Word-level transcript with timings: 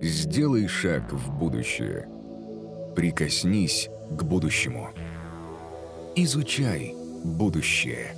Сделай 0.00 0.68
шаг 0.68 1.10
в 1.10 1.38
будущее. 1.38 2.06
Прикоснись 2.94 3.88
к 4.10 4.22
будущему. 4.24 4.90
Изучай 6.14 6.94
будущее. 7.24 8.14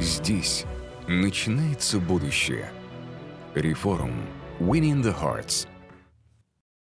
Здесь 0.00 0.64
начинается 1.06 2.00
будущее. 2.00 2.70
Реформ. 3.54 4.26
Winning 4.58 5.02
the 5.02 5.14
Hearts. 5.16 5.68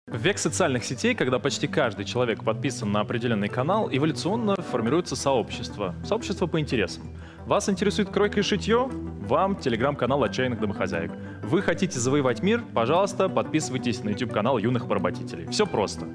В 0.07 0.17
век 0.17 0.39
социальных 0.39 0.83
сетей, 0.83 1.13
когда 1.13 1.37
почти 1.37 1.67
каждый 1.67 2.05
человек 2.05 2.43
подписан 2.43 2.91
на 2.91 3.01
определенный 3.01 3.47
канал, 3.47 3.89
эволюционно 3.91 4.55
формируется 4.55 5.15
сообщество. 5.15 5.95
Сообщество 6.03 6.47
по 6.47 6.59
интересам. 6.59 7.03
Вас 7.45 7.67
интересует 7.67 8.09
кройка 8.09 8.39
и 8.39 8.43
шитье? 8.43 8.89
Вам 9.27 9.57
телеграм-канал 9.57 10.23
отчаянных 10.23 10.61
домохозяек. 10.61 11.11
Вы 11.43 11.61
хотите 11.61 11.99
завоевать 11.99 12.41
мир? 12.41 12.63
Пожалуйста, 12.73 13.27
подписывайтесь 13.27 14.01
на 14.01 14.09
YouTube-канал 14.09 14.57
юных 14.59 14.87
поработителей. 14.87 15.47
Все 15.47 15.65
просто. 15.65 16.07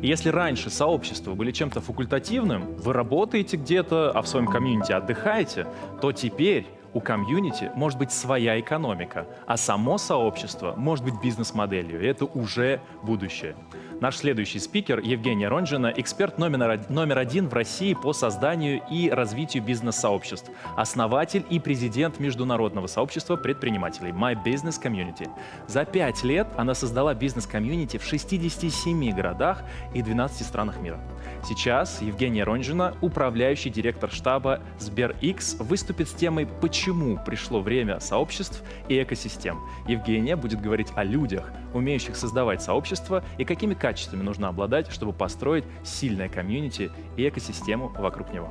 Если 0.00 0.28
раньше 0.28 0.70
сообщества 0.70 1.34
были 1.34 1.50
чем-то 1.50 1.80
факультативным, 1.80 2.76
вы 2.76 2.92
работаете 2.92 3.56
где-то, 3.56 4.12
а 4.12 4.22
в 4.22 4.28
своем 4.28 4.46
комьюнити 4.46 4.92
отдыхаете, 4.92 5.66
то 6.00 6.12
теперь 6.12 6.68
у 6.94 7.00
комьюнити 7.00 7.70
может 7.74 7.98
быть 7.98 8.12
своя 8.12 8.58
экономика, 8.58 9.26
а 9.46 9.56
само 9.56 9.98
сообщество 9.98 10.74
может 10.76 11.04
быть 11.04 11.20
бизнес-моделью, 11.20 12.00
и 12.00 12.06
это 12.06 12.24
уже 12.24 12.80
будущее. 13.02 13.56
Наш 13.98 14.16
следующий 14.16 14.58
спикер 14.58 15.00
Евгения 15.00 15.48
Ронжина, 15.48 15.90
эксперт 15.96 16.36
номер, 16.36 16.84
номер 16.90 17.18
один 17.18 17.48
в 17.48 17.54
России 17.54 17.94
по 17.94 18.12
созданию 18.12 18.82
и 18.90 19.08
развитию 19.08 19.62
бизнес-сообществ, 19.62 20.50
основатель 20.76 21.46
и 21.48 21.58
президент 21.58 22.20
международного 22.20 22.88
сообщества 22.88 23.36
предпринимателей 23.36 24.10
My 24.10 24.36
Business 24.44 24.74
Community. 24.82 25.30
За 25.66 25.86
пять 25.86 26.22
лет 26.24 26.46
она 26.58 26.74
создала 26.74 27.14
бизнес-комьюнити 27.14 27.96
в 27.96 28.04
67 28.04 29.12
городах 29.12 29.62
и 29.94 30.02
12 30.02 30.46
странах 30.46 30.78
мира. 30.78 31.00
Сейчас 31.42 32.02
Евгения 32.02 32.44
Ронжина, 32.44 32.94
управляющий 33.00 33.70
директор 33.70 34.10
штаба 34.10 34.60
SberX, 34.78 35.62
выступит 35.62 36.10
с 36.10 36.12
темой 36.12 36.46
«Почему 36.60 37.18
пришло 37.24 37.60
время 37.60 38.00
сообществ 38.00 38.62
и 38.88 39.02
экосистем?». 39.02 39.58
Евгения 39.88 40.36
будет 40.36 40.60
говорить 40.60 40.88
о 40.96 41.02
людях, 41.02 41.50
умеющих 41.72 42.14
создавать 42.14 42.62
сообщества 42.62 43.24
и 43.38 43.44
какими 43.44 43.72
качествами 43.86 44.24
нужно 44.24 44.48
обладать, 44.48 44.90
чтобы 44.90 45.12
построить 45.12 45.62
сильное 45.84 46.28
комьюнити 46.28 46.90
и 47.16 47.28
экосистему 47.28 47.88
вокруг 47.90 48.32
него. 48.32 48.48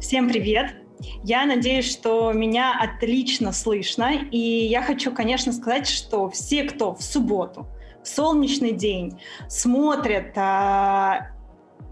Всем 0.00 0.30
привет! 0.30 0.74
Я 1.22 1.44
надеюсь, 1.44 1.90
что 1.90 2.32
меня 2.32 2.74
отлично 2.80 3.52
слышно. 3.52 4.12
И 4.30 4.38
я 4.38 4.80
хочу, 4.80 5.12
конечно, 5.12 5.52
сказать, 5.52 5.86
что 5.86 6.30
все, 6.30 6.64
кто 6.64 6.94
в 6.94 7.02
субботу 7.02 7.66
солнечный 8.02 8.72
день, 8.72 9.20
смотрят 9.48 10.32
а, 10.36 11.32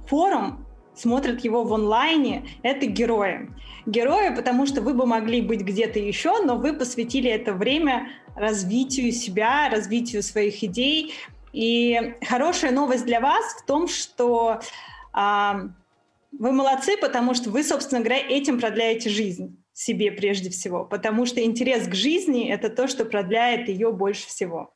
форум, 0.07 0.62
смотрят 0.95 1.45
его 1.45 1.65
в 1.65 1.73
онлайне, 1.73 2.47
это 2.63 2.87
герои. 2.87 3.51
Герои, 3.87 4.35
потому 4.35 4.67
что 4.67 4.81
вы 4.81 4.95
бы 4.95 5.07
могли 5.07 5.41
быть 5.41 5.61
где-то 5.61 5.99
еще, 5.99 6.43
но 6.45 6.57
вы 6.57 6.73
посвятили 6.73 7.31
это 7.31 7.53
время 7.53 8.09
развитию 8.37 9.13
себя, 9.13 9.69
развитию 9.69 10.23
своих 10.23 10.63
идей. 10.63 11.15
И 11.53 12.15
хорошая 12.27 12.73
новость 12.73 13.05
для 13.05 13.21
вас 13.21 13.45
в 13.55 13.67
том, 13.67 13.89
что 13.89 14.61
а, 15.13 15.63
вы 16.33 16.53
молодцы, 16.53 16.97
потому 16.97 17.35
что 17.35 17.51
вы, 17.51 17.63
собственно 17.63 18.01
говоря, 18.01 18.19
этим 18.19 18.59
продляете 18.59 19.11
жизнь 19.11 19.59
себе 19.73 20.13
прежде 20.13 20.51
всего, 20.51 20.85
потому 20.85 21.27
что 21.27 21.43
интерес 21.43 21.89
к 21.89 21.95
жизни— 21.95 22.49
это 22.51 22.69
то, 22.69 22.89
что 22.89 23.05
продляет 23.05 23.69
ее 23.69 23.93
больше 23.93 24.27
всего. 24.29 24.75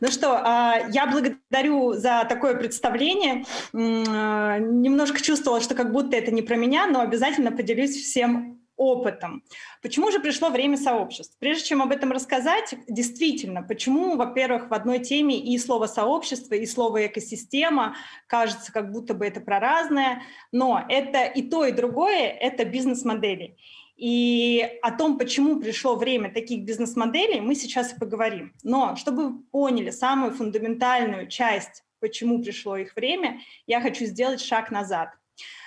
Ну 0.00 0.08
что, 0.08 0.40
а, 0.42 0.88
я 0.90 1.06
благодарю 1.06 1.94
за 1.94 2.24
такое 2.28 2.54
представление. 2.54 3.44
Немножко 3.72 5.20
чувствовала, 5.20 5.60
что 5.60 5.74
как 5.74 5.92
будто 5.92 6.16
это 6.16 6.30
не 6.30 6.42
про 6.42 6.56
меня, 6.56 6.86
но 6.86 7.00
обязательно 7.00 7.50
поделюсь 7.50 7.96
всем 7.96 8.58
опытом. 8.78 9.42
Почему 9.82 10.10
же 10.10 10.20
пришло 10.20 10.50
время 10.50 10.76
сообществ? 10.76 11.36
Прежде 11.40 11.64
чем 11.64 11.82
об 11.82 11.90
этом 11.90 12.12
рассказать, 12.12 12.74
действительно, 12.88 13.62
почему, 13.62 14.16
во-первых, 14.16 14.70
в 14.70 14.74
одной 14.74 15.00
теме 15.00 15.38
и 15.38 15.58
слово 15.58 15.86
сообщество, 15.86 16.54
и 16.54 16.64
слово 16.64 17.06
экосистема 17.06 17.96
кажется, 18.28 18.72
как 18.72 18.92
будто 18.92 19.14
бы 19.14 19.26
это 19.26 19.40
про 19.40 19.58
разное, 19.58 20.22
но 20.52 20.84
это 20.88 21.24
и 21.24 21.42
то, 21.42 21.64
и 21.64 21.72
другое— 21.72 22.28
это 22.40 22.64
бизнес-модели. 22.64 23.56
И 23.98 24.78
о 24.82 24.92
том, 24.92 25.18
почему 25.18 25.58
пришло 25.58 25.96
время 25.96 26.32
таких 26.32 26.62
бизнес-моделей, 26.62 27.40
мы 27.40 27.56
сейчас 27.56 27.92
и 27.92 27.98
поговорим. 27.98 28.54
Но 28.62 28.94
чтобы 28.94 29.28
вы 29.28 29.42
поняли 29.42 29.90
самую 29.90 30.32
фундаментальную 30.32 31.26
часть, 31.26 31.82
почему 31.98 32.40
пришло 32.40 32.76
их 32.76 32.94
время, 32.94 33.40
я 33.66 33.80
хочу 33.80 34.04
сделать 34.04 34.40
шаг 34.40 34.70
назад. 34.70 35.10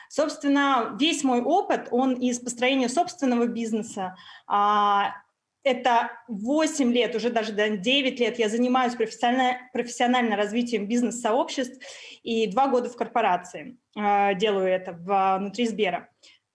Собственно, 0.08 0.96
весь 0.97 1.25
мой 1.25 1.41
опыт, 1.41 1.90
он 1.91 2.14
из 2.14 2.40
построения 2.40 2.88
собственного 2.88 3.47
бизнеса. 3.47 4.16
А, 4.47 5.14
это 5.64 6.12
8 6.30 6.91
лет, 6.94 7.16
уже 7.16 7.31
даже 7.31 7.52
9 7.52 8.20
лет 8.20 8.40
я 8.40 8.47
занимаюсь 8.47 8.96
профессионально, 8.96 9.59
профессионально 9.74 10.36
развитием 10.38 10.88
бизнес-сообществ 10.88 11.84
и 12.24 12.47
два 12.47 12.68
года 12.68 12.90
в 12.90 12.96
корпорации 12.96 13.78
а, 13.97 14.34
делаю 14.36 14.68
это 14.68 14.94
внутри 14.94 15.68
Сбера. 15.68 16.09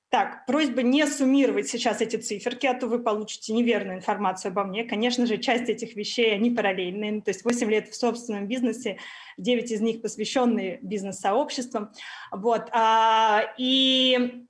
Так, 0.09 0.47
просьба 0.47 0.83
не 0.83 1.05
суммировать 1.07 1.69
сейчас 1.69 2.01
эти 2.01 2.17
циферки, 2.17 2.67
а 2.67 2.75
то 2.75 2.87
вы 2.87 3.01
получите 3.01 3.53
неверную 3.53 3.97
информацию 3.97 4.51
обо 4.53 4.63
мне. 4.63 4.85
Конечно 4.85 5.27
же, 5.27 5.37
часть 5.39 5.69
этих 5.69 5.97
вещей, 5.97 6.33
они 6.33 6.51
параллельные. 6.51 7.13
Ну, 7.13 7.21
то 7.23 7.31
есть 7.31 7.45
8 7.45 7.69
лет 7.71 7.89
в 7.89 7.97
собственном 7.97 8.47
бизнесе, 8.47 8.99
9 9.37 9.71
из 9.73 9.81
них 9.81 10.03
посвященные 10.03 10.79
бизнес-сообществам. 10.81 11.91
Вот. 12.31 12.69
А, 12.73 13.53
и 13.59 14.47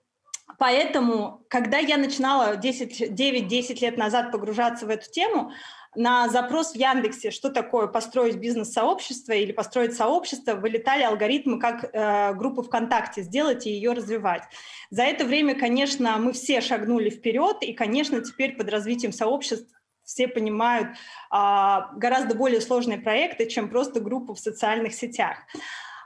Поэтому, 0.58 1.44
когда 1.48 1.78
я 1.78 1.96
начинала 1.98 2.56
9-10 2.56 3.80
лет 3.80 3.96
назад 3.98 4.32
погружаться 4.32 4.86
в 4.86 4.90
эту 4.90 5.10
тему, 5.10 5.52
на 5.96 6.28
запрос 6.28 6.72
в 6.72 6.76
Яндексе, 6.76 7.30
что 7.30 7.50
такое 7.50 7.86
построить 7.86 8.36
бизнес-сообщество 8.36 9.32
или 9.32 9.52
построить 9.52 9.96
сообщество, 9.96 10.54
вылетали 10.54 11.02
алгоритмы 11.02 11.58
как 11.58 11.84
э, 11.92 12.34
группу 12.34 12.62
ВКонтакте, 12.62 13.22
сделать 13.22 13.66
и 13.66 13.70
ее 13.70 13.92
развивать. 13.92 14.42
За 14.90 15.02
это 15.02 15.24
время, 15.24 15.54
конечно, 15.54 16.16
мы 16.18 16.32
все 16.32 16.60
шагнули 16.60 17.10
вперед, 17.10 17.58
и, 17.62 17.72
конечно, 17.72 18.20
теперь 18.20 18.56
под 18.56 18.68
развитием 18.68 19.12
сообществ 19.12 19.72
все 20.04 20.28
понимают 20.28 20.96
а, 21.30 21.90
гораздо 21.96 22.36
более 22.36 22.60
сложные 22.60 22.98
проекты, 22.98 23.46
чем 23.46 23.68
просто 23.68 24.00
группу 24.00 24.34
в 24.34 24.38
социальных 24.38 24.94
сетях. 24.94 25.38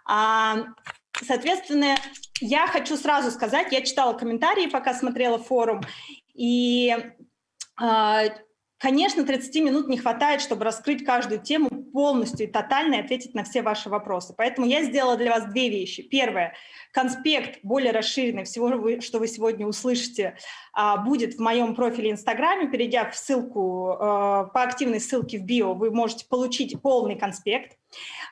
А, 0.07 0.65
соответственно, 1.23 1.97
я 2.41 2.67
хочу 2.67 2.97
сразу 2.97 3.31
сказать, 3.31 3.71
я 3.73 3.83
читала 3.83 4.15
комментарии, 4.15 4.69
пока 4.69 4.95
смотрела 4.95 5.39
форум, 5.39 5.83
и 6.35 6.97
а, 7.77 8.25
Конечно, 8.81 9.25
30 9.25 9.55
минут 9.57 9.89
не 9.89 9.99
хватает, 9.99 10.41
чтобы 10.41 10.65
раскрыть 10.65 11.05
каждую 11.05 11.43
тему 11.43 11.69
полностью 11.69 12.47
и 12.47 12.51
тотально 12.51 12.95
и 12.95 13.01
ответить 13.01 13.35
на 13.35 13.45
все 13.45 13.61
ваши 13.61 13.91
вопросы. 13.91 14.33
Поэтому 14.35 14.67
я 14.67 14.83
сделала 14.85 15.19
для 15.19 15.33
вас 15.33 15.45
две 15.53 15.69
вещи. 15.69 16.03
Первое. 16.03 16.55
Конспект 16.91 17.59
более 17.63 17.93
расширенный 17.93 18.45
всего, 18.45 19.01
что 19.03 19.19
вы 19.19 19.29
сегодня 19.29 19.67
услышите, 19.67 20.39
а, 20.73 20.97
будет 20.97 21.35
в 21.35 21.41
моем 21.41 21.75
профиле 21.75 22.11
Инстаграме. 22.11 22.71
Перейдя 22.71 23.11
в 23.11 23.15
ссылку, 23.15 23.91
а, 23.91 24.45
по 24.45 24.63
активной 24.63 25.01
ссылке 25.01 25.39
в 25.39 25.43
био, 25.43 25.75
вы 25.75 25.91
можете 25.91 26.25
получить 26.27 26.81
полный 26.81 27.17
конспект. 27.19 27.77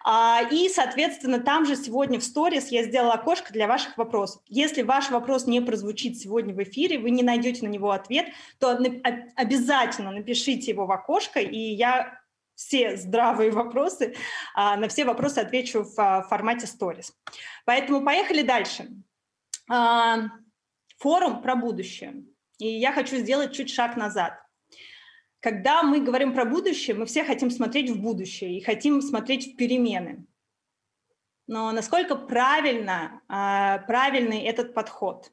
А, 0.04 0.42
и, 0.50 0.68
соответственно, 0.68 1.40
там 1.40 1.66
же 1.66 1.76
сегодня 1.76 2.18
в 2.18 2.24
сторис 2.24 2.68
я 2.68 2.84
сделала 2.84 3.14
окошко 3.14 3.52
для 3.52 3.66
ваших 3.66 3.96
вопросов. 3.96 4.42
Если 4.46 4.82
ваш 4.82 5.10
вопрос 5.10 5.46
не 5.46 5.60
прозвучит 5.60 6.18
сегодня 6.18 6.54
в 6.54 6.62
эфире, 6.62 6.98
вы 6.98 7.10
не 7.10 7.22
найдете 7.22 7.66
на 7.66 7.70
него 7.70 7.90
ответ, 7.90 8.26
то 8.58 8.78
обязательно 9.36 10.10
напишите 10.10 10.70
его 10.70 10.86
в 10.86 10.92
окошко, 10.92 11.40
и 11.40 11.58
я 11.58 12.20
все 12.54 12.96
здравые 12.96 13.50
вопросы, 13.50 14.14
а, 14.54 14.76
на 14.76 14.88
все 14.88 15.04
вопросы 15.04 15.38
отвечу 15.38 15.84
в 15.84 15.98
а, 15.98 16.22
формате 16.22 16.66
сторис. 16.66 17.12
Поэтому 17.64 18.04
поехали 18.04 18.42
дальше. 18.42 18.88
Форум 20.98 21.42
про 21.42 21.54
будущее. 21.54 22.24
И 22.58 22.66
я 22.66 22.92
хочу 22.92 23.16
сделать 23.16 23.52
чуть 23.52 23.70
шаг 23.70 23.96
назад. 23.96 24.42
Когда 25.40 25.82
мы 25.82 26.00
говорим 26.00 26.34
про 26.34 26.44
будущее, 26.44 26.96
мы 26.96 27.06
все 27.06 27.24
хотим 27.24 27.50
смотреть 27.50 27.90
в 27.90 28.00
будущее 28.00 28.56
и 28.56 28.62
хотим 28.62 29.00
смотреть 29.00 29.52
в 29.52 29.56
перемены. 29.56 30.26
Но 31.46 31.70
насколько 31.72 32.16
правильно, 32.16 33.22
а, 33.28 33.78
правильный 33.78 34.40
этот 34.40 34.74
подход? 34.74 35.32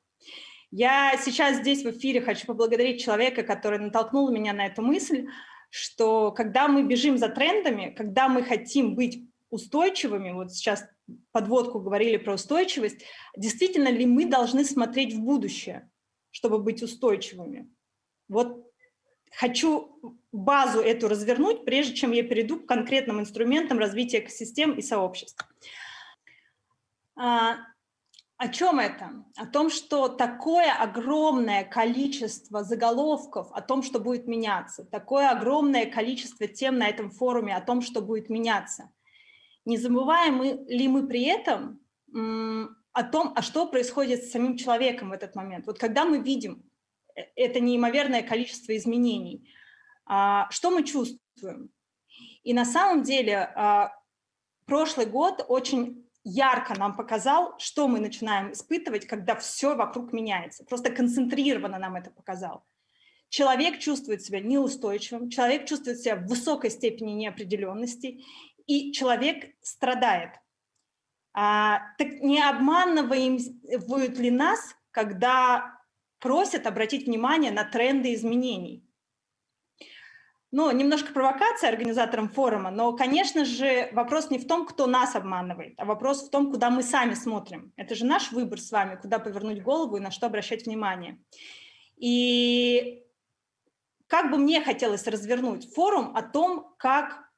Я 0.71 1.17
сейчас 1.17 1.57
здесь 1.57 1.83
в 1.83 1.89
эфире 1.91 2.21
хочу 2.21 2.45
поблагодарить 2.45 3.03
человека, 3.03 3.43
который 3.43 3.79
натолкнул 3.79 4.31
меня 4.31 4.53
на 4.53 4.67
эту 4.67 4.81
мысль, 4.81 5.27
что 5.69 6.31
когда 6.31 6.67
мы 6.67 6.83
бежим 6.83 7.17
за 7.17 7.29
трендами, 7.29 7.93
когда 7.97 8.29
мы 8.29 8.43
хотим 8.43 8.95
быть 8.95 9.27
устойчивыми, 9.49 10.31
вот 10.31 10.51
сейчас 10.53 10.85
подводку 11.31 11.79
говорили 11.79 12.17
про 12.17 12.35
устойчивость, 12.35 13.03
действительно 13.35 13.89
ли 13.89 14.05
мы 14.05 14.25
должны 14.25 14.63
смотреть 14.63 15.13
в 15.13 15.21
будущее, 15.21 15.89
чтобы 16.31 16.59
быть 16.59 16.81
устойчивыми? 16.81 17.69
Вот 18.27 18.71
хочу 19.37 20.21
базу 20.31 20.79
эту 20.79 21.07
развернуть, 21.07 21.65
прежде 21.65 21.93
чем 21.93 22.11
я 22.11 22.23
перейду 22.23 22.59
к 22.59 22.65
конкретным 22.65 23.19
инструментам 23.19 23.79
развития 23.79 24.19
экосистем 24.19 24.73
и 24.73 24.81
сообществ. 24.81 25.47
А, 27.17 27.57
о 28.37 28.49
чем 28.49 28.79
это? 28.79 29.23
О 29.37 29.45
том, 29.45 29.69
что 29.69 30.09
такое 30.09 30.73
огромное 30.73 31.63
количество 31.63 32.63
заголовков 32.63 33.47
о 33.53 33.61
том, 33.61 33.81
что 33.81 33.99
будет 33.99 34.27
меняться, 34.27 34.83
такое 34.83 35.29
огромное 35.29 35.85
количество 35.85 36.47
тем 36.47 36.77
на 36.77 36.87
этом 36.89 37.11
форуме 37.11 37.55
о 37.55 37.61
том, 37.61 37.81
что 37.81 38.01
будет 38.01 38.29
меняться. 38.29 38.91
Не 39.63 39.77
забываем 39.77 40.43
ли 40.67 40.87
мы 40.87 41.07
при 41.07 41.23
этом 41.23 41.79
о 42.11 43.03
том, 43.03 43.33
а 43.35 43.41
что 43.41 43.67
происходит 43.67 44.23
с 44.23 44.31
самим 44.31 44.57
человеком 44.57 45.09
в 45.09 45.13
этот 45.13 45.35
момент? 45.35 45.65
Вот 45.65 45.79
когда 45.79 46.05
мы 46.05 46.19
видим 46.19 46.63
это 47.35 47.59
неимоверное 47.59 48.23
количество 48.23 48.75
изменений, 48.75 49.49
а, 50.05 50.49
что 50.51 50.71
мы 50.71 50.83
чувствуем? 50.83 51.69
И 52.43 52.53
на 52.53 52.65
самом 52.65 53.03
деле 53.03 53.37
а, 53.55 53.91
прошлый 54.65 55.05
год 55.05 55.43
очень 55.47 56.05
ярко 56.23 56.77
нам 56.77 56.95
показал, 56.95 57.57
что 57.59 57.87
мы 57.87 57.99
начинаем 57.99 58.51
испытывать, 58.51 59.05
когда 59.05 59.35
все 59.35 59.75
вокруг 59.75 60.11
меняется. 60.13 60.65
Просто 60.65 60.91
концентрированно 60.91 61.77
нам 61.77 61.95
это 61.95 62.11
показал. 62.11 62.65
Человек 63.29 63.79
чувствует 63.79 64.23
себя 64.23 64.39
неустойчивым, 64.39 65.29
человек 65.29 65.67
чувствует 65.67 65.99
себя 65.99 66.15
в 66.15 66.25
высокой 66.25 66.69
степени 66.69 67.11
неопределенности, 67.11 68.21
и 68.65 68.91
человек 68.91 69.55
страдает. 69.61 70.31
А, 71.33 71.81
так 71.97 72.07
не 72.21 72.41
обманывают 72.41 74.17
ли 74.17 74.31
нас, 74.31 74.75
когда 74.91 75.74
просят 76.25 76.65
обратить 76.65 77.05
внимание 77.05 77.51
на 77.51 77.63
тренды 77.63 78.15
изменений? 78.15 78.83
ну, 80.55 80.71
немножко 80.71 81.11
провокация 81.11 81.69
организаторам 81.69 82.29
форума, 82.29 82.71
но, 82.71 82.93
конечно 82.93 83.43
же, 83.43 83.89
вопрос 83.91 84.29
не 84.29 84.39
в 84.39 84.47
том, 84.47 84.65
кто 84.65 84.87
нас 84.87 85.13
обманывает, 85.13 85.73
а 85.77 85.83
вопрос 85.83 86.25
в 86.25 86.29
том, 86.29 86.49
куда 86.49 86.69
мы 86.69 86.81
сами 86.81 87.13
смотрим. 87.13 87.73
Это 87.75 87.93
же 87.93 88.05
наш 88.05 88.31
выбор 88.31 88.61
с 88.61 88.71
вами, 88.71 88.95
куда 88.95 89.19
повернуть 89.19 89.61
голову 89.61 89.97
и 89.97 89.99
на 89.99 90.11
что 90.11 90.27
обращать 90.27 90.65
внимание. 90.65 91.19
И 91.97 93.03
как 94.07 94.31
бы 94.31 94.37
мне 94.37 94.61
хотелось 94.61 95.05
развернуть 95.07 95.73
форум 95.73 96.15
о 96.15 96.21
том, 96.21 96.73
как 96.77 97.29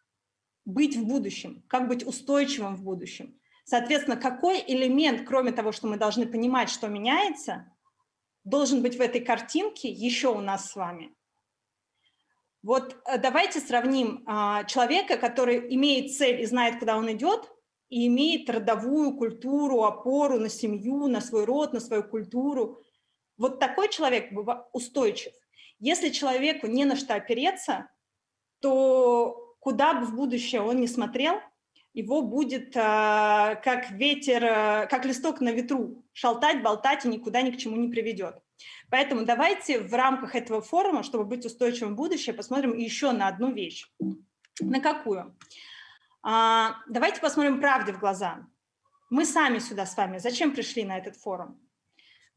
быть 0.65 0.95
в 0.95 1.07
будущем, 1.07 1.63
как 1.67 1.87
быть 1.87 2.05
устойчивым 2.05 2.75
в 2.75 2.83
будущем. 2.83 3.33
Соответственно, 3.63 4.17
какой 4.17 4.63
элемент, 4.67 5.27
кроме 5.27 5.53
того, 5.53 5.71
что 5.71 5.87
мы 5.87 5.97
должны 5.97 6.27
понимать, 6.27 6.69
что 6.69 6.87
меняется, 6.87 7.65
должен 8.49 8.81
быть 8.81 8.97
в 8.97 9.01
этой 9.01 9.21
картинке 9.21 9.89
еще 9.89 10.29
у 10.29 10.39
нас 10.39 10.71
с 10.71 10.75
вами– 10.75 11.13
вот 12.67 12.97
э, 13.05 13.17
давайте 13.17 13.61
сравним 13.61 14.23
а, 14.25 14.65
человека, 14.65 15.17
который 15.17 15.73
имеет 15.73 16.13
цель 16.13 16.41
и 16.41 16.45
знает, 16.45 16.79
куда 16.79 16.97
он 16.97 17.09
идет, 17.11 17.49
и 17.87 18.07
имеет 18.07 18.49
родовую 18.49 19.15
культуру, 19.15 19.83
опору 19.83 20.37
на 20.37 20.49
семью, 20.49 21.07
на 21.07 21.21
свой 21.21 21.45
род, 21.45 21.71
на 21.71 21.79
свою 21.79 22.03
культуру. 22.03 22.83
Вот 23.37 23.59
такой 23.59 23.89
человек 23.89 24.33
устойчив. 24.73 25.31
Если 25.79 26.09
человеку 26.09 26.67
не 26.67 26.83
на 26.83 26.97
что 26.97 27.13
опереться, 27.13 27.89
то 28.59 29.55
куда 29.61 29.93
бы 29.93 30.05
в 30.05 30.15
будущее 30.15 30.61
он 30.61 30.81
не 30.81 30.87
смотрел, 30.87 31.39
его 31.97 32.21
будет 32.21 32.75
э, 32.75 33.59
как 33.63 33.89
ветер, 33.89 34.43
э, 34.43 34.87
как 34.87 35.03
листок 35.03 35.41
на 35.41 35.49
ветру, 35.49 36.05
шалтать, 36.13 36.61
болтать 36.61 37.05
и 37.05 37.07
никуда 37.07 37.41
ни 37.41 37.49
к 37.49 37.57
чему 37.57 37.75
не 37.75 37.87
приведет. 37.87 38.35
Поэтому 38.91 39.25
давайте 39.25 39.79
в 39.79 39.91
рамках 39.93 40.35
этого 40.35 40.61
форума, 40.61 41.01
чтобы 41.01 41.25
быть 41.25 41.43
устойчивым 41.43 41.93
в 41.93 41.97
будущее, 41.97 42.35
посмотрим 42.35 42.77
еще 42.77 43.11
на 43.13 43.27
одну 43.27 43.51
вещь. 43.51 43.91
На 44.59 44.79
какую? 44.79 45.35
А, 46.21 46.75
давайте 46.87 47.19
посмотрим 47.19 47.59
правде 47.59 47.93
в 47.93 47.99
глаза. 47.99 48.45
Мы 49.09 49.25
сами 49.25 49.57
сюда 49.57 49.87
с 49.87 49.97
вами 49.97 50.19
зачем 50.19 50.51
пришли 50.51 50.85
на 50.85 50.99
этот 50.99 51.17
форум? 51.17 51.59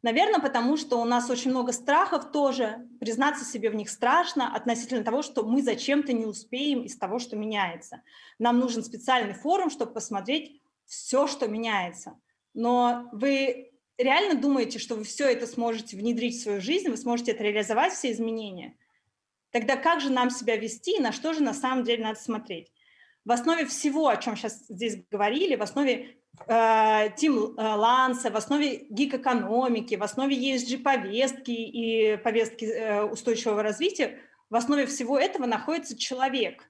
Наверное, 0.02 0.40
потому 0.40 0.78
что 0.78 0.96
у 0.96 1.04
нас 1.04 1.28
очень 1.28 1.50
много 1.50 1.72
страхов 1.72 2.32
тоже, 2.32 2.88
признаться 3.00 3.44
себе 3.44 3.68
в 3.68 3.74
них 3.74 3.90
страшно 3.90 4.54
относительно 4.54 5.04
того, 5.04 5.20
что 5.20 5.44
мы 5.44 5.62
зачем-то 5.62 6.14
не 6.14 6.24
успеем 6.24 6.82
из 6.82 6.96
того, 6.96 7.18
что 7.18 7.36
меняется. 7.36 8.02
Нам 8.38 8.58
нужен 8.58 8.82
специальный 8.82 9.34
форум, 9.34 9.68
чтобы 9.68 9.92
посмотреть 9.92 10.62
все, 10.86 11.26
что 11.26 11.48
меняется. 11.48 12.18
Но 12.54 13.10
вы 13.12 13.72
реально 13.98 14.40
думаете, 14.40 14.78
что 14.78 14.94
вы 14.94 15.04
все 15.04 15.30
это 15.30 15.46
сможете 15.46 15.98
внедрить 15.98 16.36
в 16.36 16.42
свою 16.42 16.60
жизнь, 16.62 16.88
вы 16.88 16.96
сможете 16.96 17.32
это 17.32 17.42
реализовать, 17.44 17.92
все 17.92 18.10
изменения, 18.10 18.76
тогда 19.50 19.76
как 19.76 20.00
же 20.00 20.10
нам 20.10 20.30
себя 20.30 20.56
вести 20.56 20.96
и 20.96 21.00
на 21.00 21.12
что 21.12 21.34
же 21.34 21.42
на 21.42 21.52
самом 21.52 21.84
деле 21.84 22.02
надо 22.02 22.18
смотреть? 22.18 22.72
В 23.26 23.32
основе 23.32 23.66
всего, 23.66 24.08
о 24.08 24.16
чем 24.16 24.34
сейчас 24.34 24.64
здесь 24.68 24.96
говорили, 25.10 25.54
в 25.54 25.62
основе 25.62 26.16
Тим 26.46 27.54
э, 27.56 27.62
Ланса, 27.62 28.30
в 28.30 28.36
основе 28.36 28.86
гик-экономики, 28.88 29.94
в 29.94 30.02
основе 30.02 30.36
ESG-повестки 30.36 31.50
и 31.50 32.16
повестки 32.16 32.64
э, 32.64 33.04
устойчивого 33.04 33.62
развития, 33.62 34.18
в 34.48 34.56
основе 34.56 34.86
всего 34.86 35.18
этого 35.18 35.46
находится 35.46 35.96
человек. 35.96 36.68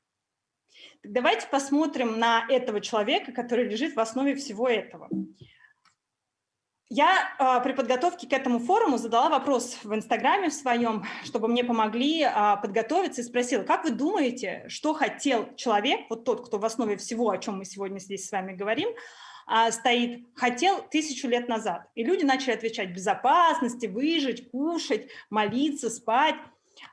Давайте 1.03 1.47
посмотрим 1.47 2.19
на 2.19 2.45
этого 2.49 2.81
человека, 2.81 3.33
который 3.33 3.67
лежит 3.67 3.95
в 3.95 4.01
основе 4.01 4.35
всего 4.35 4.69
этого. 4.69 5.09
Я 6.93 7.31
э, 7.39 7.62
при 7.62 7.73
подготовке 7.73 8.27
к 8.27 8.33
этому 8.33 8.59
форуму 8.59 8.99
задала 8.99 9.31
вопрос 9.31 9.79
в 9.85 9.95
Инстаграме 9.95 10.51
в 10.51 10.53
своем, 10.53 11.05
чтобы 11.23 11.47
мне 11.47 11.62
помогли 11.62 12.23
э, 12.25 12.57
подготовиться 12.61 13.21
и 13.21 13.25
спросила, 13.25 13.62
как 13.62 13.85
вы 13.85 13.93
думаете, 13.93 14.65
что 14.67 14.93
хотел 14.93 15.55
человек, 15.55 16.01
вот 16.11 16.25
тот, 16.25 16.45
кто 16.45 16.59
в 16.59 16.65
основе 16.65 16.97
всего, 16.97 17.31
о 17.31 17.39
чем 17.39 17.59
мы 17.59 17.65
сегодня 17.65 18.01
здесь 18.01 18.27
с 18.27 18.33
вами 18.33 18.55
говорим, 18.55 18.89
э, 19.50 19.73
стоит, 19.73 20.26
хотел 20.35 20.82
тысячу 20.91 21.29
лет 21.29 21.49
назад. 21.49 21.87
И 21.94 22.05
люди 22.05 22.25
начали 22.25 22.52
отвечать 22.52 22.91
безопасности, 22.94 23.87
выжить, 23.87 24.50
кушать, 24.50 25.08
молиться, 25.29 25.91
спать. 25.91 26.37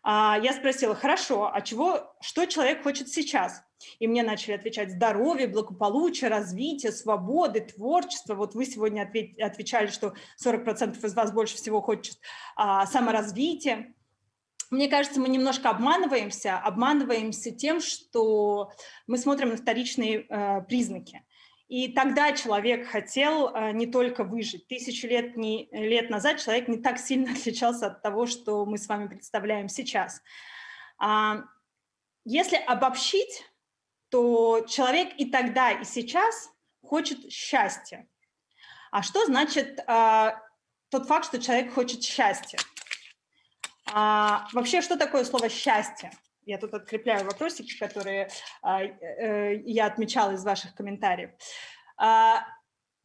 Э, 0.03 0.35
я 0.41 0.53
спросила, 0.53 0.95
хорошо, 0.95 1.51
а 1.53 1.61
чего, 1.61 2.15
что 2.21 2.45
человек 2.45 2.83
хочет 2.83 3.09
сейчас? 3.09 3.63
И 3.99 4.07
мне 4.07 4.23
начали 4.23 4.53
отвечать 4.53 4.91
здоровье, 4.91 5.47
благополучие, 5.47 6.29
развитие, 6.29 6.91
свободы, 6.91 7.61
творчество. 7.61 8.35
Вот 8.35 8.55
вы 8.55 8.65
сегодня 8.65 9.09
отвечали, 9.39 9.87
что 9.87 10.13
40% 10.43 11.05
из 11.05 11.13
вас 11.13 11.31
больше 11.31 11.57
всего 11.57 11.81
хочет 11.81 12.17
а, 12.55 12.85
саморазвития. 12.87 13.93
Мне 14.69 14.89
кажется, 14.89 15.21
мы 15.21 15.29
немножко 15.29 15.69
обманываемся, 15.69 16.57
обманываемся 16.57 17.51
тем, 17.51 17.79
что 17.79 18.71
мы 19.05 19.17
смотрим 19.17 19.49
на 19.49 19.57
вторичные 19.57 20.25
э, 20.27 20.61
признаки. 20.63 21.23
И 21.67 21.89
тогда 21.89 22.31
человек 22.31 22.87
хотел 22.87 23.49
э, 23.49 23.71
не 23.73 23.87
только 23.87 24.23
выжить. 24.23 24.67
Тысячу 24.67 25.07
лет, 25.07 25.35
не, 25.35 25.67
лет 25.71 26.09
назад 26.09 26.39
человек 26.39 26.69
не 26.69 26.77
так 26.77 26.97
сильно 26.97 27.31
отличался 27.37 27.87
от 27.87 28.01
того, 28.01 28.25
что 28.25 28.65
мы 28.65 28.77
с 28.77 28.87
вами 28.87 29.07
представляем 29.07 29.67
сейчас. 29.67 30.21
А, 30.97 31.43
если 32.23 32.55
обобщить, 32.55 33.43
то 34.09 34.65
человек 34.67 35.13
и 35.17 35.29
тогда, 35.29 35.71
и 35.71 35.83
сейчас 35.83 36.49
хочет 36.81 37.31
счастья. 37.31 38.07
А 38.91 39.03
что 39.03 39.25
значит 39.25 39.81
а, 39.87 40.41
тот 40.89 41.05
факт, 41.07 41.25
что 41.25 41.41
человек 41.41 41.73
хочет 41.73 42.01
счастья? 42.01 42.59
А, 43.91 44.47
вообще, 44.53 44.81
что 44.81 44.97
такое 44.97 45.25
слово 45.25 45.49
счастье? 45.49 46.11
Я 46.47 46.57
тут 46.57 46.73
открепляю 46.73 47.25
вопросики, 47.25 47.77
которые 47.77 48.29
а, 48.61 48.81
э, 48.81 49.57
я 49.65 49.85
отмечала 49.85 50.31
из 50.31 50.45
ваших 50.45 50.73
комментариев. 50.75 51.31
А, 51.97 52.39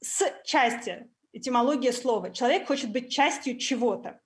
с 0.00 0.22
части, 0.44 1.11
этимология 1.32 1.90
слова. 1.90 2.30
Человек 2.30 2.68
хочет 2.68 2.92
быть 2.92 3.11
частью 3.11 3.58
чего-то. 3.58 4.20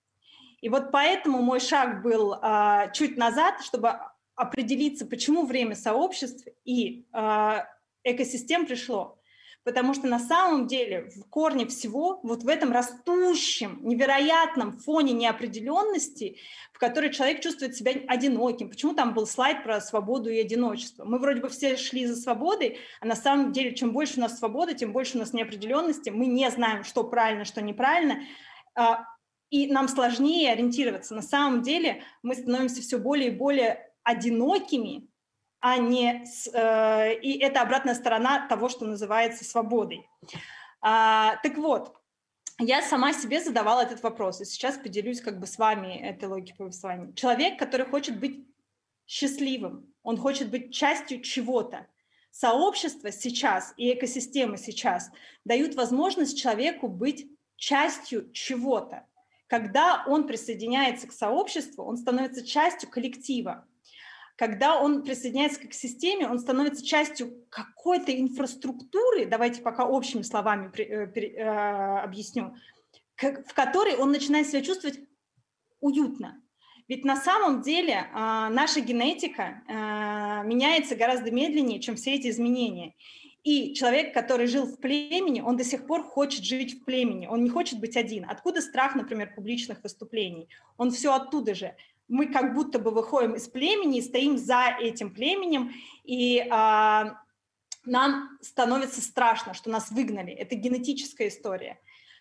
И 0.61 0.69
вот 0.69 0.93
поэтому 0.93 1.41
мой 1.41 1.61
шаг 1.61 2.03
был 2.03 2.35
а, 2.43 2.89
чуть 2.89 3.17
назад, 3.17 3.63
чтобы 3.63 3.99
определиться, 4.35 5.07
почему 5.07 5.47
время 5.47 5.75
сообществ 5.75 6.47
и 6.67 7.07
э, 7.11 7.65
экосистем 8.05 8.67
пришло. 8.67 9.16
Потому 9.67 9.95
что 9.95 10.07
на 10.07 10.21
самом 10.21 10.69
деле 10.69 11.11
в 11.17 11.29
корне 11.29 11.67
всего, 11.67 12.21
вот 12.23 12.45
в 12.45 12.49
этом 12.49 12.71
растущем, 12.71 13.81
невероятном 13.83 14.79
фоне 14.79 15.13
неопределенности, 15.13 16.37
в 16.73 16.79
которой 16.79 17.13
человек 17.13 17.41
чувствует 17.41 17.75
себя 17.75 17.95
одиноким. 18.07 18.69
Почему 18.69 18.95
там 18.95 19.13
был 19.13 19.27
слайд 19.27 19.65
про 19.65 19.81
свободу 19.81 20.31
и 20.31 20.39
одиночество? 20.39 21.05
Мы 21.05 21.19
вроде 21.19 21.41
бы 21.41 21.49
все 21.49 21.77
шли 21.77 22.07
за 22.07 22.15
свободой, 22.15 22.79
а 23.01 23.07
на 23.07 23.17
самом 23.17 23.51
деле 23.51 23.75
чем 23.75 23.93
больше 23.93 24.19
у 24.19 24.21
нас 24.21 24.39
свободы, 24.39 24.73
тем 24.75 24.93
больше 24.93 25.17
у 25.17 25.19
нас 25.19 25.33
неопределенности. 25.33 26.11
Мы 26.11 26.27
не 26.27 26.49
знаем, 26.53 26.85
что 26.85 27.03
правильно, 27.03 27.45
что 27.45 27.61
неправильно. 27.61 28.21
А, 28.77 29.03
и 29.51 29.67
нам 29.67 29.89
сложнее 29.89 30.53
ориентироваться. 30.53 31.13
На 31.13 31.23
самом 31.23 31.63
деле 31.63 32.05
мы 32.23 32.37
становимся 32.37 32.83
все 32.83 32.99
более 32.99 33.33
и 33.33 33.37
более 33.37 33.93
одинокими, 34.05 35.09
а 35.61 35.79
не... 35.79 36.25
С, 36.25 36.49
э, 36.53 37.19
и 37.21 37.39
это 37.39 37.61
обратная 37.63 37.95
сторона 37.95 38.47
того, 38.49 38.69
что 38.69 38.87
называется 38.87 39.45
свободой. 39.45 40.09
А, 40.81 41.37
так 41.43 41.57
вот, 41.57 41.97
я 42.59 42.83
сама 42.83 43.13
себе 43.13 43.43
задавала 43.43 43.83
этот 43.83 44.03
вопрос, 44.03 44.41
и 44.41 44.45
сейчас 44.45 44.79
поделюсь 44.79 45.21
как 45.21 45.39
бы 45.39 45.47
с 45.47 45.59
вами 45.59 45.99
этой 45.99 46.29
логикой 46.29 46.57
повествования. 46.57 47.13
Человек, 47.13 47.59
который 47.59 47.87
хочет 47.87 48.19
быть 48.19 48.47
счастливым, 49.07 49.93
он 50.03 50.17
хочет 50.17 50.51
быть 50.51 50.73
частью 50.73 51.21
чего-то. 51.21 51.87
Сообщество 52.31 53.11
сейчас 53.13 53.73
и 53.77 53.93
экосистема 53.93 54.59
сейчас 54.59 55.11
дают 55.45 55.75
возможность 55.75 56.39
человеку 56.39 56.89
быть 56.89 57.31
частью 57.57 58.31
чего-то. 58.33 59.07
Когда 59.47 60.05
он 60.07 60.27
присоединяется 60.27 61.07
к 61.07 61.13
сообществу, 61.13 61.85
он 61.85 61.97
становится 61.97 62.45
частью 62.45 62.91
коллектива. 62.91 63.67
Когда 64.37 64.79
он 64.79 65.03
присоединяется 65.03 65.67
к 65.67 65.73
системе, 65.73 66.29
он 66.29 66.39
становится 66.39 66.85
частью 66.85 67.47
какой-то 67.49 68.13
инфраструктуры, 68.19 69.25
давайте 69.25 69.63
пока 69.63 69.87
общими 69.87 70.23
словами 70.23 70.71
э, 70.79 71.11
э, 71.15 71.99
объясню, 72.01 72.55
в 73.17 73.55
которой 73.55 73.97
он 73.97 74.13
начинает 74.13 74.47
себя 74.47 74.61
чувствовать 74.61 75.01
уютно. 75.81 76.43
Ведь 76.87 77.05
на 77.05 77.17
самом 77.17 77.63
деле 77.63 77.95
э, 77.95 78.09
наша 78.15 78.81
генетика 78.81 79.63
э, 79.67 80.47
меняется 80.47 80.97
гораздо 80.97 81.31
медленнее, 81.31 81.81
чем 81.81 81.97
все 81.97 82.15
эти 82.15 82.29
изменения. 82.29 82.95
И 83.43 83.75
человек, 83.75 84.13
который 84.13 84.49
жил 84.49 84.67
в 84.67 84.79
племени, 84.79 85.41
он 85.41 85.57
до 85.57 85.65
сих 85.65 85.87
пор 85.87 86.03
хочет 86.03 86.45
жить 86.45 86.81
в 86.81 86.85
племени, 86.85 87.27
он 87.27 87.43
не 87.43 87.49
хочет 87.49 87.81
быть 87.81 87.97
один. 87.97 88.29
Откуда 88.29 88.61
страх, 88.61 88.95
например, 88.97 89.33
публичных 89.35 89.83
выступлений? 89.83 90.49
Он 90.77 90.91
все 90.91 91.15
оттуда 91.15 91.55
же. 91.55 91.75
Мы 92.09 92.27
как 92.27 92.55
будто 92.55 92.79
бы 92.79 92.91
выходим 92.91 93.35
из 93.35 93.49
племени, 93.49 94.01
стоим 94.01 94.39
за 94.39 94.77
этим 94.79 95.13
племенем, 95.13 95.73
и 96.05 96.47
а, 96.51 97.19
нам 97.85 98.39
становится 98.41 99.01
страшно, 99.01 99.55
что 99.55 99.71
нас 99.71 99.91
выгнали. 99.91 100.33
Это 100.33 100.55
генетическая 100.55 101.29
история. 101.29 101.81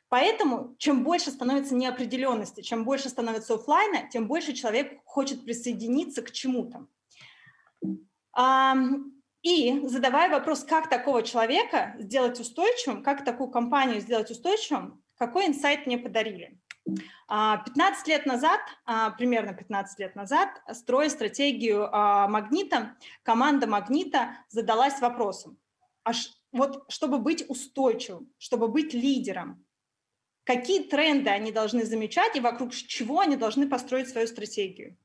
Поэтому 0.09 0.75
чем 0.77 1.03
больше 1.03 1.31
становится 1.31 1.75
неопределенности, 1.75 2.61
чем 2.61 2.85
больше 2.85 3.09
становится 3.09 3.55
офлайна, 3.55 4.07
тем 4.09 4.27
больше 4.27 4.53
человек 4.53 5.01
хочет 5.03 5.43
присоединиться 5.43 6.21
к 6.21 6.31
чему-то. 6.31 6.87
И 9.41 9.81
задавая 9.87 10.29
вопрос, 10.29 10.63
как 10.63 10.89
такого 10.89 11.21
человека 11.21 11.95
сделать 11.99 12.39
устойчивым, 12.39 13.03
как 13.03 13.23
такую 13.23 13.49
компанию 13.49 14.01
сделать 14.01 14.31
устойчивым, 14.31 15.03
какой 15.17 15.47
инсайт 15.47 15.85
мне 15.85 15.97
подарили. 15.97 16.59
15 16.85 17.17
а, 17.27 17.63
лет 18.05 18.25
назад, 18.25 18.61
а, 18.85 19.11
примерно 19.11 19.53
15 19.53 19.99
лет 19.99 20.15
назад, 20.15 20.49
строя 20.73 21.09
стратегию 21.09 21.89
а, 21.91 22.27
Магнита, 22.27 22.95
команда 23.23 23.67
Магнита 23.67 24.37
задалась 24.49 25.01
вопросом, 25.01 25.57
а 26.03 26.11
вот 26.51 26.85
чтобы 26.89 27.17
быть 27.17 27.43
устойчивым, 27.49 28.31
чтобы 28.37 28.67
быть 28.67 28.93
лидером, 28.93 29.65
какие 30.43 30.83
тренды 30.83 31.29
они 31.31 31.51
должны 31.51 31.85
замечать 31.85 32.35
и 32.35 32.39
вокруг 32.39 32.71
чего 32.73 33.19
они 33.19 33.35
должны 33.35 33.67
построить 33.67 34.09
свою 34.09 34.27
стратегию. 34.27 34.95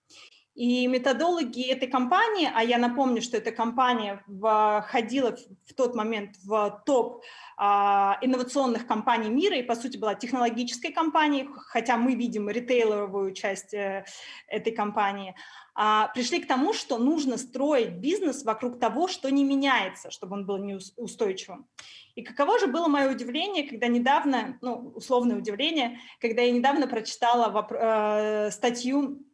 И 0.55 0.87
методологи 0.89 1.63
этой 1.63 1.89
компании, 1.89 2.51
а 2.53 2.65
я 2.65 2.79
напомню, 2.79 3.23
что 3.23 3.37
эта 3.37 3.53
компания 3.53 4.23
входила 4.27 5.37
в 5.67 5.75
тот 5.75 5.95
момент 5.95 6.37
в 6.43 6.83
топ 6.85 7.23
а, 7.57 8.19
инновационных 8.21 8.87
компаний 8.87 9.31
мира 9.31 9.57
и, 9.57 9.63
по 9.63 9.77
сути, 9.77 9.97
была 9.97 10.15
технологической 10.15 10.93
компанией, 10.93 11.49
хотя 11.69 11.97
мы 11.97 12.15
видим 12.15 12.49
ритейловую 12.49 13.33
часть 13.33 13.75
э, 13.75 14.05
этой 14.49 14.73
компании, 14.73 15.37
а, 15.75 16.09
пришли 16.09 16.41
к 16.41 16.49
тому, 16.49 16.73
что 16.73 16.99
нужно 16.99 17.39
строить 17.39 17.93
бизнес 17.93 18.45
вокруг 18.45 18.81
того, 18.81 19.07
что 19.07 19.31
не 19.31 19.45
меняется, 19.45 20.11
чтобы 20.11 20.35
он 20.35 20.47
был 20.47 20.59
неустойчивым. 20.59 21.69
И 22.17 22.23
каково 22.23 22.59
же 22.59 22.67
было 22.67 22.89
мое 22.89 23.11
удивление, 23.11 23.69
когда 23.69 23.87
недавно, 23.87 24.59
ну, 24.63 24.93
условное 24.97 25.37
удивление, 25.37 26.01
когда 26.21 26.43
я 26.43 26.51
недавно 26.51 26.89
прочитала 26.89 27.67
э, 27.71 28.51
статью 28.51 29.25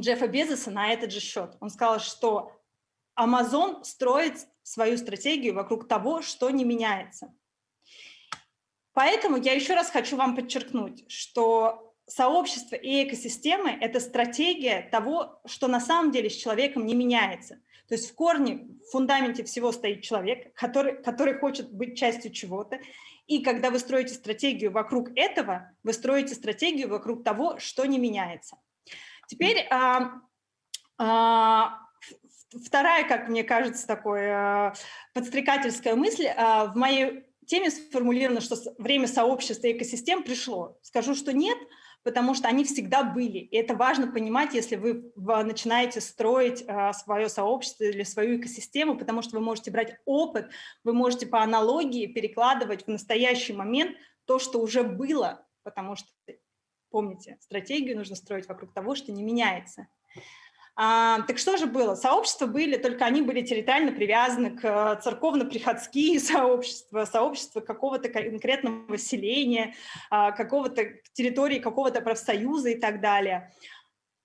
Джеффа 0.00 0.26
Безоса 0.26 0.70
на 0.70 0.92
этот 0.92 1.12
же 1.12 1.20
счет. 1.20 1.56
Он 1.60 1.70
сказал, 1.70 2.00
что 2.00 2.52
Amazon 3.18 3.84
строит 3.84 4.46
свою 4.62 4.96
стратегию 4.96 5.54
вокруг 5.54 5.88
того, 5.88 6.22
что 6.22 6.50
не 6.50 6.64
меняется. 6.64 7.34
Поэтому 8.92 9.36
я 9.36 9.52
еще 9.52 9.74
раз 9.74 9.90
хочу 9.90 10.16
вам 10.16 10.34
подчеркнуть, 10.34 11.04
что 11.10 11.94
сообщество 12.06 12.74
и 12.74 13.04
экосистемы– 13.04 13.70
это 13.80 14.00
стратегия 14.00 14.88
того, 14.90 15.40
что 15.46 15.68
на 15.68 15.80
самом 15.80 16.10
деле 16.10 16.30
с 16.30 16.36
человеком 16.36 16.84
не 16.86 16.94
меняется. 16.94 17.60
То 17.88 17.94
есть 17.94 18.10
в 18.10 18.14
корне, 18.14 18.68
в 18.86 18.90
фундаменте 18.90 19.44
всего 19.44 19.72
стоит 19.72 20.02
человек, 20.02 20.52
который, 20.54 21.02
который 21.02 21.38
хочет 21.38 21.72
быть 21.72 21.96
частью 21.96 22.32
чего-то. 22.32 22.80
И 23.26 23.42
когда 23.42 23.70
вы 23.70 23.78
строите 23.78 24.14
стратегию 24.14 24.72
вокруг 24.72 25.10
этого, 25.16 25.70
вы 25.82 25.92
строите 25.92 26.34
стратегию 26.34 26.88
вокруг 26.88 27.24
того, 27.24 27.58
что 27.58 27.86
не 27.86 27.98
меняется. 27.98 28.58
Теперь 29.28 29.66
а, 29.70 30.22
а, 30.96 31.80
вторая, 32.64 33.06
как 33.06 33.28
мне 33.28 33.44
кажется, 33.44 33.86
такая 33.86 34.74
подстрекательская 35.12 35.94
мысль. 35.94 36.26
А, 36.28 36.66
в 36.66 36.76
моей 36.76 37.26
теме 37.46 37.70
сформулировано, 37.70 38.40
что 38.40 38.56
время 38.78 39.06
сообщества 39.06 39.66
и 39.66 39.76
экосистем 39.76 40.22
пришло. 40.22 40.78
Скажу, 40.80 41.14
что 41.14 41.34
нет, 41.34 41.58
потому 42.02 42.34
что 42.34 42.48
они 42.48 42.64
всегда 42.64 43.04
были. 43.04 43.36
И 43.36 43.54
это 43.54 43.74
важно 43.74 44.06
понимать, 44.06 44.54
если 44.54 44.76
вы 44.76 45.12
начинаете 45.14 46.00
строить 46.00 46.64
свое 46.94 47.28
сообщество 47.28 47.84
или 47.84 48.04
свою 48.04 48.40
экосистему, 48.40 48.96
потому 48.96 49.20
что 49.20 49.36
вы 49.36 49.44
можете 49.44 49.70
брать 49.70 49.98
опыт, 50.06 50.48
вы 50.84 50.94
можете 50.94 51.26
по 51.26 51.42
аналогии 51.42 52.06
перекладывать 52.06 52.84
в 52.84 52.88
настоящий 52.88 53.52
момент 53.52 53.94
то, 54.24 54.38
что 54.38 54.60
уже 54.60 54.82
было, 54.82 55.46
потому 55.64 55.96
что 55.96 56.08
Помните, 56.90 57.36
стратегию 57.40 57.96
нужно 57.96 58.16
строить 58.16 58.48
вокруг 58.48 58.72
того, 58.72 58.94
что 58.94 59.12
не 59.12 59.22
меняется. 59.22 59.88
А, 60.80 61.22
так 61.22 61.38
что 61.38 61.56
же 61.56 61.66
было? 61.66 61.96
Сообщества 61.96 62.46
были, 62.46 62.76
только 62.76 63.04
они 63.04 63.20
были 63.20 63.42
территориально 63.42 63.90
привязаны 63.90 64.56
к 64.56 65.00
церковно-приходские 65.02 66.20
сообщества, 66.20 67.04
сообщества 67.04 67.60
какого-то 67.60 68.08
конкретного 68.08 68.96
селения, 68.96 69.74
а, 70.08 70.30
какого-то 70.30 70.84
территории, 71.14 71.58
какого-то 71.58 72.00
профсоюза 72.00 72.70
и 72.70 72.78
так 72.78 73.00
далее. 73.00 73.52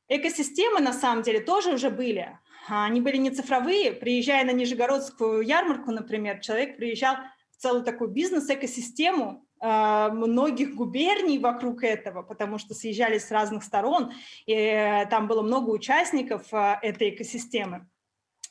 Экосистемы, 0.08 0.80
на 0.80 0.94
самом 0.94 1.24
деле, 1.24 1.40
тоже 1.40 1.74
уже 1.74 1.90
были. 1.90 2.38
Они 2.68 3.02
были 3.02 3.18
не 3.18 3.32
цифровые. 3.32 3.92
Приезжая 3.92 4.46
на 4.46 4.52
Нижегородскую 4.52 5.42
ярмарку, 5.42 5.92
например, 5.92 6.40
человек 6.40 6.78
приезжал 6.78 7.16
в 7.52 7.58
целую 7.58 7.84
такую 7.84 8.12
бизнес-экосистему, 8.12 9.44
многих 9.64 10.76
губерний 10.76 11.38
вокруг 11.38 11.84
этого, 11.84 12.22
потому 12.22 12.58
что 12.58 12.74
съезжались 12.74 13.28
с 13.28 13.32
разных 13.32 13.64
сторон, 13.64 14.12
и 14.46 14.54
э, 14.54 15.06
там 15.10 15.28
было 15.28 15.42
много 15.42 15.70
участников 15.70 16.48
а, 16.52 16.78
этой 16.82 17.12
экосистемы. 17.12 17.88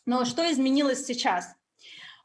Но 0.06 0.24
что 0.24 0.50
изменилось 0.50 1.04
сейчас? 1.04 1.54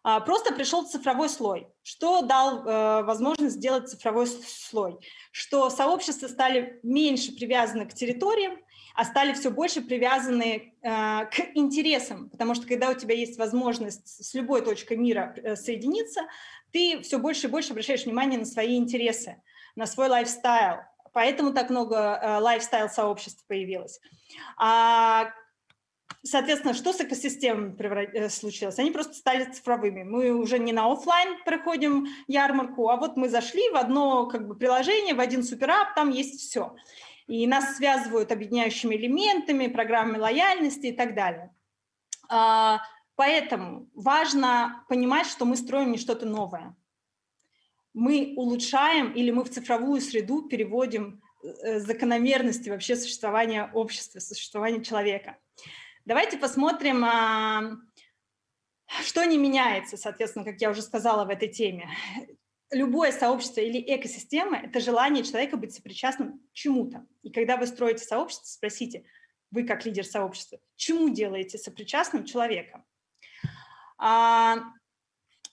А, 0.03 0.21
просто 0.21 0.53
пришел 0.53 0.87
цифровой 0.87 1.27
слой. 1.27 1.67
Что 1.83 2.21
дал 2.21 2.65
э, 2.65 3.03
возможность 3.03 3.57
сделать 3.57 3.89
цифровой 3.89 4.27
слой? 4.27 4.97
Что 5.31 5.69
сообщества 5.69 6.27
стали 6.29 6.79
меньше 6.81 7.35
привязаны 7.35 7.85
к 7.87 7.93
территориям, 7.93 8.57
а 8.97 9.05
стали 9.05 9.33
все 9.33 9.51
больше 9.51 9.81
привязаны 9.81 10.73
э, 10.81 11.25
к 11.27 11.51
интересам, 11.53 12.29
потому 12.31 12.55
что 12.55 12.67
когда 12.67 12.89
у 12.89 12.95
тебя 12.95 13.13
есть 13.13 13.37
возможность 13.37 14.25
с 14.25 14.33
любой 14.33 14.63
точкой 14.63 14.97
мира 14.97 15.35
соединиться, 15.55 16.21
ты 16.71 17.01
все 17.01 17.19
больше 17.19 17.47
и 17.47 17.49
больше 17.49 17.71
обращаешь 17.71 18.05
внимание 18.05 18.39
на 18.39 18.45
свои 18.45 18.75
интересы, 18.75 19.41
на 19.75 19.85
свой 19.85 20.09
лайфстайл. 20.09 20.79
Поэтому 21.13 21.53
так 21.53 21.69
много 21.69 21.95
э, 21.95 22.39
лайфстайл-сообществ 22.39 23.45
появилось. 23.47 23.99
А, 24.57 25.31
соответственно, 26.23 26.73
что 26.73 26.91
с 26.91 27.01
экосистемами 27.01 27.75
э, 28.13 28.29
случилось? 28.29 28.79
Они 28.79 28.89
просто 28.89 29.13
стали 29.13 29.45
цифровыми. 29.45 30.03
Мы 30.03 30.31
уже 30.31 30.59
не 30.59 30.73
на 30.73 30.91
офлайн 30.91 31.43
проходим 31.43 32.07
ярмарку, 32.27 32.89
а 32.89 32.97
вот 32.97 33.15
мы 33.15 33.29
зашли 33.29 33.69
в 33.69 33.75
одно 33.75 34.25
как 34.25 34.47
бы, 34.47 34.55
приложение, 34.55 35.13
в 35.13 35.19
один 35.19 35.43
суперап, 35.43 35.93
там 35.95 36.09
есть 36.09 36.39
все. 36.39 36.75
И 37.27 37.45
нас 37.45 37.75
связывают 37.75 38.31
объединяющими 38.31 38.95
элементами, 38.95 39.67
программами 39.67 40.17
лояльности 40.17 40.87
и 40.87 40.93
так 40.93 41.13
далее. 41.13 41.53
А, 42.29 42.79
Поэтому 43.17 43.89
важно 43.95 44.85
понимать, 44.87 45.25
что 45.25 45.43
мы 45.45 45.57
строим 45.57 45.91
не 45.91 45.97
что-то 45.97 46.27
новое. 46.27 46.75
Мы 47.93 48.35
улучшаем 48.37 49.11
или 49.11 49.31
мы 49.31 49.43
в 49.43 49.49
цифровую 49.49 50.01
среду 50.01 50.47
переводим 50.47 51.23
э, 51.41 51.79
закономерности 51.79 52.69
вообще 52.69 52.95
существования 52.95 53.71
общества, 53.73 54.19
существования 54.19 54.83
человека. 54.83 55.37
Давайте 56.05 56.37
посмотрим, 56.37 57.03
а, 57.03 57.77
что 59.03 59.25
не 59.25 59.39
меняется, 59.39 59.97
соответственно, 59.97 60.45
как 60.45 60.61
я 60.61 60.69
уже 60.69 60.83
сказала 60.83 61.25
в 61.25 61.29
этой 61.29 61.47
теме. 61.47 61.89
Любое 62.71 63.11
сообщество 63.11 63.61
или 63.61 63.81
экосистема– 63.95 64.57
это 64.63 64.79
желание 64.79 65.23
человека 65.23 65.55
быть 65.55 65.73
сопричастным 65.73 66.41
чему-то. 66.51 67.05
И 67.23 67.31
когда 67.31 67.55
вы 67.55 67.65
строите 67.65 68.03
сообщество, 68.03 68.45
спросите, 68.45 69.05
вы 69.51 69.63
как 69.63 69.85
лидер 69.85 70.05
сообщества, 70.05 70.59
чему 70.75 71.09
делаете 71.09 71.57
сопричастным 71.57 72.25
человека? 72.25 72.83
А, 73.97 74.57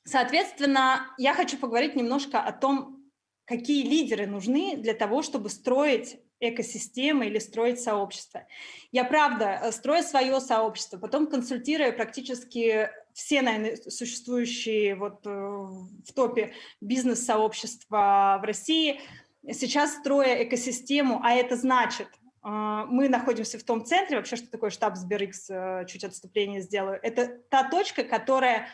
соответственно, 0.05 1.15
я 1.17 1.35
хочу 1.35 1.57
поговорить 1.57 1.95
немножко 1.95 2.41
о 2.41 2.53
том, 2.53 3.05
какие 3.45 3.87
лидеры 3.87 4.27
нужны 4.27 4.77
для 4.77 4.95
того, 4.95 5.23
чтобы 5.23 5.51
строить 5.51 6.19
экосистемы 6.41 7.27
или 7.27 7.39
строить 7.39 7.81
сообщество. 7.81 8.47
Я, 8.91 9.05
правда, 9.05 9.71
строю 9.73 10.03
свое 10.03 10.41
сообщество, 10.41 10.99
потом 10.99 11.27
консультирую 11.27 11.95
практически 11.95 12.91
все, 13.15 13.43
наверное, 13.43 13.77
существующие 13.77 14.97
вот 14.97 15.25
э, 15.25 15.31
в 15.31 16.13
топе 16.15 16.53
бизнес-сообщества 16.81 18.39
в 18.43 18.45
России, 18.45 19.01
сейчас 19.47 19.95
строя 19.95 20.43
экосистему, 20.43 21.21
а 21.23 21.33
это 21.33 21.57
значит, 21.57 22.09
э, 22.09 22.49
мы 22.49 23.09
находимся 23.09 23.57
в 23.59 23.63
том 23.63 23.85
центре, 23.85 24.17
вообще, 24.17 24.35
что 24.35 24.51
такое 24.51 24.71
штаб 24.71 24.95
SberX, 24.95 25.87
чуть 25.87 26.03
отступление 26.03 26.61
сделаю, 26.61 26.99
это 27.03 27.29
та 27.49 27.71
точка, 27.71 28.03
которая 28.03 28.69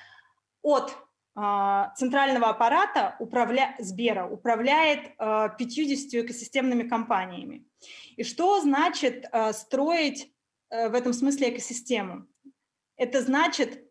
от 0.62 0.96
центрального 1.96 2.48
аппарата 2.48 3.14
управля... 3.20 3.76
Сбера 3.78 4.26
управляет 4.26 5.16
50 5.16 5.16
а, 5.18 6.20
экосистемными 6.20 6.82
компаниями. 6.88 7.64
И 8.16 8.24
что 8.24 8.60
значит 8.60 9.26
строить 9.52 10.34
в 10.70 10.92
этом 10.92 11.12
смысле 11.12 11.50
экосистему? 11.50 12.26
Это 12.96 13.22
значит 13.22 13.89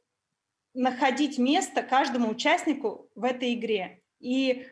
находить 0.74 1.38
место 1.38 1.82
каждому 1.82 2.30
участнику 2.30 3.10
в 3.16 3.24
этой 3.24 3.54
игре. 3.54 4.02
И 4.20 4.68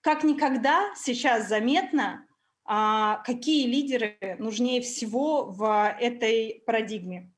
как 0.00 0.24
никогда 0.24 0.92
сейчас 0.96 1.48
заметно, 1.48 2.26
какие 2.64 3.66
лидеры 3.66 4.16
нужнее 4.38 4.80
всего 4.80 5.44
в 5.44 5.96
этой 6.00 6.62
парадигме. 6.66 7.30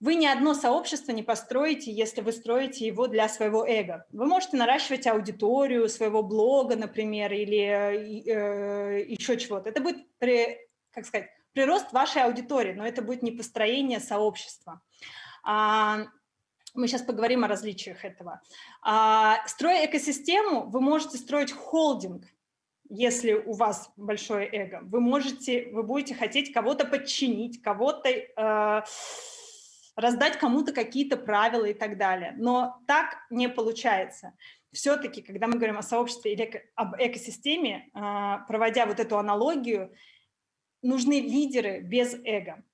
Вы 0.00 0.14
ни 0.14 0.24
одно 0.24 0.54
сообщество 0.54 1.12
не 1.12 1.22
построите, 1.22 1.92
если 1.92 2.22
вы 2.22 2.32
строите 2.32 2.86
его 2.86 3.06
для 3.06 3.28
своего 3.28 3.66
эго. 3.66 4.06
Вы 4.12 4.24
можете 4.24 4.56
наращивать 4.56 5.06
аудиторию 5.06 5.90
своего 5.90 6.22
блога, 6.22 6.74
например, 6.74 7.30
или 7.34 7.58
э, 8.26 9.04
еще 9.06 9.36
чего-то. 9.36 9.68
Это 9.68 9.82
будет, 9.82 9.98
при, 10.18 10.58
как 10.92 11.04
сказать, 11.04 11.28
прирост 11.52 11.92
вашей 11.92 12.22
аудитории, 12.22 12.72
но 12.72 12.86
это 12.86 13.02
будет 13.02 13.22
не 13.22 13.30
построение 13.30 14.00
сообщества. 14.00 14.80
А, 15.44 16.06
мы 16.80 16.88
сейчас 16.88 17.02
поговорим 17.02 17.44
о 17.44 17.48
различиях 17.48 18.04
этого. 18.04 18.40
А, 18.82 19.46
строя 19.46 19.86
экосистему, 19.86 20.66
вы 20.68 20.80
можете 20.80 21.18
строить 21.18 21.52
холдинг, 21.52 22.24
если 22.88 23.34
у 23.34 23.52
вас 23.52 23.92
большое 23.96 24.48
эго. 24.50 24.80
Вы 24.82 25.00
можете, 25.00 25.70
вы 25.72 25.82
будете 25.82 26.14
хотеть 26.14 26.52
кого-то 26.52 26.86
подчинить, 26.86 27.62
кого-то... 27.62 28.08
Э, 28.08 28.82
раздать 29.96 30.38
кому-то 30.38 30.72
какие-то 30.72 31.16
правила 31.16 31.66
и 31.66 31.74
так 31.74 31.98
далее. 31.98 32.34
Но 32.38 32.80
так 32.86 33.18
не 33.28 33.48
получается. 33.48 34.32
Все-таки, 34.72 35.20
когда 35.20 35.46
мы 35.46 35.54
говорим 35.54 35.78
о 35.78 35.82
сообществе 35.82 36.32
или 36.32 36.70
об 36.74 36.94
экосистеме, 36.96 37.90
а, 37.92 38.38
проводя 38.46 38.86
вот 38.86 39.00
эту 39.00 39.18
аналогию, 39.18 39.92
нужны 40.82 41.20
лидеры 41.20 41.80
без 41.80 42.14
эго. 42.24 42.64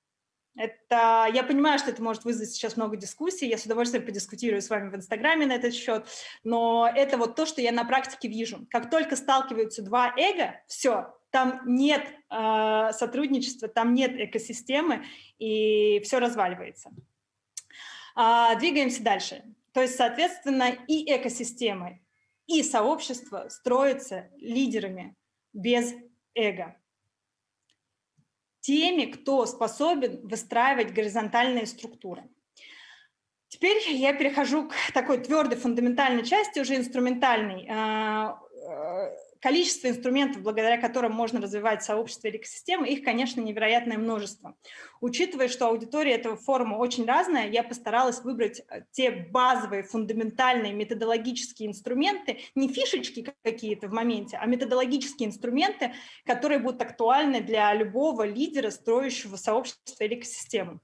Это, 0.56 1.28
я 1.34 1.42
понимаю, 1.42 1.78
что 1.78 1.90
это 1.90 2.02
может 2.02 2.24
вызвать 2.24 2.50
сейчас 2.50 2.76
много 2.76 2.96
дискуссий, 2.96 3.46
я 3.46 3.58
с 3.58 3.66
удовольствием 3.66 4.06
подискутирую 4.06 4.62
с 4.62 4.70
вами 4.70 4.88
в 4.88 4.96
Инстаграме 4.96 5.46
на 5.46 5.52
этот 5.52 5.74
счет, 5.74 6.06
но 6.44 6.90
это 6.92 7.18
вот 7.18 7.36
то, 7.36 7.44
что 7.44 7.60
я 7.60 7.72
на 7.72 7.84
практике 7.84 8.28
вижу. 8.28 8.66
Как 8.70 8.88
только 8.88 9.16
сталкиваются 9.16 9.82
два 9.82 10.14
эго, 10.16 10.58
все, 10.66 11.14
там 11.30 11.60
нет 11.66 12.02
э, 12.30 12.92
сотрудничества, 12.92 13.68
там 13.68 13.92
нет 13.92 14.12
экосистемы, 14.16 15.04
и 15.38 16.00
все 16.00 16.18
разваливается. 16.18 16.90
А, 18.14 18.54
двигаемся 18.54 19.02
дальше. 19.02 19.44
То 19.74 19.82
есть, 19.82 19.96
соответственно, 19.96 20.70
и 20.88 21.14
экосистемы, 21.14 22.00
и 22.46 22.62
сообщество 22.62 23.48
строятся 23.50 24.30
лидерами 24.38 25.14
без 25.52 25.92
эго. 26.34 26.76
Теми, 28.66 29.04
кто 29.04 29.46
способен 29.46 30.26
выстраивать 30.26 30.92
горизонтальные 30.92 31.66
структуры. 31.66 32.24
Теперь 33.46 33.80
я 33.92 34.12
перехожу 34.12 34.68
к 34.68 34.74
такой 34.92 35.18
твердой 35.18 35.56
фундаментальной 35.56 36.24
части, 36.24 36.58
уже 36.58 36.74
инструментальной. 36.74 37.68
Количество 39.46 39.86
инструментов, 39.86 40.42
благодаря 40.42 40.76
которым 40.76 41.12
можно 41.12 41.40
развивать 41.40 41.84
сообщество 41.84 42.26
или 42.26 42.38
экосистемы, 42.38 42.88
их, 42.88 43.04
конечно, 43.04 43.40
невероятное 43.40 43.96
множество. 43.96 44.56
Учитывая, 45.00 45.46
что 45.46 45.68
аудитория 45.68 46.14
этого 46.14 46.36
форума 46.36 46.78
очень 46.78 47.06
разная, 47.06 47.48
я 47.48 47.62
постаралась 47.62 48.24
выбрать 48.24 48.62
э, 48.68 48.82
те 48.90 49.12
базовые, 49.12 49.84
фундаментальные 49.84 50.72
методологические 50.72 51.68
инструменты, 51.68 52.40
не 52.56 52.66
фишечки 52.66 53.32
какие-то 53.44 53.86
в 53.86 53.92
моменте, 53.92 54.36
а 54.36 54.46
методологические 54.46 55.28
инструменты, 55.28 55.92
которые 56.24 56.58
будут 56.58 56.82
актуальны 56.82 57.40
для 57.40 57.72
любого 57.72 58.24
лидера, 58.26 58.70
строящего 58.70 59.36
сообщество 59.36 60.02
или 60.02 60.16
экосистему. 60.16 60.80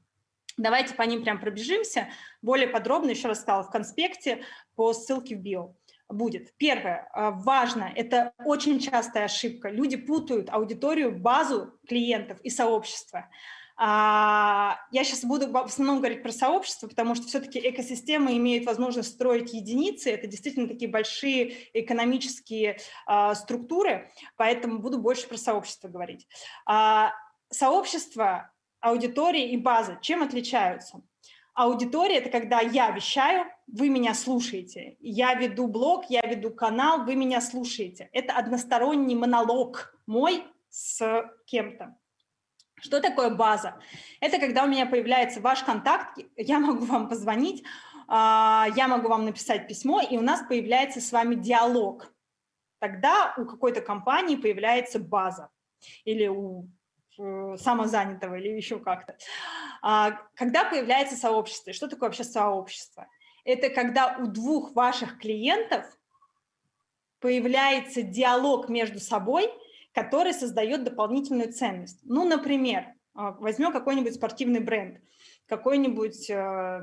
Давайте 0.56 0.94
по 0.94 1.02
ним 1.02 1.24
прям 1.24 1.40
пробежимся. 1.40 2.10
Более 2.42 2.68
подробно, 2.68 3.10
еще 3.10 3.26
раз 3.26 3.40
сказала, 3.40 3.64
в 3.64 3.70
конспекте 3.70 4.44
по 4.76 4.92
ссылке 4.92 5.34
в 5.34 5.40
био 5.40 5.74
будет. 6.08 6.56
Первое, 6.56 7.08
а, 7.12 7.30
важно, 7.30 7.90
это 7.94 8.32
очень 8.44 8.78
частая 8.78 9.24
ошибка. 9.24 9.68
Люди 9.68 9.96
путают 9.96 10.50
аудиторию, 10.50 11.18
базу 11.18 11.78
клиентов 11.88 12.40
и 12.42 12.50
сообщество. 12.50 13.28
А, 13.76 14.78
я 14.90 15.02
сейчас 15.02 15.24
буду 15.24 15.50
в 15.50 15.56
основном 15.56 15.98
говорить 15.98 16.22
про 16.22 16.30
сообщество, 16.30 16.86
потому 16.88 17.14
что 17.14 17.26
все-таки 17.26 17.58
экосистемы 17.58 18.36
имеют 18.36 18.66
возможность 18.66 19.14
строить 19.14 19.52
единицы. 19.52 20.10
Это 20.10 20.26
действительно 20.26 20.68
такие 20.68 20.90
большие 20.90 21.56
экономические 21.72 22.78
а, 23.06 23.34
структуры, 23.34 24.10
поэтому 24.36 24.78
буду 24.78 24.98
больше 24.98 25.26
про 25.28 25.36
сообщество 25.36 25.88
говорить. 25.88 26.28
Сообщество, 27.50 28.50
аудитория 28.80 29.50
и 29.50 29.56
база 29.56 29.98
чем 30.00 30.22
отличаются? 30.22 31.02
Аудитория– 31.54 32.16
это 32.18 32.30
когда 32.30 32.60
я 32.60 32.90
вещаю, 32.90 33.46
вы 33.66 33.90
меня 33.90 34.14
слушаете. 34.14 34.96
Я 35.00 35.34
веду 35.34 35.66
блог, 35.66 36.06
я 36.08 36.22
веду 36.22 36.50
канал, 36.50 37.04
вы 37.04 37.14
меня 37.14 37.40
слушаете. 37.40 38.08
Это 38.12 38.34
односторонний 38.34 39.14
монолог 39.14 39.94
мой 40.06 40.44
с 40.70 41.24
кем-то. 41.46 41.96
Что 42.80 43.00
такое 43.00 43.30
база? 43.30 43.78
Это 44.20 44.38
когда 44.38 44.64
у 44.64 44.66
меня 44.66 44.86
появляется 44.86 45.40
ваш 45.40 45.62
контакт, 45.62 46.18
я 46.36 46.58
могу 46.58 46.84
вам 46.84 47.08
позвонить, 47.08 47.62
а, 48.08 48.66
я 48.74 48.88
могу 48.88 49.08
вам 49.08 49.26
написать 49.26 49.68
письмо, 49.68 50.00
и 50.00 50.16
у 50.16 50.22
нас 50.22 50.42
появляется 50.48 51.00
с 51.00 51.12
вами 51.12 51.34
диалог. 51.34 52.12
Тогда 52.80 53.34
у 53.36 53.44
какой-то 53.44 53.82
компании 53.82 54.36
появляется 54.36 54.98
база 54.98 55.50
или 56.04 56.26
у 56.26 56.66
самозанятого 57.16 58.36
или 58.36 58.48
еще 58.48 58.78
как-то. 58.78 59.16
А, 59.82 60.12
когда 60.34 60.64
появляется 60.64 61.16
сообщество, 61.16 61.72
что 61.72 61.88
такое 61.88 62.08
вообще 62.08 62.24
сообщество? 62.24 63.06
Это 63.44 63.70
когда 63.70 64.16
у 64.18 64.26
двух 64.26 64.74
ваших 64.74 65.18
клиентов 65.18 65.84
появляется 67.20 68.02
диалог 68.02 68.68
между 68.68 69.00
собой, 69.00 69.50
который 69.92 70.32
создает 70.32 70.84
дополнительную 70.84 71.52
ценность. 71.52 72.00
Ну, 72.02 72.24
например, 72.26 72.94
а, 73.14 73.32
возьмем 73.32 73.72
какой-нибудь 73.72 74.14
спортивный 74.14 74.60
бренд, 74.60 75.00
какой-нибудь, 75.52 76.30
э, 76.30 76.80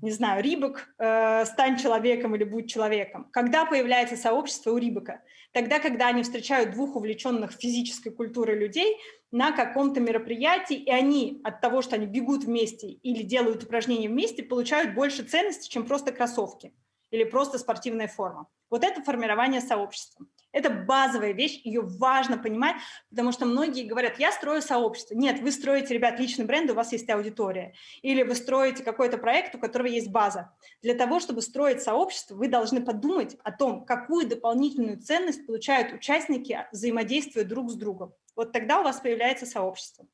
не 0.00 0.10
знаю, 0.10 0.42
Рибок, 0.42 0.88
э, 0.98 1.44
стань 1.44 1.76
человеком 1.76 2.34
или 2.34 2.44
будь 2.44 2.70
человеком. 2.70 3.28
Когда 3.30 3.66
появляется 3.66 4.16
сообщество 4.16 4.70
у 4.70 4.78
Рибока? 4.78 5.20
Тогда, 5.52 5.80
когда 5.80 6.08
они 6.08 6.22
встречают 6.22 6.70
двух 6.70 6.96
увлеченных 6.96 7.52
физической 7.52 8.08
культурой 8.10 8.58
людей 8.58 8.96
на 9.30 9.52
каком-то 9.52 10.00
мероприятии, 10.00 10.76
и 10.76 10.90
они 10.90 11.42
от 11.44 11.60
того, 11.60 11.82
что 11.82 11.96
они 11.96 12.06
бегут 12.06 12.44
вместе 12.44 12.88
или 12.88 13.22
делают 13.22 13.64
упражнения 13.64 14.08
вместе, 14.08 14.42
получают 14.42 14.94
больше 14.94 15.22
ценности, 15.22 15.68
чем 15.68 15.84
просто 15.84 16.10
кроссовки 16.10 16.72
или 17.10 17.24
просто 17.24 17.58
спортивная 17.58 18.08
форма. 18.08 18.46
Вот 18.70 18.82
это 18.82 19.02
формирование 19.02 19.60
сообщества. 19.60 20.24
Это 20.56 20.70
базовая 20.70 21.32
вещь, 21.32 21.60
ее 21.64 21.82
важно 21.82 22.38
понимать, 22.38 22.76
потому 23.10 23.30
что 23.30 23.44
многие 23.44 23.82
говорят, 23.82 24.18
я 24.18 24.32
строю 24.32 24.62
сообщество. 24.62 25.14
Нет, 25.14 25.40
вы 25.40 25.52
строите, 25.52 25.92
ребят, 25.92 26.18
личный 26.18 26.46
бренд, 26.46 26.70
у 26.70 26.74
вас 26.74 26.92
есть 26.92 27.10
аудитория. 27.10 27.74
Или 28.00 28.22
вы 28.22 28.34
строите 28.34 28.82
какой-то 28.82 29.18
проект, 29.18 29.54
у 29.54 29.58
которого 29.58 29.86
есть 29.86 30.08
база. 30.08 30.56
Для 30.80 30.94
того, 30.94 31.20
чтобы 31.20 31.42
строить 31.42 31.82
сообщество, 31.82 32.36
вы 32.36 32.48
должны 32.48 32.82
подумать 32.82 33.36
о 33.44 33.52
том, 33.52 33.84
какую 33.84 34.26
дополнительную 34.26 34.98
ценность 34.98 35.46
получают 35.46 35.92
участники, 35.92 36.66
взаимодействуя 36.72 37.44
друг 37.44 37.70
с 37.70 37.74
другом. 37.74 38.14
Вот 38.34 38.52
тогда 38.52 38.80
у 38.80 38.82
вас 38.82 38.98
появляется 38.98 39.44
сообщество. 39.44 40.06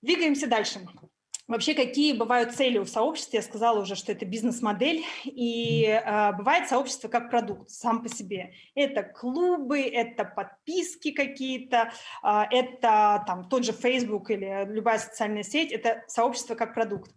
Двигаемся 0.00 0.48
дальше. 0.48 0.80
Вообще, 1.52 1.74
какие 1.74 2.14
бывают 2.14 2.54
цели 2.54 2.78
у 2.78 2.86
сообщества? 2.86 3.36
Я 3.36 3.42
сказала 3.42 3.82
уже, 3.82 3.94
что 3.94 4.10
это 4.10 4.24
бизнес-модель, 4.24 5.04
и 5.26 5.84
э, 5.84 6.32
бывает 6.32 6.70
сообщество 6.70 7.08
как 7.08 7.28
продукт 7.28 7.68
сам 7.68 8.02
по 8.02 8.08
себе. 8.08 8.54
Это 8.74 9.02
клубы, 9.02 9.82
это 9.82 10.24
подписки 10.24 11.10
какие-то, 11.10 11.92
э, 12.24 12.42
это 12.50 13.22
там 13.26 13.50
тот 13.50 13.66
же 13.66 13.72
Facebook 13.72 14.30
или 14.30 14.66
любая 14.66 14.98
социальная 14.98 15.42
сеть, 15.42 15.72
это 15.72 16.02
сообщество 16.08 16.54
как 16.54 16.72
продукт. 16.72 17.10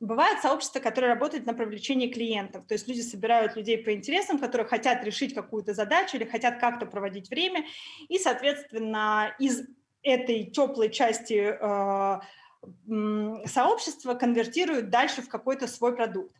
Бывает 0.00 0.40
сообщество, 0.40 0.80
которое 0.80 1.08
работает 1.08 1.44
на 1.44 1.52
привлечение 1.52 2.08
клиентов, 2.08 2.66
то 2.66 2.72
есть 2.72 2.88
люди 2.88 3.02
собирают 3.02 3.56
людей 3.56 3.76
по 3.76 3.92
интересам, 3.92 4.38
которые 4.38 4.66
хотят 4.66 5.04
решить 5.04 5.34
какую-то 5.34 5.74
задачу 5.74 6.16
или 6.16 6.24
хотят 6.24 6.60
как-то 6.60 6.86
проводить 6.86 7.28
время, 7.28 7.66
и, 8.08 8.18
соответственно, 8.18 9.36
из 9.38 9.66
этой 10.02 10.44
теплой 10.44 10.90
части 10.90 11.56
э, 11.60 12.20
сообщества 13.46 14.14
конвертируют 14.14 14.90
дальше 14.90 15.22
в 15.22 15.28
какой-то 15.28 15.66
свой 15.66 15.94
продукт. 15.94 16.36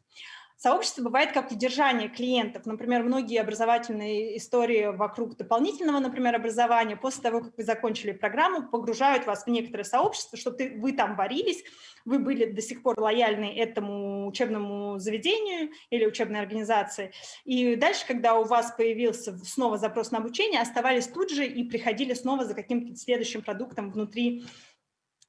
Сообщество 0.62 1.02
бывает 1.02 1.32
как 1.32 1.50
удержание 1.50 2.08
клиентов. 2.08 2.66
Например, 2.66 3.02
многие 3.02 3.40
образовательные 3.40 4.36
истории 4.36 4.94
вокруг 4.96 5.36
дополнительного, 5.36 5.98
например, 5.98 6.36
образования, 6.36 6.96
после 6.96 7.20
того, 7.20 7.40
как 7.40 7.56
вы 7.56 7.64
закончили 7.64 8.12
программу, 8.12 8.68
погружают 8.68 9.26
вас 9.26 9.42
в 9.42 9.48
некоторое 9.48 9.82
сообщество, 9.82 10.38
чтобы 10.38 10.58
ты, 10.58 10.78
вы 10.78 10.92
там 10.92 11.16
варились, 11.16 11.64
вы 12.04 12.20
были 12.20 12.44
до 12.44 12.62
сих 12.62 12.84
пор 12.84 13.00
лояльны 13.00 13.52
этому 13.56 14.28
учебному 14.28 15.00
заведению 15.00 15.70
или 15.90 16.06
учебной 16.06 16.38
организации. 16.38 17.10
И 17.44 17.74
дальше, 17.74 18.06
когда 18.06 18.38
у 18.38 18.44
вас 18.44 18.72
появился 18.76 19.36
снова 19.38 19.78
запрос 19.78 20.12
на 20.12 20.18
обучение, 20.18 20.60
оставались 20.60 21.08
тут 21.08 21.30
же 21.30 21.44
и 21.44 21.64
приходили 21.64 22.14
снова 22.14 22.44
за 22.44 22.54
каким-то 22.54 22.94
следующим 22.94 23.42
продуктом 23.42 23.90
внутри 23.90 24.44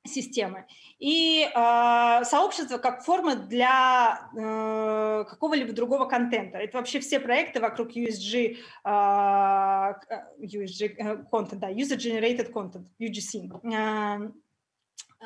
системы. 0.06 0.66
И 1.00 1.44
э, 1.44 2.24
сообщество 2.26 2.78
как 2.78 3.04
форма 3.04 3.36
для 3.36 4.30
э, 4.36 5.26
какого-либо 5.30 5.74
другого 5.74 6.06
контента. 6.06 6.58
Это 6.58 6.78
вообще 6.78 7.00
все 7.00 7.20
проекты 7.20 7.60
вокруг 7.60 7.96
USG, 7.96 8.58
э, 8.84 8.90
USG 10.40 10.96
э, 10.98 11.26
content, 11.32 11.56
да, 11.56 11.72
User 11.72 11.98
Generated 11.98 12.52
Content, 12.52 12.86
UGC. 13.00 13.50
Э, 13.74 14.32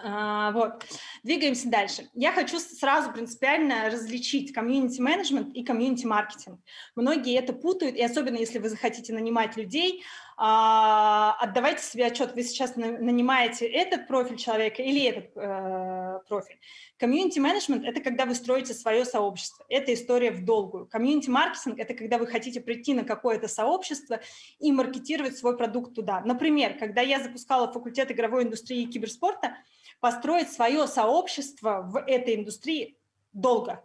а, 0.04 0.52
вот. 0.52 0.86
Двигаемся 1.24 1.70
дальше. 1.70 2.08
Я 2.13 2.32
хочу 2.32 2.60
сразу 2.60 3.12
принципиально 3.12 3.90
различить 3.90 4.54
комьюнити-менеджмент 4.54 5.56
и 5.56 5.63
комьюнити-маркетинг. 5.63 6.60
Многие 6.96 7.36
это 7.38 7.54
путают, 7.54 7.96
и 7.96 8.04
особенно 8.04 8.36
если 8.36 8.60
вы 8.60 8.70
захотите 8.70 9.13
нанимать 9.13 9.58
людей, 9.58 10.04
а, 10.04 10.27
отдавайте 10.38 11.82
себе 11.84 12.06
отчет, 12.06 12.36
вы 12.36 12.43
сейчас 12.43 12.76
нанимаете 12.76 13.65
этот 13.65 14.08
профиль 14.08 14.38
человека 14.38 14.84
или 14.84 15.04
этот 15.04 15.32
э, 15.36 16.19
профиль. 16.28 16.60
Комьюнити-менеджмент– 16.97 17.84
это 17.86 18.02
когда 18.02 18.26
вы 18.26 18.36
строите 18.36 18.73
свое 18.73 19.04
сообщество. 19.04 19.65
Это 19.67 19.93
история 19.93 20.32
в 20.32 20.45
долгую. 20.45 20.86
Комьюнити-маркетинг– 20.86 21.80
это 21.80 21.95
когда 21.95 22.19
вы 22.19 22.28
хотите 22.28 22.62
прийти 22.62 22.93
на 22.93 23.04
какое-то 23.04 23.47
сообщество 23.47 24.19
и 24.60 24.71
маркетировать 24.71 25.38
свой 25.38 25.58
продукт 25.58 25.95
туда. 25.95 26.21
Например, 26.21 26.78
когда 26.78 27.02
я 27.02 27.19
запускала 27.19 27.71
факультет 27.71 28.12
игровой 28.12 28.43
индустрии 28.43 28.84
и 28.84 28.88
киберспорта– 28.88 29.58
построить 30.00 30.52
свое 30.52 30.88
сообщество 30.88 31.82
в 31.82 32.00
этой 32.00 32.36
индустрии 32.36 32.97
долго. 33.34 33.84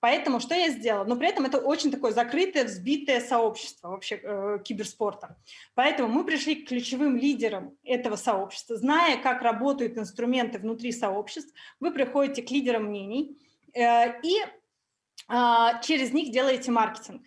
Поэтому 0.00 0.38
что 0.38 0.54
я 0.54 0.68
сделала? 0.70 1.04
Но 1.04 1.16
при 1.16 1.28
этом 1.28 1.44
это 1.44 1.58
очень 1.58 1.90
такое 1.90 2.12
закрытое, 2.12 2.64
взбитое 2.64 3.20
сообщество 3.20 3.88
вообще 3.88 4.20
э, 4.22 4.58
киберспорта. 4.64 5.36
Поэтому 5.74 6.08
мы 6.08 6.24
пришли 6.24 6.54
к 6.56 6.68
ключевым 6.68 7.16
лидерам 7.16 7.76
этого 7.82 8.14
сообщества. 8.14 8.76
Зная, 8.76 9.20
как 9.20 9.42
работают 9.42 9.98
инструменты 9.98 10.58
внутри 10.58 10.92
сообществ, 10.92 11.52
вы 11.80 11.90
приходите 11.90 12.42
к 12.42 12.50
лидерам 12.50 12.84
мнений 12.84 13.36
э, 13.74 14.20
и 14.22 14.36
э, 14.38 15.34
через 15.82 16.12
них 16.12 16.30
делаете 16.30 16.70
маркетинг. 16.70 17.22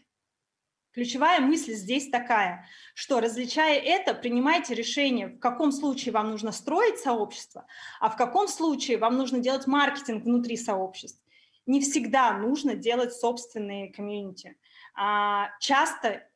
Ключевая 0.94 1.40
мысль 1.40 1.74
здесь 1.74 2.10
такая, 2.10 2.68
что 2.94 3.22
различая 3.22 3.80
это, 3.80 4.14
принимайте 4.14 4.74
решение, 4.74 5.28
в 5.28 5.40
каком 5.40 5.72
случае 5.72 6.12
вам 6.12 6.32
нужно 6.32 6.52
строить 6.52 7.00
сообщество, 7.00 7.66
а 8.02 8.10
в 8.10 8.18
каком 8.18 8.50
случае 8.50 8.98
вам 8.98 9.18
нужно 9.18 9.40
делать 9.40 9.68
маркетинг 9.68 10.26
внутри 10.26 10.58
сообществ. 10.58 11.22
Не 11.66 11.82
всегда 11.82 12.38
нужно 12.38 12.76
делать 12.76 13.14
собственные 13.14 13.94
комьюнити. 13.94 14.58
А 14.96 15.50
часто, 15.60 16.28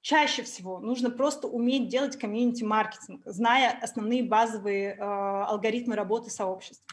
чаще 0.00 0.42
всего 0.42 0.78
нужно 0.78 1.10
просто 1.10 1.48
уметь 1.48 1.88
делать 1.88 2.18
комьюнити-маркетинг, 2.18 3.22
зная 3.26 3.78
основные 3.82 4.22
базовые 4.22 4.94
э, 4.94 4.98
алгоритмы 5.00 5.96
работы 5.96 6.30
сообществ. 6.30 6.84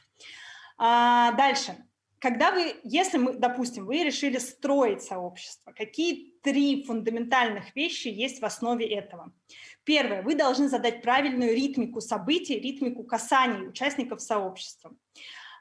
А, 0.77 1.32
дальше 1.34 1.77
когда 2.19 2.51
вы, 2.51 2.75
если 2.84 3.17
мы, 3.17 3.34
допустим, 3.34 3.86
вы 3.86 4.03
решили 4.03 4.38
строить 4.38 5.01
сообщество, 5.01 5.71
какие 5.71 6.34
три 6.41 6.84
фундаментальных 6.84 7.75
вещи 7.75 8.10
есть 8.10 8.41
в 8.41 8.45
основе 8.45 8.86
этого? 8.86 9.32
Первое, 9.86 10.21
вы 10.21 10.36
должны 10.36 10.67
задать 10.67 11.01
правильную 11.01 11.55
ритмику 11.55 12.01
событий, 12.01 12.60
ритмику 12.60 13.03
касаний 13.03 13.67
участников 13.67 14.21
сообщества. 14.21 14.91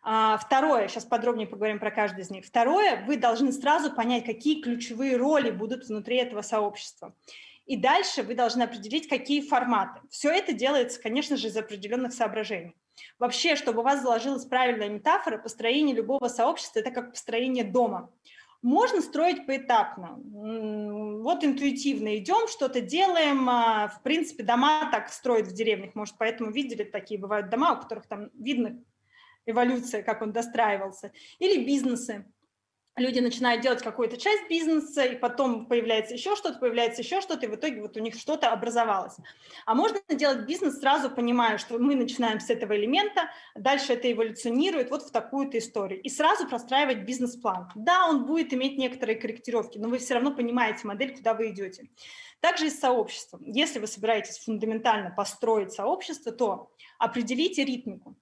А, 0.03 0.39
второе, 0.39 0.89
сейчас 0.89 1.05
подробнее 1.05 1.47
поговорим 1.47 1.79
про 1.79 1.91
каждый 1.91 2.21
из 2.21 2.31
них. 2.31 2.45
Второе, 2.47 3.05
вы 3.07 3.17
должны 3.17 3.53
сразу 3.53 3.93
понять, 3.93 4.25
какие 4.25 4.63
ключевые 4.63 5.17
роли 5.17 5.51
будут 5.51 5.89
внутри 5.89 6.17
этого 6.17 6.43
сообщества. 6.43 7.15
И 7.67 7.77
дальше 7.77 8.23
вы 8.23 8.35
должны 8.35 8.63
определить, 8.63 9.09
какие 9.09 9.43
форматы. 9.43 10.01
Все 10.09 10.31
это 10.31 10.53
делается, 10.53 11.01
конечно 11.03 11.37
же, 11.37 11.49
из 11.49 11.57
определенных 11.57 12.15
соображений. 12.15 12.75
Вообще, 13.19 13.57
чтобы 13.57 13.81
у 13.81 13.85
вас 13.85 14.03
заложилась 14.03 14.47
правильная 14.47 14.89
метафора, 14.89 15.39
построение 15.39 15.95
любого 15.95 16.29
сообщества– 16.29 16.79
это 16.81 16.91
как 16.91 17.11
построение 17.11 17.65
дома. 17.65 18.11
Можно 18.63 19.03
строить 19.03 19.47
поэтапно. 19.47 20.19
Вот 20.19 21.45
интуитивно 21.45 22.17
идем, 22.17 22.49
что-то 22.49 22.81
делаем. 22.81 23.49
А, 23.49 23.89
в 23.89 24.03
принципе, 24.03 24.43
дома 24.43 24.91
так 24.91 25.11
строят 25.11 25.47
в 25.47 25.53
деревнях. 25.53 25.95
Может, 25.95 26.17
поэтому 26.19 26.51
видели 26.51 26.83
такие 26.83 27.21
бывают 27.21 27.51
дома, 27.51 27.75
у 27.75 27.81
которых 27.81 28.07
там 28.07 28.31
видно 28.35 28.83
эволюция, 29.49 30.03
как 30.03 30.23
он 30.23 30.33
достраивался. 30.33 31.13
Или 31.39 31.65
бизнесы 31.65 32.27
люди 32.99 33.21
начинают 33.21 33.63
делать 33.63 33.83
какую-то 33.83 34.17
часть 34.17 34.49
бизнеса, 34.49 35.05
и 35.05 35.17
потом 35.17 35.67
появляется 35.67 36.15
еще 36.15 36.37
что-то, 36.37 36.59
появляется 36.59 37.03
еще 37.03 37.21
что-то, 37.21 37.47
и 37.47 37.49
в 37.49 37.55
итоге 37.55 37.81
вот 37.81 37.97
у 37.97 38.01
них 38.01 38.15
что-то 38.15 38.51
образовалось. 38.51 39.17
А 39.67 39.75
можно 39.75 40.01
делать 40.11 40.47
бизнес 40.47 40.81
сразу 40.81 41.11
понимая, 41.11 41.59
что 41.59 41.79
мы 41.79 41.95
начинаем 41.95 42.41
с 42.41 42.51
этого 42.51 42.77
элемента, 42.77 43.31
дальше 43.55 43.95
это 43.95 44.11
эволюционирует 44.11 44.91
вот 44.91 45.03
в 45.03 45.11
такую-то 45.11 45.59
историю, 45.59 46.01
и 46.03 46.09
сразу 46.09 46.49
простраивать 46.49 47.05
бизнес-план. 47.05 47.71
Да, 47.75 48.09
он 48.09 48.27
будет 48.27 48.53
иметь 48.53 48.79
некоторые 48.79 49.17
корректировки, 49.17 49.79
но 49.79 49.89
вы 49.89 49.99
все 49.99 50.15
равно 50.15 50.35
понимаете 50.35 50.87
модель, 50.87 51.17
куда 51.17 51.35
вы 51.35 51.51
идете. 51.51 51.89
Также 52.41 52.67
и 52.67 52.71
с 52.71 52.79
сообществом. 52.79 53.43
Если 53.45 53.81
вы 53.81 53.89
собираетесь 53.89 54.39
фундаментально 54.39 55.11
построить 55.11 55.73
сообщество, 55.73 56.31
то 56.31 56.71
определите 56.99 57.65
ритмику. 57.65 58.17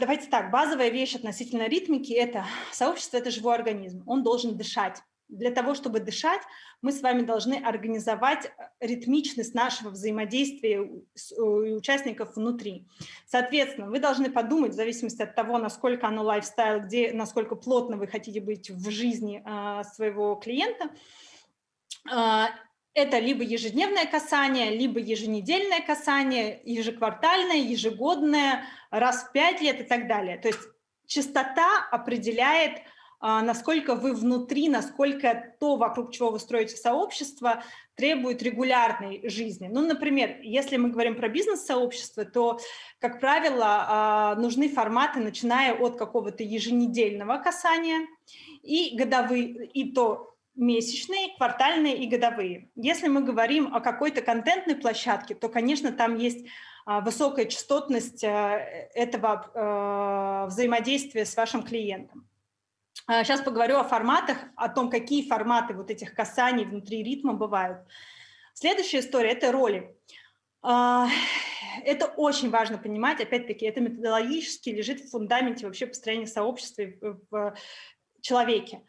Давайте 0.00 0.28
так, 0.28 0.50
базовая 0.50 0.88
вещь 0.88 1.14
относительно 1.14 1.68
ритмики– 1.68 2.12
это 2.14 2.44
сообщество– 2.72 3.16
это 3.18 3.30
живой 3.30 3.54
организм, 3.54 4.02
он 4.06 4.22
должен 4.22 4.56
дышать. 4.56 5.02
Для 5.28 5.52
того, 5.52 5.74
чтобы 5.74 6.00
дышать, 6.00 6.40
мы 6.82 6.90
с 6.90 7.02
вами 7.02 7.22
должны 7.22 7.54
организовать 7.54 8.46
э, 8.46 8.50
ритмичность 8.80 9.54
нашего 9.54 9.90
взаимодействия 9.90 10.80
у 10.80 11.76
участников 11.76 12.34
внутри. 12.34 12.88
Соответственно, 13.26 13.88
вы 13.88 14.00
должны 14.00 14.28
подумать, 14.28 14.72
в 14.72 14.76
зависимости 14.76 15.22
от 15.22 15.36
того, 15.36 15.58
насколько 15.58 16.08
оно 16.08 16.24
лайфстайл, 16.24 16.80
где, 16.80 17.12
насколько 17.12 17.54
плотно 17.54 17.96
вы 17.96 18.08
хотите 18.08 18.40
быть 18.40 18.70
в 18.70 18.90
жизни 18.90 19.40
э, 19.44 19.84
своего 19.94 20.34
клиента, 20.34 20.90
э, 22.10 22.46
это 22.94 23.18
либо 23.18 23.42
ежедневное 23.42 24.06
касание, 24.06 24.70
либо 24.70 24.98
еженедельное 24.98 25.80
касание, 25.80 26.60
ежеквартальное, 26.64 27.58
ежегодное, 27.58 28.64
раз 28.90 29.24
в 29.24 29.32
пять 29.32 29.60
лет 29.60 29.80
и 29.80 29.84
так 29.84 30.08
далее. 30.08 30.38
То 30.38 30.48
есть 30.48 30.60
частота 31.06 31.88
определяет, 31.90 32.82
а, 33.20 33.42
насколько 33.42 33.94
вы 33.94 34.12
внутри, 34.12 34.68
насколько 34.68 35.54
то, 35.60 35.76
вокруг 35.76 36.12
чего 36.12 36.30
вы 36.30 36.40
строите 36.40 36.76
сообщество, 36.76 37.62
требует 37.94 38.42
регулярной 38.42 39.28
жизни. 39.28 39.68
Ну, 39.70 39.86
например, 39.86 40.38
если 40.42 40.76
мы 40.76 40.88
говорим 40.88 41.16
про 41.16 41.28
бизнес-сообщество, 41.28 42.24
то, 42.24 42.58
как 42.98 43.20
правило, 43.20 43.84
а, 43.88 44.34
нужны 44.36 44.68
форматы, 44.68 45.20
начиная 45.20 45.74
от 45.74 45.96
какого-то 45.96 46.42
еженедельного 46.42 47.36
касания 47.38 48.06
и 48.62 48.96
годовые, 48.96 49.66
и 49.66 49.92
то 49.92 50.29
месячные, 50.60 51.34
квартальные 51.36 51.96
и 51.96 52.06
годовые. 52.06 52.70
Если 52.76 53.08
мы 53.08 53.22
говорим 53.22 53.74
о 53.74 53.80
какой-то 53.80 54.20
контентной 54.20 54.76
площадке, 54.76 55.34
то, 55.34 55.48
конечно, 55.48 55.90
там 55.90 56.16
есть 56.16 56.46
а, 56.84 57.00
высокая 57.00 57.46
частотность 57.46 58.22
а, 58.22 58.58
этого 58.94 59.50
а, 59.54 60.46
взаимодействия 60.46 61.24
с 61.24 61.34
вашим 61.34 61.62
клиентом. 61.62 62.28
Сейчас 63.08 63.40
поговорю 63.40 63.78
о 63.78 63.84
форматах, 63.84 64.36
о 64.54 64.68
том, 64.68 64.88
какие 64.88 65.26
форматы 65.26 65.74
вот 65.74 65.90
этих 65.90 66.14
касаний 66.14 66.64
внутри 66.64 67.02
ритма 67.02 67.32
бывают. 67.32 67.78
Следующая 68.54 69.00
история– 69.00 69.30
это 69.32 69.50
роли. 69.50 69.96
Это 70.62 72.06
очень 72.16 72.50
важно 72.50 72.78
понимать, 72.78 73.20
опять-таки, 73.20 73.66
это 73.66 73.80
методологически 73.80 74.70
лежит 74.70 75.00
в 75.00 75.10
фундаменте 75.10 75.66
вообще 75.66 75.86
построения 75.86 76.28
сообщества 76.28 76.84
в 77.30 77.56
человеке 78.20 78.82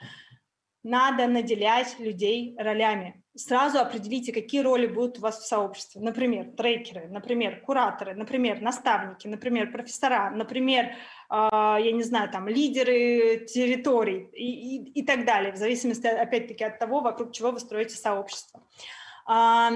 надо 0.83 1.27
наделять 1.27 1.99
людей 1.99 2.55
ролями. 2.57 3.23
Сразу 3.35 3.79
определите, 3.79 4.33
какие 4.33 4.61
роли 4.61 4.87
будут 4.87 5.19
у 5.19 5.21
вас 5.21 5.39
в 5.39 5.47
сообществе. 5.47 6.01
Например, 6.01 6.51
трекеры, 6.57 7.07
например, 7.07 7.61
кураторы, 7.61 8.13
например, 8.13 8.61
наставники, 8.61 9.27
например, 9.27 9.71
профессора, 9.71 10.31
например, 10.31 10.85
э, 10.85 10.93
я 11.29 11.91
не 11.91 12.03
знаю, 12.03 12.29
там, 12.29 12.47
лидеры 12.47 13.45
территорий 13.45 14.27
и, 14.33 14.77
и, 14.77 14.99
и 14.99 15.05
так 15.05 15.25
далее, 15.25 15.53
в 15.53 15.57
зависимости, 15.57 16.07
опять-таки, 16.07 16.63
от 16.63 16.79
того, 16.79 16.99
вокруг 16.99 17.31
чего 17.31 17.51
вы 17.51 17.59
строите 17.59 17.95
сообщество. 17.95 18.67
Э, 19.29 19.69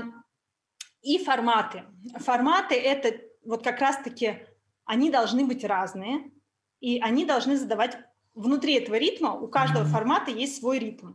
и 1.01 1.23
форматы. 1.23 1.83
Форматы– 2.17 2.75
это 2.75 3.21
вот 3.45 3.63
как 3.63 3.79
раз-таки 3.79 4.39
они 4.85 5.09
должны 5.09 5.45
быть 5.45 5.63
разные, 5.63 6.31
и 6.79 6.99
они 6.99 7.25
должны 7.25 7.57
задавать 7.57 7.97
внутри 8.35 8.73
этого 8.75 8.95
ритма 8.95 9.33
у 9.33 9.47
каждого 9.47 9.85
формата 9.85 10.29
есть 10.29 10.59
свой 10.59 10.77
ритм. 10.77 11.13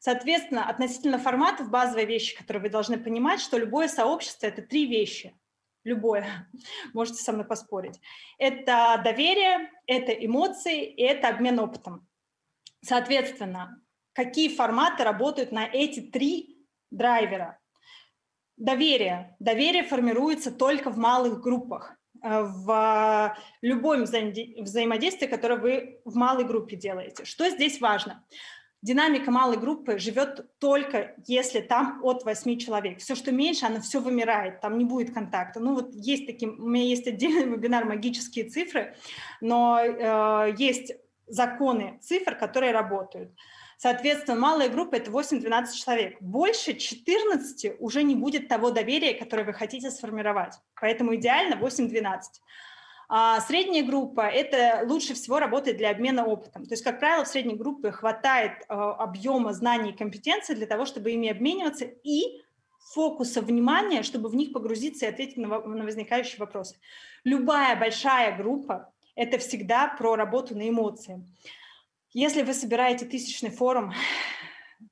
Соответственно, 0.00 0.68
относительно 0.68 1.18
форматов 1.18 1.70
базовая 1.70 2.04
вещь, 2.04 2.36
которую 2.36 2.62
вы 2.64 2.70
должны 2.70 2.98
понимать, 2.98 3.40
что 3.40 3.58
любое 3.58 3.88
сообщество– 3.88 4.46
это 4.48 4.62
три 4.62 4.86
вещи. 4.86 5.38
Любое. 5.84 6.50
Можете 6.94 7.22
со 7.22 7.32
мной 7.32 7.44
поспорить. 7.44 8.00
Это 8.38 9.00
доверие, 9.04 9.70
это 9.86 10.12
эмоции 10.12 10.84
и 10.84 11.02
это 11.02 11.28
обмен 11.28 11.60
опытом. 11.60 12.08
Соответственно, 12.82 13.80
какие 14.12 14.48
форматы 14.48 15.04
работают 15.04 15.52
на 15.52 15.66
эти 15.66 16.00
три 16.00 16.66
драйвера? 16.90 17.58
Доверие. 18.56 19.36
Доверие 19.38 19.84
формируется 19.84 20.50
только 20.50 20.90
в 20.90 20.96
малых 20.96 21.40
группах. 21.40 21.96
Э, 22.22 22.44
в 22.44 23.36
любом 23.62 24.04
взаимодействии, 24.04 25.26
которое 25.26 25.56
вы 25.56 26.00
в 26.04 26.14
малой 26.14 26.44
группе 26.44 26.76
делаете. 26.76 27.24
Что 27.24 27.48
здесь 27.50 27.80
важно? 27.80 28.24
Динамика 28.80 29.30
малой 29.30 29.58
группы 29.58 29.98
живет 29.98 30.58
только 30.58 31.14
если 31.26 31.60
там 31.60 32.00
от 32.02 32.24
8 32.24 32.58
человек. 32.58 32.98
Все, 32.98 33.14
что 33.14 33.32
меньше, 33.32 33.66
оно 33.66 33.80
все 33.80 34.00
вымирает, 34.00 34.60
там 34.60 34.78
не 34.78 34.84
будет 34.84 35.12
контакта. 35.12 35.60
Ну 35.60 35.74
вот 35.74 35.94
есть 35.94 36.26
такие, 36.26 36.50
у 36.50 36.68
меня 36.68 36.84
есть 36.84 37.06
отдельный 37.06 37.44
вебинар 37.56 37.84
«Магические 37.84 38.48
цифры», 38.48 38.96
но 39.40 39.80
э, 39.80 40.54
есть 40.58 40.92
законы 41.26 41.98
цифр, 42.02 42.36
которые 42.36 42.72
работают. 42.72 43.32
Соответственно, 43.82 44.38
малая 44.38 44.68
группа– 44.68 44.94
это 44.96 45.10
8-12 45.10 45.72
человек. 45.72 46.16
Больше 46.20 46.74
14 46.74 47.80
уже 47.80 48.04
не 48.04 48.14
будет 48.14 48.46
того 48.46 48.70
доверия, 48.70 49.12
которое 49.12 49.42
вы 49.42 49.52
хотите 49.52 49.90
сформировать. 49.90 50.54
Поэтому 50.80 51.16
идеально 51.16 51.56
8-12. 51.56 52.20
А 53.08 53.40
средняя 53.40 53.84
группа– 53.84 54.20
это 54.32 54.86
лучше 54.86 55.14
всего 55.14 55.40
работает 55.40 55.78
для 55.78 55.90
обмена 55.90 56.24
опытом. 56.24 56.64
То 56.64 56.74
есть, 56.74 56.84
как 56.84 57.00
правило, 57.00 57.24
в 57.24 57.28
средней 57.28 57.56
группе 57.56 57.90
хватает 57.90 58.52
э, 58.52 58.72
объема 58.72 59.52
знаний 59.52 59.90
и 59.90 59.96
компетенций 59.96 60.54
для 60.54 60.66
того, 60.66 60.86
чтобы 60.86 61.10
ими 61.10 61.28
обмениваться 61.28 61.84
и 61.84 62.40
фокуса 62.94 63.40
внимания, 63.40 64.04
чтобы 64.04 64.28
в 64.28 64.36
них 64.36 64.52
погрузиться 64.52 65.06
и 65.06 65.08
ответить 65.08 65.38
на, 65.38 65.58
на 65.58 65.82
возникающие 65.82 66.38
вопросы. 66.38 66.76
Любая 67.24 67.74
большая 67.74 68.36
группа– 68.36 68.92
это 69.16 69.38
всегда 69.38 69.88
про 69.88 70.14
работу 70.14 70.56
на 70.56 70.68
эмоции. 70.68 71.20
Если 72.14 72.42
вы 72.42 72.52
собираете 72.52 73.06
тысячный 73.06 73.50
форум, 73.50 73.92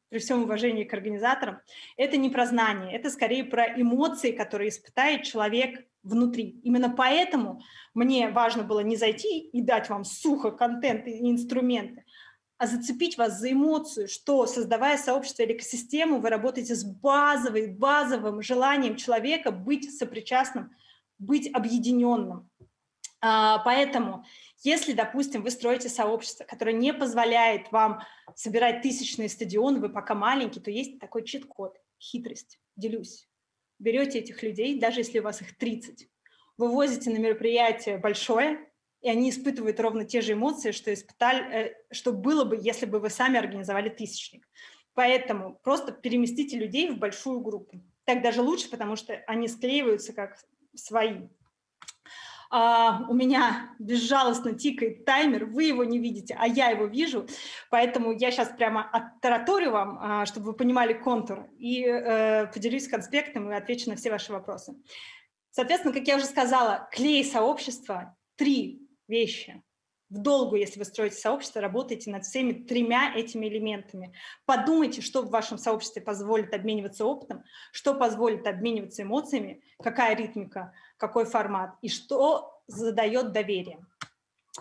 при 0.09 0.19
всем 0.19 0.43
уважении 0.43 0.85
к 0.85 0.95
организаторам, 0.95 1.61
это 1.97 2.17
не 2.17 2.31
про 2.31 2.47
знание, 2.47 2.97
это 2.97 3.11
скорее 3.11 3.45
про 3.45 3.67
эмоции, 3.81 4.33
которые 4.33 4.71
испытает 4.71 5.25
человек 5.25 5.87
внутри. 6.03 6.61
Именно 6.63 6.91
поэтому 6.91 7.63
мне 7.95 8.31
важно 8.31 8.63
было 8.63 8.81
не 8.81 8.97
зайти 8.97 9.39
и 9.39 9.61
дать 9.61 9.91
вам 9.91 10.05
сухо 10.05 10.51
контент 10.51 11.07
и 11.07 11.31
инструменты, 11.31 12.05
а 12.57 12.67
зацепить 12.67 13.19
вас 13.19 13.39
за 13.39 13.53
эмоцию, 13.53 14.09
что, 14.09 14.47
создавая 14.47 14.97
сообщество 14.97 15.43
или 15.43 15.53
экосистему, 15.53 16.21
вы 16.21 16.31
работаете 16.31 16.75
с 16.75 16.85
базовой, 16.85 17.69
базовым 17.69 18.43
желанием 18.43 18.97
человека 18.97 19.51
быть 19.51 19.97
сопричастным, 19.97 20.71
быть 21.19 21.53
объединенным. 21.53 22.49
А, 23.23 23.59
поэтому 23.59 24.25
если, 24.63 24.93
допустим, 24.93 25.43
вы 25.43 25.51
строите 25.51 25.89
сообщество, 25.89 26.45
которое 26.45 26.73
не 26.73 26.93
позволяет 26.93 27.73
вам 27.73 28.03
собирать 28.35 28.83
тысячные 28.83 29.29
стадионы, 29.29 29.81
вы 29.81 29.89
пока 29.89 30.15
маленький, 30.15 30.61
то 30.61 30.71
есть 30.71 30.99
такой 30.99 31.25
чит-код, 31.25 31.79
хитрость, 31.99 32.61
делюсь. 32.77 33.29
Берете 33.79 34.19
этих 34.19 34.43
людей, 34.43 34.79
даже 34.79 35.01
если 35.01 35.21
у 35.21 35.23
вас 35.23 35.41
их 35.41 35.57
30, 35.57 36.09
вывозите 36.59 37.11
на 37.11 37.17
мероприятие 37.17 37.97
большое, 37.97 38.71
и 39.01 39.09
они 39.09 39.31
испытывают 39.31 39.81
ровно 39.81 40.05
те 40.05 40.21
же 40.21 40.35
эмоции, 40.35 40.73
что, 40.73 40.93
испытали, 40.93 41.43
э, 41.53 41.75
что 41.91 42.13
было 42.13 42.45
бы, 42.45 42.59
если 42.61 42.85
бы 42.85 43.01
вы 43.01 43.09
сами 43.09 43.39
организовали 43.39 43.89
тысячник. 43.89 44.47
Поэтому 44.93 45.59
просто 45.63 45.93
переместите 45.93 46.59
людей 46.59 46.91
в 46.91 46.99
большую 46.99 47.41
группу. 47.41 47.81
Так 48.05 48.23
даже 48.23 48.43
лучше, 48.43 48.69
потому 48.69 48.97
что 48.97 49.15
они 49.27 49.49
склеиваются 49.49 50.13
как 50.13 50.37
свои 50.75 51.29
а, 52.51 53.07
у 53.09 53.15
меня 53.15 53.71
безжалостно 53.79 54.55
тикает 54.55 55.05
таймер, 55.05 55.47
вы 55.47 55.65
его 55.65 55.85
не 55.85 55.99
видите, 56.01 56.37
а 56.39 56.49
я 56.49 56.71
его 56.71 56.87
вижу, 56.87 57.27
поэтому 57.71 58.13
я 58.13 58.33
сейчас 58.33 58.49
прямо 58.49 58.89
оттараторю 58.91 59.71
вам, 59.71 59.99
а, 60.01 60.27
чтобы 60.27 60.47
вы 60.47 60.53
понимали 60.55 60.93
контур, 60.93 61.49
и 61.59 61.85
э, 61.85 62.47
поделюсь 62.53 62.89
конспектом 62.89 63.51
и 63.51 63.55
отвечу 63.55 63.89
на 63.89 63.97
все 63.97 64.11
ваши 64.11 64.33
вопросы. 64.33 64.75
Соответственно, 65.51 65.95
как 65.95 66.07
я 66.07 66.17
уже 66.17 66.27
сказала, 66.27 66.89
клей 66.93 67.25
сообщества– 67.25 68.17
три 68.37 68.89
вещи 69.07 69.63
в 70.11 70.19
долгу, 70.19 70.57
если 70.57 70.79
вы 70.79 70.85
строите 70.85 71.17
сообщество, 71.17 71.61
работаете 71.61 72.11
над 72.11 72.25
всеми 72.25 72.53
тремя 72.53 73.13
этими 73.15 73.47
элементами. 73.47 74.13
Подумайте, 74.45 75.03
что 75.03 75.23
в 75.23 75.31
вашем 75.31 75.57
сообществе 75.57 76.03
позволит 76.03 76.53
обмениваться 76.53 77.05
опытом, 77.05 77.45
что 77.71 77.95
позволит 77.95 78.47
обмениваться 78.47 79.03
эмоциями, 79.03 79.63
какая 79.81 80.17
ритмика, 80.17 80.73
какой 81.01 81.25
формат 81.25 81.75
и 81.83 81.89
что 81.89 82.63
задает 82.67 83.33
доверие. 83.33 83.85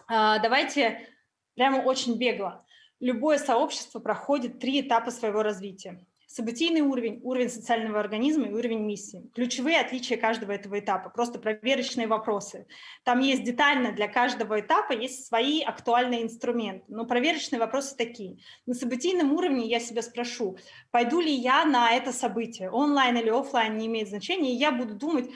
А, 0.07 0.39
давайте 0.39 1.07
прямо 1.55 1.77
очень 1.83 2.17
бегло. 2.17 2.65
Любое 2.99 3.37
сообщество 3.37 3.99
проходит 3.99 4.59
три 4.59 4.81
этапа 4.81 5.11
своего 5.11 5.43
развития 5.43 6.05
событийный 6.29 6.81
уровень, 6.81 7.21
уровень 7.23 7.49
социального 7.49 7.99
организма 7.99 8.45
и 8.45 8.53
уровень 8.53 8.85
миссии. 8.85 9.27
Ключевые 9.33 9.79
отличия 9.79 10.15
каждого 10.15 10.51
этого 10.51 10.79
этапа, 10.79 11.09
просто 11.09 11.39
проверочные 11.39 12.05
вопросы. 12.05 12.67
Там 13.03 13.19
есть 13.19 13.43
детально 13.43 13.93
для 13.93 14.07
каждого 14.07 14.59
этапа 14.59 14.93
есть 14.93 15.25
свои 15.25 15.63
актуальные 15.63 16.21
инструменты, 16.21 16.85
но 16.87 17.05
проверочные 17.05 17.59
вопросы 17.59 17.97
такие. 17.97 18.37
На 18.67 18.75
событийном 18.75 19.33
уровне 19.33 19.65
я 19.65 19.79
себя 19.79 20.03
спрошу, 20.03 20.59
пойду 20.91 21.19
ли 21.19 21.33
я 21.33 21.65
на 21.65 21.91
это 21.93 22.13
событие, 22.13 22.69
онлайн 22.69 23.17
или 23.17 23.29
офлайн, 23.29 23.75
не 23.75 23.87
имеет 23.87 24.09
значения, 24.09 24.53
и 24.53 24.57
я 24.57 24.71
буду 24.71 24.93
думать, 24.93 25.31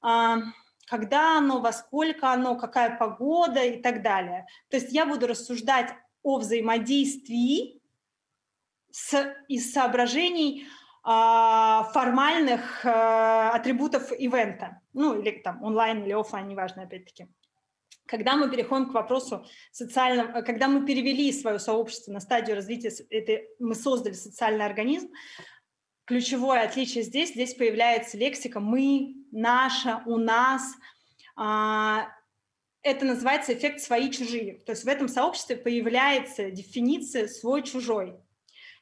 когда 0.00 1.38
оно, 1.38 1.60
во 1.60 1.72
сколько 1.72 2.32
оно, 2.32 2.56
какая 2.56 2.96
погода 2.96 3.62
и 3.62 3.80
так 3.80 4.02
далее. 4.02 4.46
То 4.70 4.78
есть 4.78 4.92
я 4.92 5.06
буду 5.06 5.26
рассуждать 5.26 5.94
о 6.22 6.38
взаимодействии 6.38 7.80
с, 8.90 9.34
из 9.48 9.72
соображений 9.72 10.62
э, 10.62 10.66
формальных 11.04 12.84
э, 12.84 12.88
атрибутов 12.88 14.12
ивента, 14.12 14.80
ну 14.92 15.20
или 15.20 15.30
там 15.30 15.62
онлайн 15.62 16.04
или 16.04 16.12
офлайн, 16.12 16.48
неважно, 16.48 16.82
опять-таки. 16.82 17.28
Когда 18.06 18.36
мы 18.36 18.50
переходим 18.50 18.90
к 18.90 18.94
вопросу 18.94 19.44
социального, 19.70 20.40
когда 20.40 20.66
мы 20.66 20.86
перевели 20.86 21.30
свое 21.30 21.58
сообщество 21.58 22.10
на 22.10 22.20
стадию 22.20 22.56
развития, 22.56 22.90
это 23.10 23.44
мы 23.58 23.74
создали 23.74 24.14
социальный 24.14 24.64
организм, 24.64 25.10
ключевое 26.08 26.64
отличие 26.64 27.04
здесь, 27.04 27.30
здесь 27.30 27.54
появляется 27.54 28.16
лексика 28.16 28.60
«мы», 28.60 29.14
«наша», 29.30 30.02
«у 30.06 30.16
нас», 30.16 30.62
а, 31.36 32.08
это 32.82 33.04
называется 33.04 33.52
эффект 33.52 33.80
«свои-чужие». 33.80 34.60
То 34.60 34.72
есть 34.72 34.84
в 34.84 34.88
этом 34.88 35.08
сообществе 35.08 35.56
появляется 35.56 36.50
дефиниция 36.50 37.28
«свой-чужой». 37.28 38.16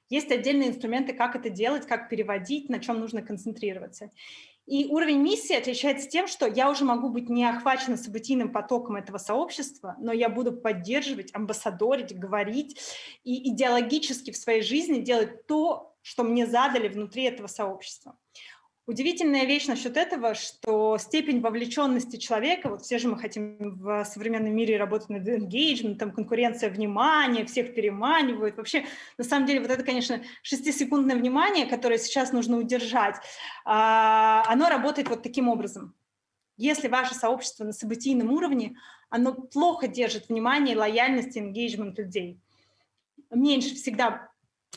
Есть 0.09 0.31
отдельные 0.31 0.69
инструменты, 0.69 1.15
как 1.15 1.35
это 1.35 1.51
делать, 1.51 1.85
как 1.85 2.09
переводить, 2.09 2.69
на 2.69 2.79
чем 2.79 3.01
нужно 3.01 3.23
концентрироваться. 3.23 4.13
И 4.67 4.87
уровень 4.87 5.23
миссии 5.23 5.55
отличается 5.55 6.09
тем, 6.09 6.27
что 6.27 6.47
я 6.47 6.69
уже 6.69 6.85
могу 6.85 7.09
быть 7.09 7.29
не 7.29 7.45
охвачена 7.45 7.97
событийным 7.97 8.53
потоком 8.53 8.97
этого 8.97 9.19
сообщества, 9.19 9.95
но 10.01 10.13
я 10.13 10.29
буду 10.29 10.53
поддерживать, 10.53 11.33
амбассадорить, 11.35 12.19
говорить 12.19 12.81
и 13.23 13.51
идеологически 13.51 14.33
в 14.33 14.37
своей 14.37 14.63
жизни 14.63 15.01
делать 15.01 15.47
то, 15.47 15.95
что 16.03 16.25
мне 16.25 16.47
задали 16.47 16.89
внутри 16.89 17.25
этого 17.25 17.47
сообщества. 17.47 18.17
Удивительная 18.87 19.47
вещь 19.47 19.67
насчет 19.67 19.97
этого, 19.97 20.35
что 20.35 20.97
степень 20.99 21.41
вовлеченности 21.41 22.19
человека, 22.19 22.69
вот 22.69 22.83
все 22.83 22.99
же 22.99 23.09
мы 23.09 23.19
хотим 23.19 23.57
в 23.81 24.05
современном 24.05 24.55
мире 24.55 24.77
работать 24.77 25.09
над 25.09 25.27
engagement, 25.27 25.99
конкуренция 26.13 26.71
внимания, 26.71 27.45
всех 27.45 27.75
переманивают. 27.75 28.57
Вообще, 28.57 28.85
на 29.19 29.25
самом 29.25 29.47
деле, 29.47 29.61
вот 29.61 29.71
это, 29.71 29.83
конечно, 29.83 30.23
шестисекундное 30.43 31.17
внимание, 31.17 31.67
которое 31.67 31.99
сейчас 31.99 32.31
нужно 32.31 32.59
удержать, 32.59 33.17
а, 33.65 34.45
оно 34.47 34.69
работает 34.69 35.09
вот 35.09 35.25
таким 35.25 35.49
образом. 35.49 35.93
Если 36.57 36.87
ваше 36.87 37.17
сообщество 37.17 37.65
на 37.65 37.73
событийном 37.73 38.31
уровне, 38.31 38.77
оно 39.11 39.35
плохо 39.35 39.89
держит 39.89 40.29
внимание, 40.29 40.77
лояльность, 40.77 41.37
engagement 41.37 41.95
людей. 41.97 42.39
Меньше 43.31 43.75
всегда 43.75 44.31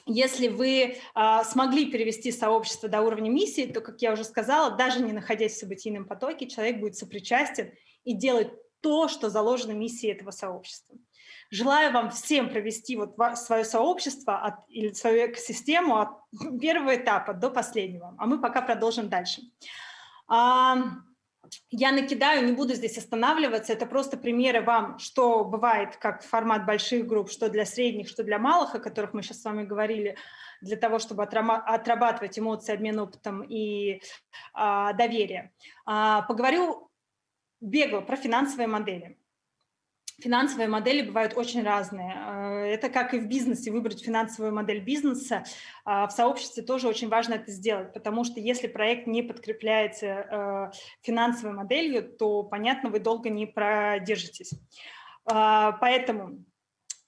если 0.09 0.47
вы 0.47 0.95
э, 1.15 1.43
смогли 1.45 1.91
перевести 1.91 2.31
сообщество 2.31 2.89
до 2.89 3.01
уровня 3.01 3.29
миссии, 3.29 3.65
то, 3.65 3.79
как 3.79 4.01
я 4.01 4.13
уже 4.13 4.23
сказала, 4.23 4.71
даже 4.71 5.01
не 5.01 5.13
находясь 5.13 5.53
в 5.53 5.59
событийном 5.59 6.05
потоке, 6.05 6.47
человек 6.47 6.79
будет 6.79 6.95
сопричастен 6.95 7.71
и 8.03 8.13
делать 8.13 8.49
то, 8.81 9.07
что 9.07 9.29
заложено 9.29 9.71
миссией 9.71 10.13
этого 10.13 10.31
сообщества. 10.31 10.97
Желаю 11.51 11.93
вам 11.93 12.11
всем 12.11 12.49
провести 12.49 12.95
вот 12.95 13.15
свое 13.37 13.63
сообщество 13.63 14.37
от, 14.37 14.55
или 14.69 14.93
свою 14.93 15.27
экосистему 15.27 15.97
от 15.97 16.09
первого 16.59 16.95
этапа 16.95 17.33
до 17.33 17.49
последнего. 17.49 18.15
А 18.17 18.25
мы 18.25 18.41
пока 18.41 18.61
продолжим 18.61 19.09
дальше. 19.09 19.41
А, 20.27 20.77
я 21.69 21.91
накидаю, 21.91 22.45
не 22.45 22.53
буду 22.53 22.73
здесь 22.73 22.97
останавливаться, 22.97 23.73
это 23.73 23.85
просто 23.85 24.17
примеры 24.17 24.61
вам, 24.61 24.99
что 24.99 25.43
бывает 25.43 25.97
как 25.97 26.23
формат 26.23 26.65
больших 26.65 27.07
групп, 27.07 27.29
что 27.29 27.49
для 27.49 27.65
средних, 27.65 28.07
что 28.07 28.23
для 28.23 28.39
малых, 28.39 28.75
о 28.75 28.79
которых 28.79 29.13
мы 29.13 29.21
сейчас 29.21 29.41
с 29.41 29.45
вами 29.45 29.63
говорили, 29.63 30.17
для 30.61 30.77
того, 30.77 30.99
чтобы 30.99 31.23
отрабатывать 31.23 32.37
эмоции, 32.37 32.73
обмен 32.73 32.99
опытом 32.99 33.43
и 33.43 34.01
а, 34.53 34.93
доверие. 34.93 35.53
А, 35.85 36.23
поговорю 36.23 36.89
бегло 37.61 38.01
про 38.01 38.15
финансовые 38.15 38.67
модели. 38.67 39.18
Финансовые 40.21 40.67
модели 40.67 41.01
бывают 41.05 41.33
очень 41.35 41.63
разные. 41.63 42.13
Э, 42.15 42.65
это 42.65 42.89
как 42.89 43.13
и 43.13 43.19
в 43.19 43.27
бизнесе, 43.27 43.71
выбрать 43.71 44.03
финансовую 44.03 44.53
модель 44.53 44.79
бизнеса. 44.79 45.43
А 45.85 46.07
в 46.07 46.11
сообществе 46.11 46.63
тоже 46.63 46.87
очень 46.87 47.09
важно 47.09 47.35
это 47.35 47.51
сделать, 47.51 47.93
потому 47.93 48.23
что 48.23 48.39
если 48.39 48.67
проект 48.67 49.07
не 49.07 49.23
подкрепляется 49.23 50.05
э, 50.05 50.71
финансовой 51.01 51.55
моделью, 51.55 52.03
то, 52.03 52.43
понятно, 52.43 52.89
вы 52.89 52.99
долго 52.99 53.29
не 53.29 53.45
продержитесь. 53.45 54.51
А, 55.25 55.73
поэтому 55.73 56.43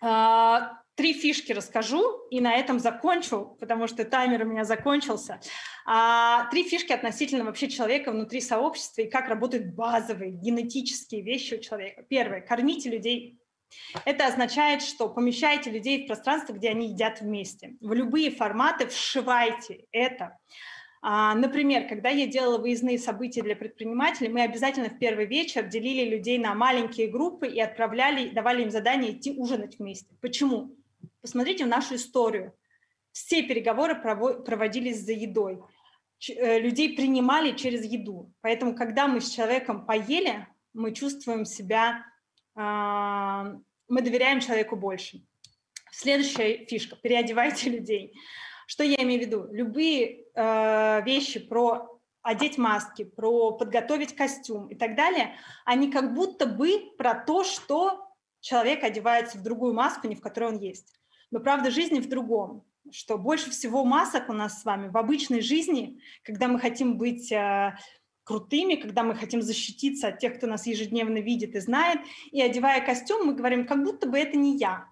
а, 0.01 0.80
три 0.95 1.13
фишки 1.13 1.51
расскажу 1.51 2.27
и 2.29 2.41
на 2.41 2.53
этом 2.53 2.79
закончу, 2.79 3.57
потому 3.59 3.87
что 3.87 4.03
таймер 4.05 4.43
у 4.43 4.45
меня 4.45 4.63
закончился. 4.63 5.39
А, 5.85 6.49
три 6.51 6.63
фишки 6.63 6.91
относительно 6.91 7.43
вообще 7.43 7.69
человека 7.69 8.11
внутри 8.11 8.41
сообщества 8.41 9.01
и 9.01 9.09
как 9.09 9.27
работают 9.27 9.73
базовые 9.73 10.31
генетические 10.31 11.21
вещи 11.21 11.55
у 11.55 11.59
человека. 11.59 12.03
Первое. 12.03 12.41
Кормите 12.41 12.89
людей. 12.89 13.37
Это 14.05 14.27
означает, 14.27 14.81
что 14.81 15.07
помещайте 15.07 15.69
людей 15.69 16.03
в 16.03 16.07
пространство, 16.07 16.53
где 16.53 16.69
они 16.69 16.89
едят 16.89 17.21
вместе. 17.21 17.75
В 17.79 17.93
любые 17.93 18.29
форматы 18.31 18.87
вшивайте 18.87 19.85
это. 19.91 20.37
А, 21.03 21.33
например, 21.33 21.87
когда 21.87 22.09
я 22.09 22.27
делала 22.27 22.59
выездные 22.59 22.99
события 22.99 23.41
для 23.41 23.55
предпринимателей, 23.55 24.29
мы 24.29 24.41
обязательно 24.41 24.89
в 24.89 24.99
первый 24.99 25.25
вечер 25.25 25.65
делили 25.65 26.07
людей 26.07 26.37
на 26.37 26.53
маленькие 26.53 27.07
группы 27.07 27.47
и 27.47 27.59
отправляли, 27.59 28.29
давали 28.29 28.61
им 28.61 28.69
задание 28.69 29.13
идти 29.13 29.31
ужинать 29.31 29.79
вместе. 29.79 30.15
Почему? 30.21 30.75
Посмотрите 31.21 31.65
в 31.65 31.67
нашу 31.67 31.95
историю. 31.95 32.53
Все 33.11 33.43
переговоры 33.43 33.95
проводились 33.95 35.01
за 35.01 35.11
едой. 35.11 35.61
Э, 36.29 36.59
людей 36.59 36.95
принимали 36.95 37.55
через 37.55 37.83
еду. 37.85 38.33
Поэтому, 38.41 38.75
когда 38.75 39.07
мы 39.07 39.21
с 39.21 39.29
человеком 39.29 39.85
поели, 39.85 40.47
мы 40.73 40.93
чувствуем 40.93 41.45
себя, 41.45 42.05
а, 42.55 43.53
мы 43.87 44.01
доверяем 44.01 44.39
человеку 44.39 44.75
больше. 44.75 45.25
Следующая 45.91 46.65
фишка– 46.65 46.95
переодевайте 47.01 47.69
людей. 47.77 48.13
Что 48.67 48.83
я 48.83 49.03
имею 49.03 49.21
в 49.21 49.25
виду? 49.25 49.47
Любые 49.51 50.25
э, 50.33 51.01
вещи 51.03 51.39
про 51.39 51.99
одеть 52.21 52.57
маски, 52.57 53.03
про 53.03 53.51
подготовить 53.51 54.15
костюм 54.15 54.67
и 54.67 54.75
так 54.75 54.95
далее, 54.95 55.35
они 55.65 55.91
как 55.91 56.13
будто 56.13 56.45
бы 56.45 56.93
про 56.97 57.15
то, 57.15 57.43
что 57.43 58.07
человек 58.39 58.83
одевается 58.83 59.37
в 59.37 59.43
другую 59.43 59.73
маску, 59.73 60.07
не 60.07 60.15
в 60.15 60.21
которой 60.21 60.51
он 60.51 60.59
есть. 60.59 61.00
Но 61.31 61.39
правда 61.39 61.71
жизни 61.71 61.99
в 61.99 62.09
другом, 62.09 62.65
что 62.91 63.17
больше 63.17 63.49
всего 63.49 63.85
масок 63.85 64.29
у 64.29 64.33
нас 64.33 64.61
с 64.61 64.65
вами 64.65 64.89
в 64.89 64.97
обычной 64.97 65.41
жизни, 65.41 66.01
когда 66.23 66.47
мы 66.47 66.59
хотим 66.59 66.97
быть 66.97 67.31
э, 67.31 67.77
крутыми, 68.23 68.75
когда 68.75 69.03
мы 69.03 69.15
хотим 69.15 69.41
защититься 69.41 70.09
от 70.09 70.19
тех, 70.19 70.37
кто 70.37 70.47
нас 70.47 70.67
ежедневно 70.67 71.19
видит 71.19 71.55
и 71.55 71.59
знает, 71.59 72.01
и 72.31 72.41
одевая 72.41 72.85
костюм, 72.85 73.25
мы 73.25 73.33
говорим, 73.33 73.65
как 73.65 73.83
будто 73.83 74.07
бы 74.07 74.17
это 74.17 74.37
не 74.37 74.57
я. 74.57 74.85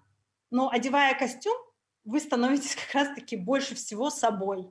Но 0.50 0.70
одевая 0.70 1.16
костюм, 1.16 1.56
вы 2.04 2.20
становитесь 2.20 2.74
как 2.86 2.94
раз-таки 2.94 3.36
больше 3.36 3.74
всего 3.74 4.10
собой. 4.10 4.70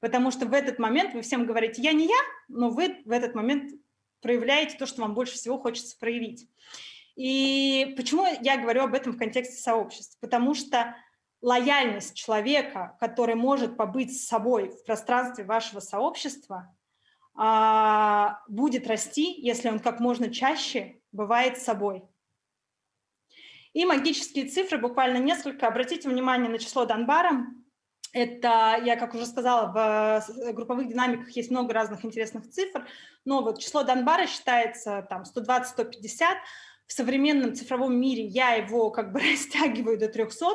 Потому 0.00 0.30
что 0.30 0.46
в 0.46 0.52
этот 0.52 0.78
момент 0.78 1.14
вы 1.14 1.22
всем 1.22 1.46
говорите, 1.46 1.82
я 1.82 1.92
не 1.92 2.06
я, 2.06 2.18
но 2.48 2.70
вы 2.70 3.02
в 3.04 3.10
этот 3.10 3.34
момент 3.34 3.72
проявляете 4.20 4.76
то, 4.76 4.86
что 4.86 5.02
вам 5.02 5.14
больше 5.14 5.34
всего 5.34 5.58
хочется 5.58 5.96
проявить. 5.98 6.48
И 7.16 7.94
почему 7.96 8.26
я 8.42 8.58
говорю 8.58 8.82
об 8.84 8.94
этом 8.94 9.12
в 9.12 9.18
контексте 9.18 9.56
сообщества? 9.56 10.18
Потому 10.20 10.54
что 10.54 10.94
лояльность 11.40 12.14
человека, 12.14 12.96
который 13.00 13.34
может 13.34 13.76
побыть 13.76 14.20
с 14.20 14.26
собой 14.26 14.68
в 14.68 14.84
пространстве 14.84 15.44
вашего 15.44 15.80
сообщества, 15.80 16.74
а, 17.34 18.40
будет 18.48 18.86
расти, 18.86 19.34
если 19.40 19.68
он 19.68 19.78
как 19.78 20.00
можно 20.00 20.30
чаще 20.30 21.00
бывает 21.12 21.58
с 21.58 21.64
собой. 21.64 22.04
И 23.72 23.84
магические 23.84 24.46
цифры, 24.46 24.78
буквально 24.78 25.18
несколько. 25.18 25.66
Обратите 25.66 26.08
внимание 26.08 26.50
на 26.50 26.58
число 26.58 26.86
Донбара. 26.86 27.46
Это, 28.12 28.80
я 28.82 28.96
как 28.96 29.14
уже 29.14 29.26
сказала, 29.26 29.70
в 29.70 30.52
групповых 30.54 30.88
динамиках 30.88 31.30
есть 31.32 31.50
много 31.50 31.74
разных 31.74 32.02
интересных 32.02 32.48
цифр, 32.48 32.86
но 33.26 33.42
вот 33.42 33.58
число 33.58 33.82
Донбара 33.82 34.26
считается 34.26 35.06
там 35.10 35.24
120-150, 35.24 36.24
в 36.86 36.92
современном 36.92 37.54
цифровом 37.54 37.98
мире 38.00 38.24
я 38.24 38.54
его 38.54 38.90
как 38.90 39.12
бы 39.12 39.20
растягиваю 39.32 39.98
до 39.98 40.08
300. 40.08 40.46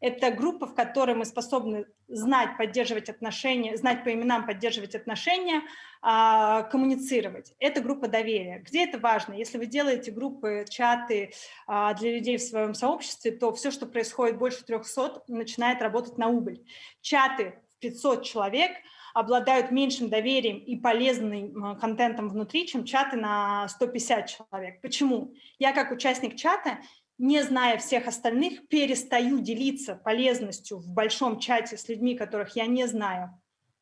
Это 0.00 0.30
группа, 0.30 0.66
в 0.66 0.74
которой 0.74 1.14
мы 1.14 1.24
способны 1.24 1.86
знать, 2.08 2.56
поддерживать 2.56 3.08
отношения, 3.08 3.76
знать 3.76 4.04
по 4.04 4.12
именам, 4.12 4.46
поддерживать 4.46 4.94
отношения, 4.94 5.62
а, 6.02 6.62
коммуницировать. 6.64 7.54
Это 7.58 7.80
группа 7.80 8.06
доверия. 8.08 8.62
Где 8.64 8.84
это 8.84 8.98
важно? 8.98 9.34
Если 9.34 9.58
вы 9.58 9.66
делаете 9.66 10.10
группы, 10.10 10.64
чаты 10.68 11.32
а, 11.66 11.94
для 11.94 12.12
людей 12.12 12.36
в 12.36 12.42
своем 12.42 12.74
сообществе, 12.74 13.30
то 13.32 13.52
все, 13.54 13.70
что 13.70 13.86
происходит 13.86 14.38
больше 14.38 14.64
300, 14.64 15.24
начинает 15.28 15.80
работать 15.82 16.18
на 16.18 16.28
убыль. 16.28 16.64
Чаты 17.00 17.54
в 17.76 17.80
500 17.80 18.24
человек– 18.24 18.72
обладают 19.16 19.70
меньшим 19.70 20.10
доверием 20.10 20.58
и 20.58 20.76
полезным 20.76 21.78
контентом 21.78 22.28
внутри, 22.28 22.66
чем 22.66 22.84
чаты 22.84 23.16
на 23.16 23.66
150 23.66 24.26
человек. 24.26 24.82
Почему? 24.82 25.32
Я 25.58 25.72
как 25.72 25.90
участник 25.90 26.36
чата, 26.36 26.80
не 27.16 27.42
зная 27.42 27.78
всех 27.78 28.08
остальных, 28.08 28.68
перестаю 28.68 29.40
делиться 29.40 29.94
полезностью 29.94 30.78
в 30.78 30.88
большом 30.88 31.40
чате 31.40 31.78
с 31.78 31.88
людьми, 31.88 32.14
которых 32.14 32.56
я 32.56 32.66
не 32.66 32.86
знаю 32.86 33.30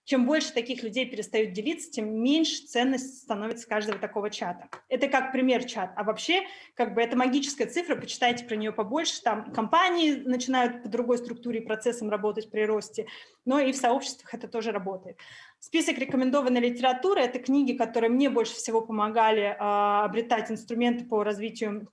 чем 0.05 0.27
больше 0.27 0.53
таких 0.53 0.83
людей 0.83 1.07
перестают 1.07 1.53
делиться, 1.53 1.91
тем 1.91 2.23
меньше 2.23 2.67
ценность 2.67 3.23
становится 3.23 3.67
каждого 3.67 3.99
такого 3.99 4.31
чата. 4.31 4.69
Это 4.89 5.09
как 5.09 5.33
пример 5.33 5.65
чат. 5.65 5.93
А 5.97 6.05
вообще, 6.05 6.43
как 6.75 6.95
бы 6.95 7.01
это 7.01 7.17
магическая 7.17 7.67
цифра, 7.67 7.97
почитайте 7.97 8.45
про 8.45 8.55
нее 8.55 8.73
побольше. 8.73 9.23
Там 9.23 9.51
компании 9.53 10.13
начинают 10.13 10.83
по 10.83 10.89
другой 10.89 11.19
структуре 11.19 11.61
и 11.61 11.65
процессам 11.65 12.11
работать 12.11 12.51
при 12.51 12.63
росте, 12.63 13.07
но 13.47 13.59
и 13.59 13.73
в 13.73 13.77
сообществах 13.77 14.35
это 14.35 14.47
тоже 14.47 14.73
работает. 14.73 15.19
Список 15.59 15.97
рекомендованной 15.97 16.61
литературы– 16.61 17.21
это 17.23 17.39
книги, 17.39 17.73
которые 17.73 18.11
мне 18.11 18.29
больше 18.29 18.55
всего 18.55 18.83
помогали 18.83 19.43
э, 19.43 19.57
обретать 19.59 20.51
инструменты 20.51 21.07
по 21.07 21.25
развитию 21.25 21.89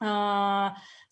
э, 0.00 0.68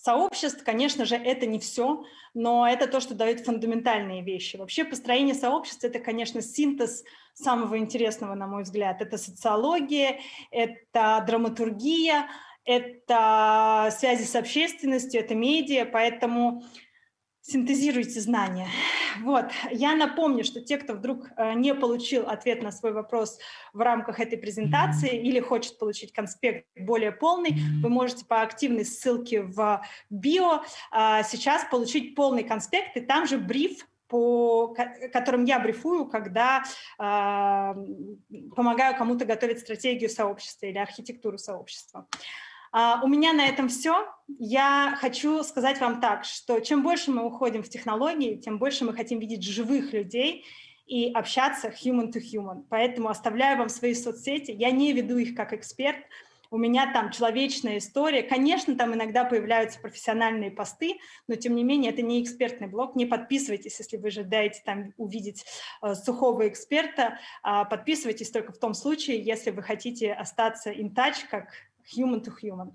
сообществ. 0.06 0.62
Конечно 0.64 1.04
же, 1.04 1.16
это 1.16 1.46
не 1.46 1.58
все, 1.58 2.04
но 2.32 2.66
это 2.66 2.86
то, 2.86 3.00
что 3.00 3.14
дает 3.14 3.40
фундаментальные 3.44 4.22
вещи. 4.22 4.56
Вообще 4.56 4.84
построение 4.84 5.34
сообществ– 5.34 5.82
это, 5.84 5.98
конечно, 5.98 6.40
синтез 6.42 7.02
самого 7.34 7.76
интересного, 7.76 8.34
на 8.34 8.46
мой 8.46 8.62
взгляд. 8.62 9.02
Это 9.02 9.18
социология, 9.18 10.20
это 10.52 11.24
драматургия, 11.26 12.28
это 12.64 13.88
связи 13.98 14.24
с 14.24 14.36
общественностью, 14.36 15.20
это 15.20 15.34
медиа, 15.34 15.84
поэтому 15.84 16.62
синтезируйте 17.46 18.20
знания. 18.20 18.68
Вот, 19.22 19.46
я 19.70 19.94
напомню, 19.94 20.44
что 20.44 20.60
те, 20.60 20.78
кто 20.78 20.94
вдруг 20.94 21.28
э, 21.36 21.54
не 21.54 21.74
получил 21.74 22.26
ответ 22.26 22.62
на 22.62 22.72
свой 22.72 22.92
вопрос 22.92 23.38
в 23.72 23.80
рамках 23.80 24.20
этой 24.20 24.36
презентации 24.36 25.16
или 25.16 25.40
хочет 25.40 25.78
получить 25.78 26.12
конспект 26.12 26.66
более 26.76 27.12
полный, 27.12 27.56
вы 27.82 27.88
можете 27.88 28.24
по 28.26 28.42
активной 28.42 28.84
ссылке 28.84 29.42
в 29.42 29.80
био 30.10 30.62
э, 30.92 31.22
сейчас 31.24 31.64
получить 31.70 32.14
полный 32.14 32.42
конспект, 32.42 32.96
и 32.96 33.00
там 33.00 33.26
же 33.26 33.38
бриф 33.38 33.86
по 34.08 34.72
которым 35.12 35.44
я 35.46 35.58
брифую, 35.58 36.06
когда 36.06 36.62
э, 36.62 37.02
помогаю 38.54 38.96
кому-то 38.96 39.24
готовить 39.24 39.58
стратегию 39.58 40.08
сообщества 40.08 40.66
или 40.66 40.78
архитектуру 40.78 41.38
сообщества. 41.38 42.06
Uh, 42.76 42.98
у 43.02 43.08
меня 43.08 43.32
на 43.32 43.46
этом 43.46 43.68
все. 43.68 44.06
Я 44.38 44.98
хочу 45.00 45.42
сказать 45.44 45.80
вам 45.80 45.98
так, 45.98 46.26
что 46.26 46.60
чем 46.60 46.82
больше 46.82 47.10
мы 47.10 47.24
уходим 47.24 47.62
в 47.62 47.70
технологии, 47.70 48.36
тем 48.36 48.58
больше 48.58 48.84
мы 48.84 48.92
хотим 48.92 49.18
видеть 49.18 49.42
живых 49.42 49.94
людей 49.94 50.44
и 50.86 51.10
общаться 51.10 51.68
human 51.68 52.12
to 52.12 52.20
human. 52.20 52.64
Поэтому 52.68 53.08
оставляю 53.08 53.56
вам 53.56 53.70
свои 53.70 53.94
соцсети. 53.94 54.50
Я 54.50 54.72
не 54.72 54.92
веду 54.92 55.16
их 55.16 55.34
как 55.34 55.54
эксперт. 55.54 55.96
У 56.50 56.58
меня 56.58 56.92
там 56.92 57.10
человечная 57.10 57.78
история. 57.78 58.22
Конечно, 58.22 58.76
там 58.76 58.94
иногда 58.94 59.24
появляются 59.24 59.80
профессиональные 59.80 60.50
посты, 60.50 60.98
но 61.26 61.34
тем 61.34 61.56
не 61.56 61.64
менее 61.64 61.92
это 61.92 62.02
не 62.02 62.22
экспертный 62.22 62.68
блог. 62.68 62.94
Не 62.94 63.06
подписывайтесь, 63.06 63.78
если 63.78 63.96
вы 63.96 64.08
ожидаете 64.08 64.62
там 64.64 64.92
увидеть 64.96 65.44
э, 65.82 65.94
сухого 65.94 66.46
эксперта. 66.46 67.18
А 67.42 67.64
подписывайтесь 67.64 68.30
только 68.30 68.52
в 68.52 68.58
том 68.58 68.74
случае, 68.74 69.22
если 69.22 69.50
вы 69.50 69.62
хотите 69.62 70.12
остаться 70.12 70.70
in 70.70 70.94
touch, 70.94 71.26
как 71.30 71.48
human 71.94 72.22
to 72.22 72.32
human. 72.42 72.72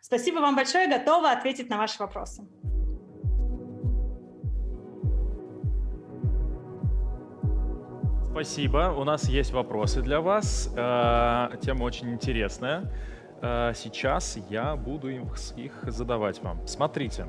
Спасибо 0.00 0.40
вам 0.40 0.56
большое, 0.56 0.88
готова 0.88 1.30
ответить 1.30 1.68
на 1.70 1.78
ваши 1.78 1.98
вопросы. 1.98 2.42
Спасибо. 8.32 8.94
У 8.96 9.04
нас 9.04 9.28
есть 9.28 9.52
вопросы 9.52 10.00
для 10.00 10.22
вас. 10.22 10.72
Э, 10.74 11.50
тема 11.60 11.84
очень 11.84 12.10
интересная. 12.10 12.90
Э, 13.42 13.72
сейчас 13.74 14.38
я 14.48 14.74
буду 14.74 15.10
их 15.10 15.84
задавать 15.86 16.42
вам. 16.42 16.66
Смотрите. 16.66 17.26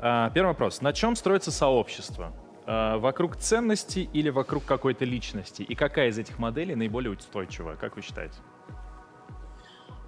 Э, 0.00 0.30
первый 0.32 0.50
вопрос. 0.50 0.80
На 0.80 0.92
чем 0.92 1.16
строится 1.16 1.50
сообщество? 1.50 2.32
Вокруг 2.66 3.36
ценностей 3.36 4.10
или 4.12 4.28
вокруг 4.28 4.64
какой-то 4.66 5.06
личности? 5.06 5.62
И 5.62 5.74
какая 5.74 6.10
из 6.10 6.18
этих 6.18 6.38
моделей 6.38 6.74
наиболее 6.74 7.10
устойчивая? 7.10 7.76
Как 7.76 7.96
вы 7.96 8.02
считаете? 8.02 8.36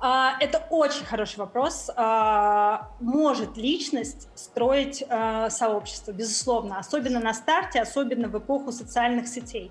А, 0.03 0.37
это 0.41 0.65
очень 0.71 1.05
хороший 1.05 1.39
вопрос. 1.39 1.91
А, 1.95 2.89
может 3.01 3.59
личность 3.59 4.29
строить 4.35 5.05
а, 5.09 5.51
сообщество, 5.51 6.13
безусловно, 6.13 6.79
особенно 6.79 7.21
на 7.21 7.35
старте, 7.35 7.83
особенно 7.83 8.29
в 8.29 8.39
эпоху 8.39 8.73
социальных 8.73 9.29
сетей. 9.29 9.71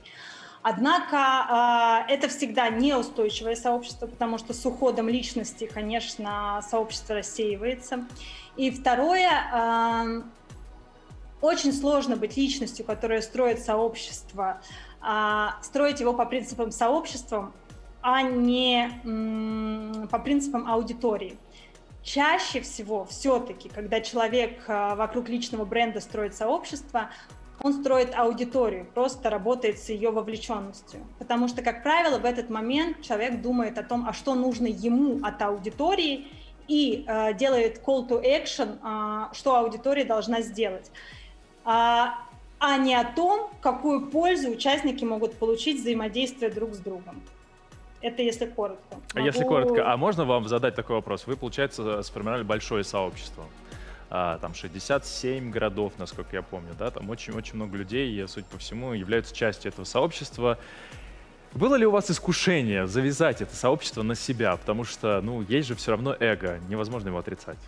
Однако 0.61 2.05
это 2.09 2.27
всегда 2.27 2.67
неустойчивое 2.67 3.55
сообщество, 3.55 4.07
потому 4.07 4.37
что 4.37 4.53
с 4.53 4.65
уходом 4.65 5.07
личности, 5.07 5.65
конечно, 5.73 6.61
сообщество 6.69 7.15
рассеивается. 7.15 8.05
И 8.57 8.69
второе, 8.69 10.25
очень 11.39 11.71
сложно 11.71 12.17
быть 12.17 12.35
личностью, 12.35 12.85
которая 12.85 13.21
строит 13.21 13.61
сообщество, 13.63 14.59
строить 15.61 16.01
его 16.01 16.13
по 16.13 16.25
принципам 16.25 16.71
сообщества, 16.71 17.53
а 18.01 18.21
не 18.21 18.89
по 20.09 20.19
принципам 20.19 20.67
аудитории. 20.67 21.37
Чаще 22.01 22.61
всего 22.61 23.05
все-таки, 23.05 23.69
когда 23.69 23.99
человек 23.99 24.63
а, 24.67 24.95
вокруг 24.95 25.27
личного 25.27 25.65
бренда 25.65 25.99
строит 25.99 26.33
сообщество, 26.33 27.09
он 27.61 27.73
строит 27.73 28.15
аудиторию, 28.15 28.85
просто 28.85 29.29
работает 29.29 29.79
с 29.79 29.89
ее 29.89 30.11
вовлеченностью. 30.11 31.01
Потому 31.19 31.49
что, 31.49 31.61
как 31.61 31.83
правило, 31.83 32.17
в 32.17 32.25
этот 32.25 32.49
момент 32.49 33.01
человек 33.01 33.41
думает 33.41 33.77
о 33.77 33.83
том, 33.83 34.05
а 34.07 34.13
что 34.13 34.33
нужно 34.33 34.67
ему 34.67 35.19
от 35.23 35.41
аудитории, 35.41 36.27
и 36.69 37.03
э, 37.05 37.33
делает 37.33 37.81
call 37.85 38.07
to 38.07 38.23
action, 38.23 38.77
э, 38.81 39.33
что 39.33 39.55
аудитория 39.55 40.05
должна 40.05 40.41
сделать. 40.41 40.91
А, 41.65 42.15
а 42.59 42.77
не 42.77 42.95
о 42.95 43.03
том, 43.03 43.49
какую 43.61 44.07
пользу 44.07 44.51
участники 44.51 45.03
могут 45.03 45.33
получить, 45.37 45.81
взаимодействуя 45.81 46.51
друг 46.51 46.75
с 46.75 46.77
другом. 46.77 47.21
Это 48.01 48.21
если 48.21 48.45
коротко. 48.45 48.95
Могу... 48.95 49.01
А 49.13 49.21
если 49.21 49.43
коротко, 49.43 49.91
а 49.91 49.97
можно 49.97 50.25
вам 50.25 50.47
задать 50.47 50.75
такой 50.75 50.95
вопрос? 50.97 51.27
Вы, 51.27 51.35
получается, 51.35 52.01
сформировали 52.03 52.43
большое 52.43 52.83
сообщество. 52.83 53.45
А, 54.09 54.39
там 54.39 54.53
67 54.53 55.51
городов, 55.51 55.93
насколько 55.97 56.35
я 56.35 56.41
помню, 56.41 56.73
да, 56.77 56.89
там 56.89 57.09
очень-очень 57.09 57.55
много 57.55 57.77
людей, 57.77 58.09
и, 58.09 58.25
судя 58.27 58.47
по 58.47 58.57
всему, 58.57 58.93
являются 58.93 59.35
частью 59.35 59.71
этого 59.71 59.85
сообщества. 59.85 60.57
Было 61.53 61.75
ли 61.75 61.85
у 61.85 61.91
вас 61.91 62.09
искушение 62.09 62.87
завязать 62.87 63.41
это 63.41 63.55
сообщество 63.55 64.01
на 64.01 64.15
себя? 64.15 64.55
Потому 64.55 64.83
что, 64.83 65.21
ну, 65.21 65.41
есть 65.41 65.67
же 65.67 65.75
все 65.75 65.91
равно 65.91 66.15
эго, 66.19 66.59
невозможно 66.69 67.09
его 67.09 67.19
отрицать. 67.19 67.59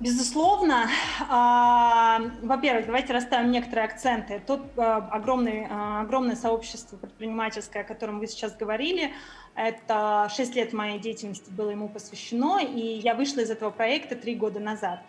Безусловно, 0.00 0.88
а, 1.28 2.22
во-первых, 2.40 2.86
давайте 2.86 3.12
расставим 3.12 3.50
некоторые 3.50 3.84
акценты. 3.84 4.42
Тут 4.46 4.62
а, 4.78 4.96
огромный, 5.10 5.66
а, 5.68 6.00
огромное 6.00 6.36
сообщество 6.36 6.96
предпринимательское, 6.96 7.82
о 7.82 7.86
котором 7.86 8.18
вы 8.18 8.26
сейчас 8.26 8.56
говорили, 8.56 9.12
это 9.54 10.30
6 10.34 10.54
лет 10.56 10.72
моей 10.72 10.98
деятельности 10.98 11.50
было 11.50 11.68
ему 11.68 11.90
посвящено, 11.90 12.60
и 12.62 12.80
я 12.80 13.14
вышла 13.14 13.40
из 13.40 13.50
этого 13.50 13.68
проекта 13.68 14.16
3 14.16 14.36
года 14.36 14.58
назад. 14.58 15.00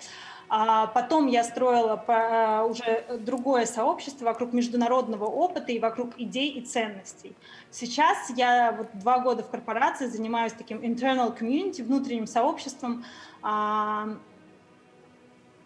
А 0.50 0.88
потом 0.88 1.28
я 1.28 1.46
строила 1.46 1.96
уже 2.70 3.06
другое 3.22 3.66
сообщество 3.66 4.26
вокруг 4.26 4.52
международного 4.52 5.24
опыта 5.24 5.72
и 5.72 5.80
вокруг 5.80 6.20
идей 6.20 6.50
и 6.50 6.66
ценностей. 6.66 7.38
Сейчас 7.70 8.30
я 8.36 8.74
вот 8.78 8.88
два 8.96 9.20
года 9.20 9.44
в 9.44 9.50
корпорации 9.50 10.08
занимаюсь 10.08 10.52
таким 10.52 10.80
internal 10.80 11.34
community, 11.34 11.82
внутренним 11.82 12.28
сообществом, 12.28 13.06
А, 13.44 14.18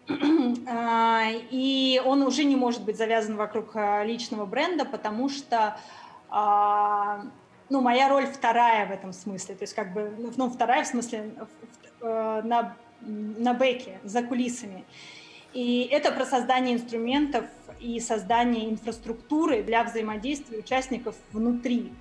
и 1.50 2.02
он 2.04 2.22
уже 2.22 2.44
не 2.44 2.56
может 2.56 2.84
быть 2.84 2.96
завязан 2.96 3.36
вокруг 3.36 3.74
а, 3.74 4.04
личного 4.04 4.46
бренда, 4.46 4.84
потому 4.84 5.28
что 5.28 5.76
а, 6.28 7.22
ну, 7.68 7.80
моя 7.80 8.08
роль 8.08 8.26
вторая 8.26 8.86
в 8.86 8.92
этом 8.92 9.12
смысле, 9.12 9.56
то 9.56 9.64
есть 9.64 9.74
как 9.74 9.92
бы, 9.92 10.14
ну, 10.36 10.48
вторая 10.48 10.84
в 10.84 10.86
смысле 10.86 11.34
э, 12.00 12.42
на, 12.44 12.76
на 13.00 13.54
бэке, 13.54 13.98
за 14.04 14.22
кулисами. 14.22 14.84
И 15.52 15.88
это 15.90 16.12
про 16.12 16.24
создание 16.24 16.76
инструментов 16.76 17.46
и 17.80 17.98
создание 17.98 18.70
инфраструктуры 18.70 19.62
для 19.62 19.82
взаимодействия 19.82 20.58
участников 20.58 21.16
внутри. 21.32 21.92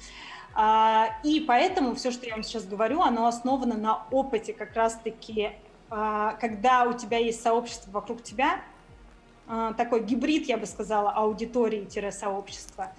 И 1.24 1.44
поэтому 1.46 1.96
все, 1.96 2.12
что 2.12 2.26
я 2.26 2.34
вам 2.34 2.44
сейчас 2.44 2.66
говорю, 2.66 3.02
оно 3.02 3.28
основано 3.28 3.76
на 3.76 4.06
опыте 4.12 4.54
как 4.54 4.74
раз-таки 4.74 5.44
а, 5.48 5.65
когда 5.90 6.86
у 6.86 6.94
тебя 6.94 7.20
есть 7.20 7.42
сообщество 7.42 7.92
вокруг 7.92 8.24
тебя, 8.24 8.62
а, 9.48 9.74
такой 9.74 10.04
гибрид, 10.04 10.48
я 10.48 10.58
бы 10.58 10.66
сказала, 10.66 11.12
аудитории-сообщества, 11.12 12.92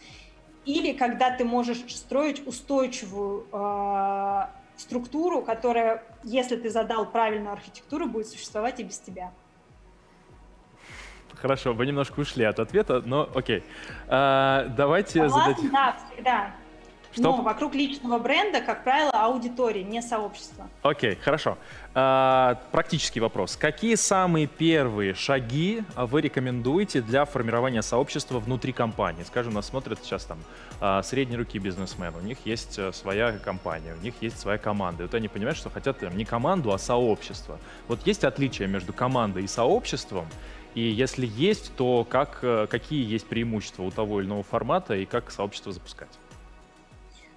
или 0.64 0.92
когда 0.92 1.30
ты 1.30 1.44
можешь 1.44 1.78
строить 1.94 2.46
устойчивую 2.46 3.46
а, 3.52 4.50
структуру, 4.76 5.42
которая, 5.42 6.02
если 6.22 6.56
ты 6.56 6.70
задал 6.70 7.06
правильную 7.06 7.52
архитектуру, 7.52 8.06
будет 8.06 8.28
существовать 8.28 8.78
и 8.80 8.84
без 8.84 8.98
тебя. 8.98 9.32
Хорошо, 11.34 11.74
вы 11.74 11.86
немножко 11.86 12.20
ушли 12.20 12.44
от 12.44 12.58
ответа, 12.60 13.02
но 13.04 13.28
окей. 13.34 13.64
А, 14.08 14.66
давайте 14.76 15.28
Согласна, 15.28 15.54
задать... 15.54 15.72
Да, 15.72 15.96
всегда. 16.12 16.54
Что? 17.16 17.36
Но 17.36 17.42
вокруг 17.42 17.74
личного 17.74 18.18
бренда, 18.18 18.60
как 18.60 18.84
правило, 18.84 19.10
аудитория, 19.10 19.82
не 19.82 20.02
сообщество. 20.02 20.68
Окей, 20.82 21.16
хорошо. 21.16 21.56
А, 21.94 22.60
практический 22.72 23.20
вопрос. 23.20 23.56
Какие 23.56 23.94
самые 23.94 24.46
первые 24.46 25.14
шаги 25.14 25.82
вы 25.96 26.20
рекомендуете 26.20 27.00
для 27.00 27.24
формирования 27.24 27.80
сообщества 27.80 28.38
внутри 28.38 28.74
компании? 28.74 29.22
Скажем, 29.22 29.54
нас 29.54 29.66
смотрят 29.66 29.98
сейчас 30.02 30.24
там 30.26 30.38
а, 30.78 31.02
средние 31.02 31.38
руки 31.38 31.58
бизнесмены, 31.58 32.18
у 32.18 32.20
них 32.22 32.36
есть 32.44 32.78
э, 32.78 32.92
своя 32.92 33.32
компания, 33.32 33.94
у 33.98 34.02
них 34.02 34.14
есть 34.20 34.38
своя 34.38 34.58
команда. 34.58 35.04
И 35.04 35.06
вот 35.06 35.14
они 35.14 35.28
понимают, 35.28 35.56
что 35.56 35.70
хотят 35.70 35.98
там, 36.00 36.14
не 36.18 36.26
команду, 36.26 36.72
а 36.72 36.78
сообщество. 36.78 37.58
Вот 37.88 38.06
есть 38.06 38.24
отличие 38.24 38.68
между 38.68 38.92
командой 38.92 39.44
и 39.44 39.46
сообществом? 39.46 40.26
И 40.74 40.82
если 40.82 41.26
есть, 41.26 41.74
то 41.76 42.04
как, 42.04 42.40
э, 42.42 42.66
какие 42.68 43.10
есть 43.10 43.26
преимущества 43.26 43.84
у 43.84 43.90
того 43.90 44.20
или 44.20 44.26
иного 44.26 44.42
формата 44.42 44.94
и 44.94 45.06
как 45.06 45.30
сообщество 45.30 45.72
запускать? 45.72 46.10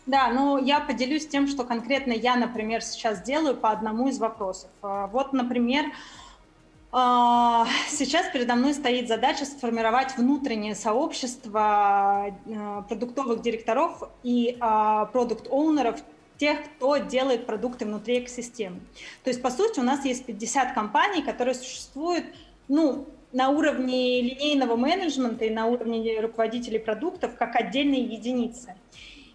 Да, 0.09 0.31
ну 0.31 0.57
я 0.57 0.79
поделюсь 0.79 1.27
тем, 1.27 1.47
что 1.47 1.63
конкретно 1.63 2.13
я, 2.13 2.35
например, 2.35 2.81
сейчас 2.81 3.21
делаю 3.21 3.55
по 3.55 3.69
одному 3.69 4.07
из 4.07 4.17
вопросов. 4.17 4.71
А, 4.81 5.05
вот, 5.05 5.33
например, 5.33 5.85
а, 6.91 7.67
Сейчас 7.89 8.25
передо 8.33 8.55
мной 8.55 8.73
стоит 8.73 9.07
задача 9.07 9.45
сформировать 9.45 10.17
внутреннее 10.17 10.73
сообщество 10.73 11.61
а, 11.61 12.81
продуктовых 12.89 13.43
директоров 13.43 14.01
и 14.23 14.57
продукт-оунеров, 15.13 16.01
тех, 16.37 16.57
кто 16.63 16.97
делает 16.97 17.45
продукты 17.45 17.85
внутри 17.85 18.21
экосистемы. 18.21 18.79
То 19.23 19.29
есть, 19.29 19.43
по 19.43 19.51
сути, 19.51 19.79
у 19.79 19.83
нас 19.83 20.05
есть 20.05 20.25
50 20.25 20.73
компаний, 20.73 21.21
которые 21.21 21.53
существуют 21.53 22.25
ну, 22.67 23.05
на 23.31 23.49
уровне 23.49 24.21
линейного 24.21 24.75
менеджмента 24.75 25.45
и 25.45 25.51
на 25.51 25.67
уровне 25.67 26.19
руководителей 26.19 26.79
продуктов 26.79 27.35
как 27.37 27.55
отдельные 27.55 28.01
единицы. 28.01 28.75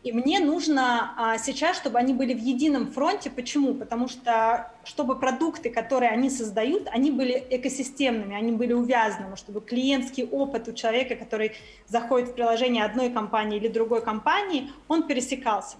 И 0.05 0.13
мне 0.13 0.39
нужно 0.39 1.15
а, 1.17 1.39
сейчас, 1.39 1.79
чтобы 1.79 1.99
они 1.99 2.13
были 2.13 2.35
в 2.35 2.39
едином 2.39 2.91
фронте. 2.91 3.31
Почему? 3.31 3.73
Потому 3.73 4.07
что 4.07 4.71
чтобы 4.85 5.19
продукты, 5.19 5.71
которые 5.71 6.11
они 6.11 6.29
создают, 6.29 6.89
они 6.89 7.11
были 7.11 7.43
экосистемными, 7.49 8.37
они 8.37 8.53
были 8.53 8.75
увязаны, 8.75 9.35
чтобы 9.37 9.63
клиентский 9.63 10.25
опыт 10.25 10.69
у 10.69 10.75
человека, 10.75 11.17
который 11.17 11.53
заходит 11.87 12.29
в 12.29 12.35
приложение 12.35 12.85
одной 12.85 13.09
компании 13.09 13.57
или 13.57 13.69
другой 13.69 14.03
компании, 14.03 14.71
он 14.89 15.07
пересекался. 15.07 15.79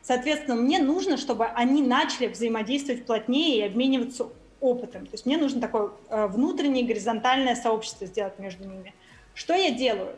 Соответственно, 0.00 0.56
мне 0.56 0.78
нужно, 0.78 1.18
чтобы 1.18 1.44
они 1.44 1.82
начали 1.82 2.28
взаимодействовать 2.28 3.04
плотнее 3.04 3.58
и 3.58 3.62
обмениваться 3.62 4.30
опытом. 4.58 5.04
То 5.04 5.12
есть 5.12 5.26
мне 5.26 5.36
нужно 5.36 5.60
такое 5.60 5.90
э, 6.08 6.28
внутреннее 6.28 6.86
горизонтальное 6.86 7.54
сообщество 7.54 8.06
сделать 8.06 8.38
между 8.38 8.64
ними. 8.64 8.94
Что 9.34 9.52
я 9.52 9.70
делаю? 9.70 10.16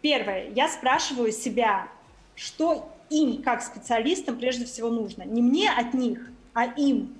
Первое, 0.00 0.48
я 0.50 0.68
спрашиваю 0.68 1.32
себя, 1.32 1.88
что 2.36 2.88
им, 3.10 3.42
как 3.42 3.62
специалистам, 3.62 4.38
прежде 4.38 4.64
всего 4.64 4.88
нужно. 4.88 5.24
Не 5.24 5.42
мне 5.42 5.70
от 5.70 5.94
них, 5.94 6.30
а 6.54 6.66
им. 6.66 7.14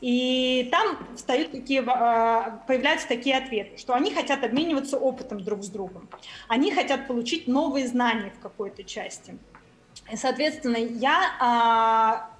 И 0.00 0.68
там 0.70 0.98
встают 1.16 1.52
такие, 1.52 1.82
а, 1.86 2.62
появляются 2.66 3.08
такие 3.08 3.36
ответы, 3.36 3.78
что 3.78 3.94
они 3.94 4.12
хотят 4.12 4.44
обмениваться 4.44 4.98
опытом 4.98 5.42
друг 5.42 5.64
с 5.64 5.68
другом. 5.68 6.08
Они 6.48 6.70
хотят 6.70 7.06
получить 7.06 7.48
новые 7.48 7.88
знания 7.88 8.30
в 8.38 8.42
какой-то 8.42 8.84
части. 8.84 9.38
И, 10.12 10.16
соответственно, 10.16 10.76
я, 10.76 11.32
а, 11.40 12.30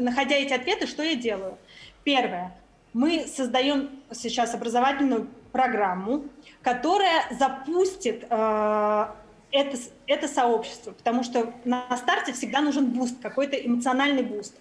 находя 0.00 0.34
эти 0.34 0.52
ответы, 0.52 0.86
что 0.86 1.02
я 1.02 1.14
делаю? 1.14 1.56
Первое. 2.02 2.56
Мы 2.92 3.26
создаем 3.26 3.90
сейчас 4.12 4.54
образовательную 4.54 5.28
программу, 5.52 6.24
которая 6.62 7.24
запустит 7.38 8.26
а, 8.30 9.14
это, 9.56 9.78
это 10.06 10.28
сообщество, 10.28 10.92
потому 10.92 11.22
что 11.22 11.52
на 11.64 11.96
старте 11.96 12.32
всегда 12.32 12.60
нужен 12.60 12.86
буст, 12.86 13.20
какой-то 13.20 13.56
эмоциональный 13.56 14.22
буст. 14.22 14.54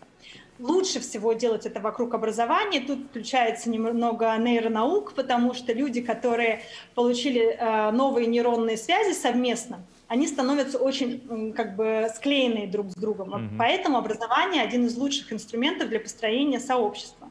Лучше 0.58 1.02
всего 1.02 1.34
делать 1.34 1.66
это 1.66 1.82
вокруг 1.82 2.14
образования. 2.14 2.80
Тут 2.80 3.08
включается 3.10 3.70
немного 3.70 4.34
нейронаук, 4.38 5.14
потому 5.14 5.54
что 5.54 5.74
люди, 5.74 6.02
которые 6.02 6.62
получили 6.94 7.58
э, 7.60 7.92
новые 7.92 8.28
нейронные 8.28 8.78
связи 8.78 9.14
совместно, 9.14 9.84
они 10.08 10.28
становятся 10.28 10.78
очень 10.78 11.54
как 11.54 11.76
бы 11.76 12.08
склеенные 12.16 12.68
друг 12.68 12.92
с 12.92 12.96
другом. 12.96 13.34
Mm-hmm. 13.34 13.58
Поэтому 13.58 13.98
образование 13.98 14.64
один 14.64 14.86
из 14.86 14.96
лучших 14.96 15.34
инструментов 15.34 15.90
для 15.90 16.00
построения 16.00 16.60
сообщества. 16.60 17.30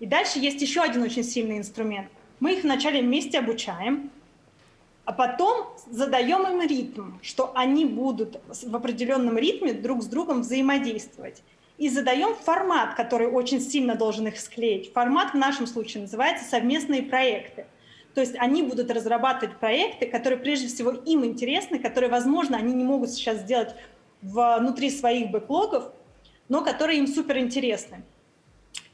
И 0.00 0.06
дальше 0.06 0.38
есть 0.40 0.60
еще 0.60 0.80
один 0.80 1.02
очень 1.02 1.22
сильный 1.22 1.58
инструмент. 1.58 2.08
Мы 2.40 2.54
их 2.54 2.64
вначале 2.64 3.02
вместе 3.02 3.38
обучаем, 3.38 4.10
а 5.06 5.12
потом 5.12 5.68
задаем 5.88 6.46
им 6.48 6.68
ритм, 6.68 7.12
что 7.22 7.52
они 7.54 7.84
будут 7.84 8.40
в 8.48 8.74
определенном 8.74 9.38
ритме 9.38 9.72
друг 9.72 10.02
с 10.02 10.06
другом 10.06 10.42
взаимодействовать. 10.42 11.42
И 11.78 11.88
задаем 11.88 12.34
формат, 12.34 12.96
который 12.96 13.28
очень 13.28 13.60
сильно 13.60 13.94
должен 13.94 14.26
их 14.26 14.40
склеить. 14.40 14.92
Формат 14.92 15.32
в 15.32 15.36
нашем 15.36 15.68
случае 15.68 16.02
называется 16.02 16.44
совместные 16.44 17.02
проекты. 17.02 17.66
То 18.14 18.20
есть 18.20 18.34
они 18.38 18.62
будут 18.62 18.90
разрабатывать 18.90 19.58
проекты, 19.58 20.06
которые 20.06 20.40
прежде 20.40 20.66
всего 20.66 20.90
им 20.90 21.24
интересны, 21.24 21.78
которые, 21.78 22.10
возможно, 22.10 22.56
они 22.56 22.74
не 22.74 22.82
могут 22.82 23.10
сейчас 23.10 23.38
сделать 23.38 23.76
внутри 24.22 24.90
своих 24.90 25.30
бэклогов, 25.30 25.92
но 26.48 26.64
которые 26.64 26.98
им 26.98 27.06
супер 27.06 27.38
интересны. 27.38 28.02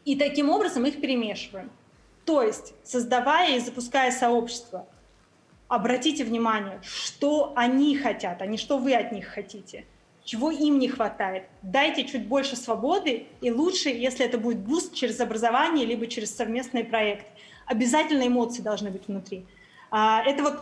И 0.04 0.16
таким 0.16 0.50
образом 0.50 0.84
их 0.84 1.00
перемешиваем. 1.00 1.70
То 2.26 2.42
есть, 2.42 2.74
создавая 2.84 3.56
и 3.56 3.60
запуская 3.60 4.10
сообщество, 4.10 4.86
обратите 5.72 6.24
внимание, 6.24 6.80
что 6.82 7.52
они 7.56 7.96
хотят, 7.96 8.42
а 8.42 8.46
не 8.46 8.58
что 8.58 8.78
вы 8.78 8.94
от 8.94 9.10
них 9.10 9.26
хотите, 9.26 9.86
чего 10.24 10.50
им 10.50 10.78
не 10.78 10.88
хватает. 10.88 11.44
Дайте 11.62 12.04
чуть 12.04 12.26
больше 12.26 12.56
свободы, 12.56 13.26
и 13.40 13.50
лучше, 13.50 13.88
если 13.88 14.26
это 14.26 14.38
будет 14.38 14.58
boost 14.58 14.94
через 14.94 15.18
образование, 15.20 15.86
либо 15.86 16.06
через 16.06 16.34
совместный 16.36 16.84
проект. 16.84 17.26
Обязательно 17.66 18.26
эмоции 18.26 18.60
должны 18.60 18.90
быть 18.90 19.08
внутри. 19.08 19.46
А, 19.90 20.22
это 20.26 20.42
вот 20.42 20.58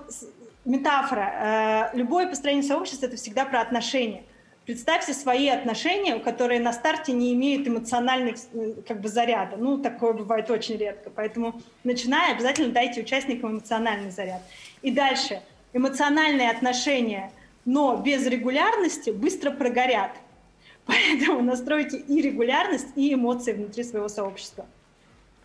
метафора. 0.64 1.90
Э, 1.92 1.96
любое 1.96 2.28
построение 2.28 2.62
сообщества– 2.62 3.06
это 3.06 3.16
всегда 3.16 3.44
про 3.44 3.61
отношения. 3.61 4.22
Представьте 4.70 5.14
свои 5.14 5.48
отношения, 5.48 6.20
которые 6.20 6.60
на 6.60 6.72
старте 6.72 7.10
не 7.10 7.34
имеют 7.34 7.66
эмоциональных 7.66 8.36
э, 8.52 8.74
как 8.86 9.00
бы, 9.00 9.08
заряда. 9.08 9.56
Ну, 9.56 9.78
такое 9.78 10.12
бывает 10.12 10.48
очень 10.48 10.76
редко. 10.76 11.10
Поэтому, 11.10 11.60
начиная, 11.82 12.36
обязательно 12.36 12.72
дайте 12.72 13.00
участникам 13.00 13.50
эмоциональный 13.54 14.12
заряд. 14.12 14.42
И 14.82 14.92
дальше. 14.92 15.42
Эмоциональные 15.72 16.50
отношения, 16.50 17.32
но 17.64 17.96
без 17.96 18.24
регулярности, 18.28 19.10
быстро 19.10 19.50
прогорят. 19.50 20.12
Поэтому 20.86 21.42
настройте 21.42 21.96
и 21.96 22.22
регулярность, 22.22 22.90
и 22.94 23.12
эмоции 23.12 23.54
внутри 23.54 23.82
своего 23.82 24.06
сообщества. 24.06 24.66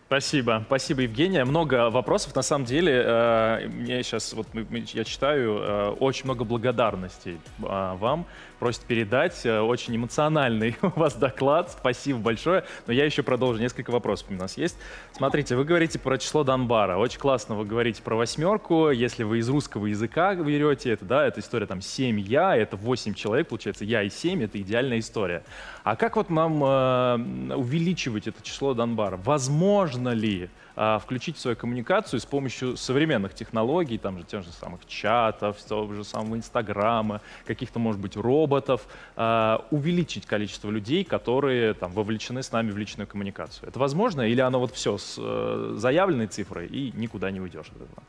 Спасибо, 0.06 0.62
спасибо, 0.68 1.02
Евгения. 1.02 1.44
Много 1.44 1.90
вопросов. 1.90 2.36
На 2.36 2.42
самом 2.42 2.64
деле, 2.64 3.02
э, 3.04 3.66
мне 3.66 4.04
сейчас 4.04 4.34
вот 4.34 4.46
я 4.94 5.02
читаю 5.02 5.58
э, 5.58 5.88
очень 5.98 6.26
много 6.26 6.44
благодарностей 6.44 7.40
э, 7.58 7.96
вам 7.96 8.24
просит 8.58 8.82
передать. 8.82 9.44
Э, 9.44 9.60
очень 9.60 9.96
эмоциональный 9.96 10.76
у 10.82 10.88
вас 10.98 11.14
доклад. 11.14 11.70
Спасибо 11.78 12.18
большое. 12.18 12.64
Но 12.86 12.92
я 12.92 13.04
еще 13.04 13.22
продолжу. 13.22 13.60
Несколько 13.60 13.90
вопросов 13.90 14.28
у 14.30 14.34
нас 14.34 14.56
есть. 14.56 14.76
Смотрите, 15.12 15.56
вы 15.56 15.64
говорите 15.64 15.98
про 15.98 16.18
число 16.18 16.44
Донбара. 16.44 16.96
Очень 16.96 17.20
классно 17.20 17.54
вы 17.54 17.64
говорите 17.64 18.02
про 18.02 18.16
восьмерку. 18.16 18.90
Если 18.90 19.22
вы 19.22 19.38
из 19.38 19.48
русского 19.48 19.86
языка 19.86 20.34
берете 20.34 20.90
это, 20.90 21.04
да, 21.04 21.26
это 21.26 21.40
история 21.40 21.66
там 21.66 21.80
7 21.80 22.20
я, 22.20 22.56
это 22.56 22.76
8 22.76 23.14
человек, 23.14 23.48
получается, 23.48 23.84
я 23.84 24.02
и 24.02 24.10
7, 24.10 24.42
это 24.44 24.60
идеальная 24.60 24.98
история. 24.98 25.44
А 25.84 25.96
как 25.96 26.16
вот 26.16 26.30
нам 26.30 26.62
э, 26.62 27.54
увеличивать 27.54 28.26
это 28.26 28.42
число 28.42 28.74
Донбара? 28.74 29.16
Возможно 29.16 30.10
ли 30.10 30.50
а, 30.76 30.98
включить 30.98 31.36
в 31.36 31.40
свою 31.40 31.56
коммуникацию 31.56 32.20
с 32.20 32.26
помощью 32.26 32.76
современных 32.76 33.34
технологий, 33.34 33.98
там 33.98 34.18
же 34.18 34.24
тех 34.24 34.42
же 34.42 34.52
самых 34.52 34.86
чатов, 34.86 35.56
того 35.62 35.92
же 35.94 36.04
самого 36.04 36.36
Инстаграма, 36.36 37.22
каких-то, 37.46 37.78
может 37.78 38.00
быть, 38.00 38.16
роботов, 38.16 38.86
а, 39.16 39.64
увеличить 39.70 40.26
количество 40.26 40.70
людей, 40.70 41.02
которые 41.02 41.74
там 41.74 41.92
вовлечены 41.92 42.42
с 42.42 42.52
нами 42.52 42.70
в 42.70 42.76
личную 42.76 43.06
коммуникацию. 43.06 43.68
Это 43.68 43.78
возможно 43.78 44.20
или 44.20 44.40
оно 44.40 44.60
вот 44.60 44.72
все 44.72 44.98
с 44.98 45.16
э, 45.18 45.74
заявленной 45.76 46.26
цифрой 46.26 46.66
и 46.66 46.92
никуда 46.94 47.30
не 47.30 47.40
уйдешь 47.40 47.68
от 47.68 47.76
этого? 47.76 48.02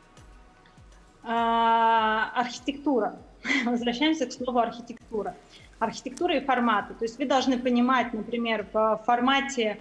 А, 1.23 2.31
архитектура. 2.35 3.17
Возвращаемся 3.65 4.25
к 4.25 4.31
слову 4.31 4.59
архитектура. 4.59 5.35
Архитектура 5.79 6.37
и 6.37 6.45
форматы. 6.45 6.93
То 6.95 7.05
есть 7.05 7.19
вы 7.19 7.25
должны 7.25 7.59
понимать, 7.59 8.13
например, 8.13 8.65
в 8.73 9.01
формате 9.05 9.77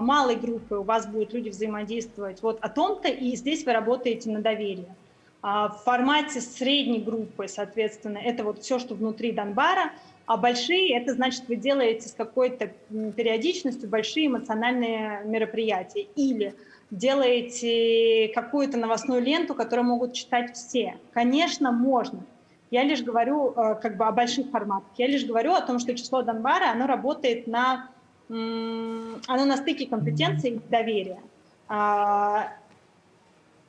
малой 0.00 0.36
группы 0.36 0.76
у 0.76 0.82
вас 0.82 1.06
будут 1.06 1.32
люди 1.32 1.50
взаимодействовать 1.50 2.42
вот 2.42 2.58
о 2.60 2.68
том-то, 2.68 3.08
и 3.08 3.36
здесь 3.36 3.64
вы 3.64 3.72
работаете 3.72 4.30
на 4.30 4.40
доверие. 4.40 4.94
А 5.42 5.68
в 5.68 5.84
формате 5.84 6.40
средней 6.40 7.00
группы, 7.00 7.46
соответственно, 7.46 8.18
это 8.18 8.42
вот 8.42 8.62
все, 8.62 8.78
что 8.78 8.94
внутри 8.94 9.32
Донбара, 9.32 9.92
а 10.26 10.36
большие, 10.36 10.96
это 10.96 11.14
значит, 11.14 11.44
вы 11.46 11.54
делаете 11.54 12.08
с 12.08 12.12
какой-то 12.12 12.72
периодичностью 12.88 13.88
большие 13.88 14.26
эмоциональные 14.26 15.22
мероприятия. 15.24 16.08
Или 16.16 16.54
делаете 16.90 18.32
какую-то 18.34 18.76
новостную 18.76 19.22
ленту, 19.22 19.54
которую 19.54 19.86
могут 19.86 20.14
читать 20.14 20.54
все. 20.54 20.96
Конечно, 21.12 21.70
можно. 21.70 22.26
Я 22.72 22.82
лишь 22.82 23.02
говорю 23.02 23.52
э, 23.52 23.76
как 23.80 23.96
бы 23.96 24.06
о 24.06 24.12
больших 24.12 24.50
форматах. 24.50 24.90
Я 24.96 25.06
лишь 25.06 25.24
говорю 25.24 25.52
о 25.52 25.60
том, 25.60 25.78
что 25.78 25.94
число 25.94 26.22
Донбара, 26.22 26.72
оно 26.72 26.88
работает 26.88 27.46
на 27.46 27.88
оно 28.28 29.44
на 29.44 29.56
стыке 29.56 29.86
компетенции 29.86 30.54
и 30.54 30.60
доверия. 30.68 31.20
А, 31.68 32.52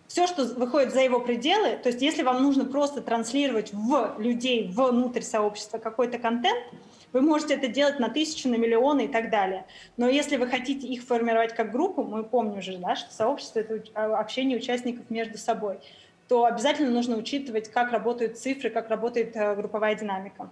Все, 0.08 0.26
что 0.26 0.46
выходит 0.46 0.94
за 0.94 1.02
его 1.02 1.20
пределы, 1.20 1.78
то 1.78 1.90
есть 1.90 2.02
если 2.02 2.24
вам 2.24 2.42
нужно 2.42 2.66
просто 2.66 3.02
транслировать 3.02 3.74
в 3.74 4.16
людей, 4.18 4.68
внутрь 4.70 5.22
сообщества 5.22 5.78
какой-то 5.78 6.18
контент, 6.18 6.60
вы 7.14 7.22
можете 7.22 7.56
это 7.56 7.68
делать 7.68 8.00
на 8.00 8.10
тысячу, 8.10 8.50
на 8.50 8.56
миллионы 8.56 9.06
и 9.06 9.08
так 9.08 9.30
далее. 9.30 9.66
Но 9.96 10.08
если 10.10 10.38
вы 10.38 10.48
хотите 10.48 10.88
их 10.88 11.04
формировать 11.04 11.54
как 11.56 11.72
группу, 11.72 12.04
мы 12.04 12.24
помним 12.24 12.62
же, 12.62 12.78
да, 12.78 12.96
что 12.96 13.14
сообщество— 13.14 13.60
это 13.62 13.82
а, 13.94 14.20
общение 14.20 14.58
участников 14.58 15.10
между 15.10 15.38
собой, 15.38 15.80
то 16.28 16.46
обязательно 16.46 16.92
нужно 16.92 17.16
учитывать, 17.16 17.70
как 17.70 17.92
работают 17.92 18.38
цифры, 18.38 18.70
как 18.70 18.90
работает 18.90 19.36
э, 19.36 19.56
групповая 19.56 19.96
динамика. 19.96 20.50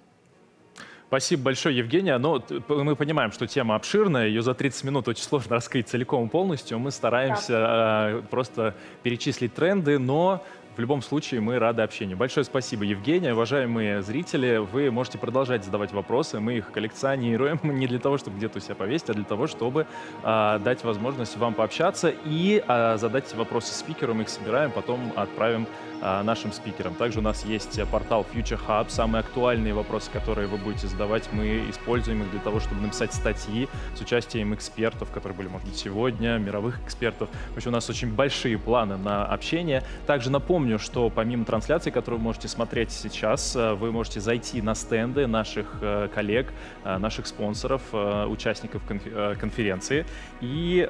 Спасибо 1.08 1.44
большое, 1.44 1.78
Евгения. 1.78 2.18
Ну, 2.18 2.44
мы 2.68 2.96
понимаем, 2.96 3.32
что 3.32 3.46
тема 3.46 3.76
обширная, 3.76 4.28
ее 4.28 4.42
за 4.42 4.54
30 4.54 4.84
минут 4.86 5.08
очень 5.08 5.24
сложно 5.24 5.56
раскрыть 5.56 5.88
целиком 5.88 6.26
и 6.26 6.30
полностью. 6.30 6.80
Мы 6.80 6.92
стараемся 6.92 7.52
да. 7.52 8.22
просто 8.30 8.76
перечислить 9.04 9.54
тренды, 9.54 10.00
но 10.00 10.44
в 10.76 10.80
любом 10.80 11.02
случае, 11.02 11.40
мы 11.40 11.58
рады 11.58 11.82
общению. 11.84 12.18
Большое 12.18 12.44
спасибо, 12.44 12.84
Евгения. 12.84 13.34
Уважаемые 13.34 14.02
зрители, 14.02 14.58
вы 14.58 14.92
можете 14.92 15.18
продолжать 15.18 15.64
задавать 15.64 15.94
вопросы. 15.94 16.40
Мы 16.40 16.58
их 16.58 16.72
коллекционируем 16.72 17.60
не 17.64 17.88
для 17.88 18.00
того, 18.00 18.18
чтобы 18.18 18.38
где-то 18.38 18.58
у 18.58 18.62
себя 18.62 18.76
повесить, 18.76 19.10
а 19.10 19.14
для 19.14 19.24
того, 19.24 19.48
чтобы 19.48 19.88
а, 20.24 20.60
дать 20.60 20.84
возможность 20.84 21.38
вам 21.38 21.54
пообщаться 21.54 22.14
и 22.26 22.62
а, 22.68 22.98
задать 22.98 23.34
вопросы 23.36 23.74
спикеру. 23.74 24.14
Мы 24.14 24.24
их 24.24 24.30
собираем, 24.30 24.72
потом 24.72 25.14
отправим 25.16 25.66
а, 26.02 26.24
нашим 26.24 26.52
спикерам. 26.52 26.94
Также 26.96 27.20
у 27.20 27.22
нас 27.22 27.46
есть 27.46 27.80
портал 27.90 28.26
Future 28.34 28.60
Hub. 28.68 28.90
Самые 28.90 29.22
актуальные 29.22 29.74
вопросы, 29.74 30.12
которые 30.12 30.48
вы 30.48 30.58
будете 30.58 30.88
задавать, 30.88 31.30
мы 31.32 31.70
используем 31.70 32.24
их 32.24 32.32
для 32.32 32.40
того, 32.42 32.60
чтобы 32.60 32.82
написать 32.82 33.14
статьи 33.14 33.68
с 33.96 34.02
участием 34.02 34.54
экспертов, 34.54 35.10
которые 35.12 35.38
были, 35.38 35.48
может 35.48 35.68
быть, 35.68 35.78
сегодня, 35.78 36.38
мировых 36.38 36.80
экспертов. 36.84 37.30
В 37.54 37.58
общем, 37.58 37.70
у 37.70 37.74
нас 37.74 37.90
очень 37.90 38.14
большие 38.14 38.58
планы 38.58 38.98
на 38.98 39.26
общение. 39.26 39.84
Также 40.06 40.30
напомню, 40.30 40.65
что 40.78 41.10
помимо 41.10 41.46
трансляции, 41.46 41.92
которую 41.92 42.20
вы 42.20 42.26
можете 42.26 42.48
смотреть 42.48 42.92
сейчас, 42.92 43.56
э, 43.56 43.74
вы 43.74 43.92
можете 43.92 44.20
зайти 44.20 44.62
на 44.62 44.76
стенды 44.76 45.28
наших 45.28 45.78
э, 45.82 46.10
коллег, 46.14 46.52
э, 46.84 46.98
наших 46.98 47.28
спонсоров, 47.28 47.82
участников 47.94 48.82
конференции. 49.40 50.06
И 50.42 50.88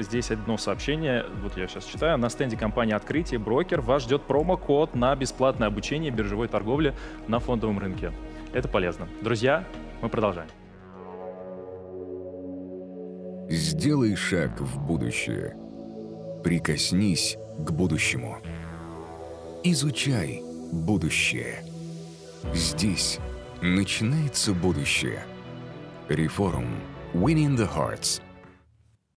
здесь 0.00 0.30
одно 0.30 0.58
сообщение, 0.58 1.24
вот 1.42 1.56
я 1.56 1.66
сейчас 1.68 1.84
читаю. 1.84 2.18
На 2.18 2.28
стенде 2.28 2.56
компании 2.56 2.94
«Открытие» 2.94 3.38
брокер 3.38 3.80
вас 3.80 4.02
ждет 4.02 4.22
промокод 4.22 4.94
на 4.94 5.14
бесплатное 5.14 5.68
обучение 5.68 6.10
биржевой 6.10 6.48
торговли 6.48 6.94
на 7.28 7.38
фондовом 7.38 7.78
рынке. 7.78 8.12
Это 8.52 8.68
полезно. 8.68 9.08
Друзья, 9.22 9.64
мы 10.02 10.08
продолжаем. 10.08 10.48
Сделай 13.48 14.16
шаг 14.16 14.60
в 14.60 14.84
будущее. 14.84 15.56
Прикоснись 16.42 17.36
к 17.58 17.70
будущему. 17.70 18.38
Изучай 19.68 20.44
будущее. 20.70 21.64
Здесь 22.54 23.18
начинается 23.60 24.52
будущее. 24.52 25.26
Реформ. 26.08 26.68
Winning 27.12 27.56
the 27.56 27.68
Hearts. 27.68 28.22